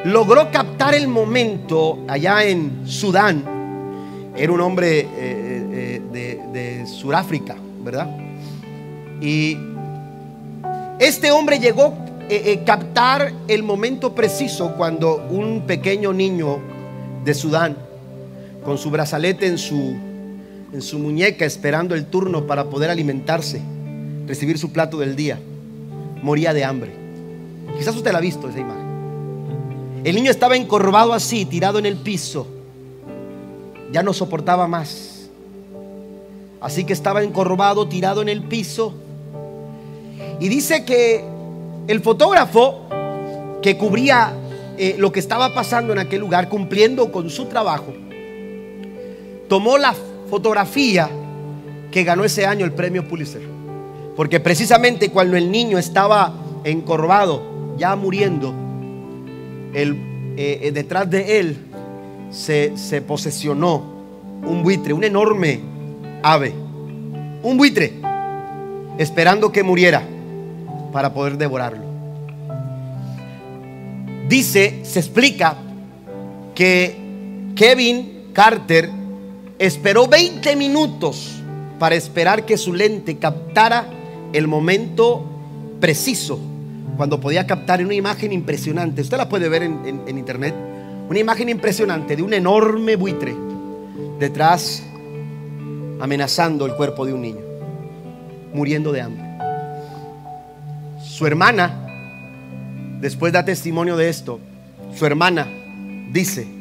logró 0.05 0.51
captar 0.51 0.95
el 0.95 1.07
momento 1.07 1.99
allá 2.07 2.43
en 2.43 2.87
Sudán. 2.87 3.43
Era 4.35 4.51
un 4.51 4.61
hombre 4.61 4.99
eh, 4.99 5.07
eh, 5.17 6.01
de, 6.11 6.41
de 6.51 6.85
Sudáfrica, 6.85 7.55
¿verdad? 7.83 8.09
Y 9.21 9.57
este 10.99 11.31
hombre 11.31 11.59
llegó 11.59 11.87
a 11.87 12.27
eh, 12.29 12.63
captar 12.65 13.33
el 13.47 13.63
momento 13.63 14.15
preciso 14.15 14.75
cuando 14.77 15.25
un 15.29 15.63
pequeño 15.67 16.13
niño 16.13 16.59
de 17.23 17.33
Sudán, 17.33 17.77
con 18.65 18.77
su 18.77 18.89
brazalete 18.89 19.45
en 19.45 19.57
su, 19.57 19.95
en 20.73 20.81
su 20.81 20.99
muñeca, 20.99 21.45
esperando 21.45 21.93
el 21.95 22.07
turno 22.07 22.47
para 22.47 22.65
poder 22.65 22.89
alimentarse, 22.89 23.61
recibir 24.27 24.57
su 24.57 24.71
plato 24.71 24.97
del 24.97 25.15
día, 25.15 25.39
moría 26.21 26.53
de 26.53 26.65
hambre. 26.65 26.91
Quizás 27.77 27.95
usted 27.95 28.11
la 28.11 28.17
ha 28.17 28.21
visto 28.21 28.49
esa 28.49 28.59
imagen. 28.59 28.85
El 30.03 30.15
niño 30.15 30.31
estaba 30.31 30.55
encorvado 30.55 31.13
así, 31.13 31.45
tirado 31.45 31.79
en 31.79 31.85
el 31.85 31.97
piso. 31.97 32.47
Ya 33.91 34.03
no 34.03 34.13
soportaba 34.13 34.67
más. 34.67 35.29
Así 36.59 36.83
que 36.83 36.93
estaba 36.93 37.23
encorvado, 37.23 37.87
tirado 37.87 38.21
en 38.21 38.29
el 38.29 38.43
piso. 38.43 38.93
Y 40.39 40.49
dice 40.49 40.85
que 40.85 41.23
el 41.87 42.01
fotógrafo 42.01 42.81
que 43.61 43.77
cubría 43.77 44.33
eh, 44.77 44.95
lo 44.97 45.11
que 45.11 45.19
estaba 45.19 45.53
pasando 45.53 45.93
en 45.93 45.99
aquel 45.99 46.21
lugar, 46.21 46.49
cumpliendo 46.49 47.11
con 47.11 47.29
su 47.29 47.45
trabajo, 47.45 47.93
tomó 49.47 49.77
la 49.77 49.95
fotografía 50.29 51.09
que 51.91 52.03
ganó 52.03 52.23
ese 52.23 52.45
año 52.45 52.65
el 52.65 52.73
premio 52.73 53.07
Pulitzer. 53.07 53.41
Porque 54.15 54.39
precisamente 54.39 55.09
cuando 55.09 55.37
el 55.37 55.51
niño 55.51 55.77
estaba 55.77 56.33
encorvado, 56.63 57.75
ya 57.77 57.95
muriendo, 57.95 58.53
eh, 59.73 59.93
eh, 60.37 60.71
detrás 60.73 61.09
de 61.09 61.39
él 61.39 61.57
se, 62.29 62.77
se 62.77 63.01
posesionó 63.01 63.95
un 64.43 64.63
buitre, 64.63 64.93
un 64.93 65.03
enorme 65.03 65.59
ave, 66.23 66.53
un 67.43 67.57
buitre, 67.57 67.93
esperando 68.97 69.51
que 69.51 69.63
muriera 69.63 70.01
para 70.91 71.13
poder 71.13 71.37
devorarlo. 71.37 71.83
Dice, 74.27 74.79
se 74.83 74.99
explica 74.99 75.55
que 76.55 76.95
Kevin 77.55 78.29
Carter 78.33 78.89
esperó 79.59 80.07
20 80.07 80.55
minutos 80.55 81.31
para 81.79 81.95
esperar 81.95 82.45
que 82.45 82.57
su 82.57 82.73
lente 82.73 83.17
captara 83.17 83.87
el 84.33 84.47
momento 84.47 85.23
preciso, 85.79 86.39
cuando 86.97 87.19
podía 87.19 87.45
captar 87.45 87.83
una 87.83 87.93
imagen 87.93 88.31
impresionante. 88.31 89.01
Usted 89.01 89.17
la 89.17 89.29
puede 89.29 89.49
ver 89.49 89.63
en, 89.63 90.01
en 90.07 90.17
internet. 90.17 90.55
Una 91.09 91.19
imagen 91.19 91.49
impresionante 91.49 92.15
de 92.15 92.23
un 92.23 92.33
enorme 92.33 92.95
buitre 92.95 93.35
detrás 94.19 94.83
amenazando 95.99 96.65
el 96.65 96.75
cuerpo 96.75 97.05
de 97.05 97.13
un 97.13 97.21
niño, 97.21 97.41
muriendo 98.53 98.91
de 98.91 99.01
hambre. 99.01 99.23
Su 101.03 101.27
hermana, 101.27 102.97
después 102.99 103.31
da 103.31 103.45
testimonio 103.45 103.95
de 103.95 104.09
esto, 104.09 104.39
su 104.95 105.05
hermana 105.05 105.47
dice 106.11 106.54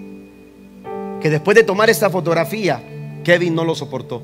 que 1.25 1.31
después 1.31 1.55
de 1.55 1.65
tomar 1.65 1.89
esta 1.89 2.11
fotografía, 2.11 2.83
Kevin 3.25 3.55
no 3.55 3.65
lo 3.65 3.75
soportó. 3.75 4.21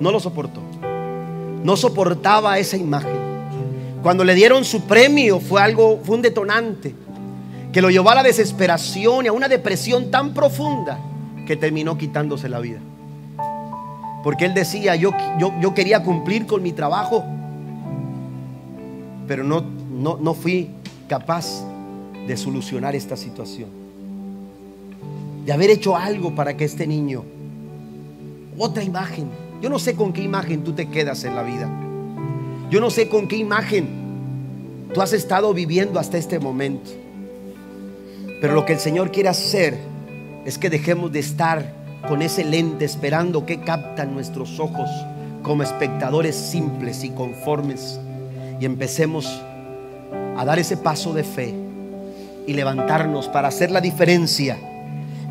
No 0.00 0.10
lo 0.10 0.18
soportó. 0.18 0.62
No 1.62 1.76
soportaba 1.76 2.58
esa 2.58 2.78
imagen. 2.78 3.18
Cuando 4.02 4.24
le 4.24 4.34
dieron 4.34 4.64
su 4.64 4.84
premio 4.84 5.40
fue 5.40 5.60
algo, 5.60 6.00
fue 6.02 6.16
un 6.16 6.22
detonante 6.22 6.94
que 7.70 7.82
lo 7.82 7.90
llevó 7.90 8.08
a 8.08 8.14
la 8.14 8.22
desesperación 8.22 9.26
y 9.26 9.28
a 9.28 9.32
una 9.34 9.46
depresión 9.46 10.10
tan 10.10 10.32
profunda 10.32 10.98
que 11.46 11.54
terminó 11.54 11.98
quitándose 11.98 12.48
la 12.48 12.60
vida. 12.60 12.80
Porque 14.22 14.46
él 14.46 14.54
decía, 14.54 14.96
yo, 14.96 15.10
yo, 15.38 15.52
yo 15.60 15.74
quería 15.74 16.02
cumplir 16.02 16.46
con 16.46 16.62
mi 16.62 16.72
trabajo, 16.72 17.22
pero 19.28 19.44
no, 19.44 19.62
no, 19.90 20.16
no 20.16 20.32
fui 20.32 20.70
capaz 21.08 21.62
de 22.26 22.38
solucionar 22.38 22.96
esta 22.96 23.18
situación. 23.18 23.83
De 25.44 25.52
haber 25.52 25.70
hecho 25.70 25.96
algo 25.96 26.34
para 26.34 26.56
que 26.56 26.64
este 26.64 26.86
niño, 26.86 27.24
otra 28.58 28.82
imagen, 28.82 29.28
yo 29.60 29.68
no 29.68 29.78
sé 29.78 29.94
con 29.94 30.12
qué 30.12 30.22
imagen 30.22 30.64
tú 30.64 30.72
te 30.72 30.88
quedas 30.88 31.24
en 31.24 31.34
la 31.34 31.42
vida. 31.42 31.70
Yo 32.70 32.80
no 32.80 32.90
sé 32.90 33.08
con 33.08 33.28
qué 33.28 33.36
imagen 33.36 33.88
tú 34.92 35.02
has 35.02 35.12
estado 35.12 35.52
viviendo 35.52 35.98
hasta 35.98 36.18
este 36.18 36.38
momento. 36.38 36.90
Pero 38.40 38.54
lo 38.54 38.64
que 38.64 38.74
el 38.74 38.78
Señor 38.78 39.10
quiere 39.10 39.28
hacer 39.28 39.78
es 40.44 40.58
que 40.58 40.70
dejemos 40.70 41.12
de 41.12 41.20
estar 41.20 41.74
con 42.08 42.22
ese 42.22 42.44
lente 42.44 42.84
esperando 42.84 43.46
que 43.46 43.60
captan 43.60 44.14
nuestros 44.14 44.60
ojos 44.60 44.88
como 45.42 45.62
espectadores 45.62 46.36
simples 46.36 47.04
y 47.04 47.10
conformes 47.10 48.00
y 48.60 48.64
empecemos 48.64 49.26
a 50.36 50.44
dar 50.44 50.58
ese 50.58 50.76
paso 50.76 51.12
de 51.12 51.24
fe 51.24 51.54
y 52.46 52.52
levantarnos 52.52 53.28
para 53.28 53.48
hacer 53.48 53.70
la 53.70 53.80
diferencia 53.80 54.58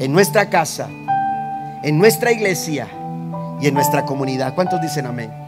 en 0.03 0.11
nuestra 0.11 0.49
casa, 0.49 0.89
en 1.81 1.97
nuestra 1.97 2.33
iglesia 2.33 2.89
y 3.61 3.67
en 3.67 3.73
nuestra 3.73 4.05
comunidad. 4.05 4.53
¿Cuántos 4.53 4.81
dicen 4.81 5.05
amén? 5.05 5.42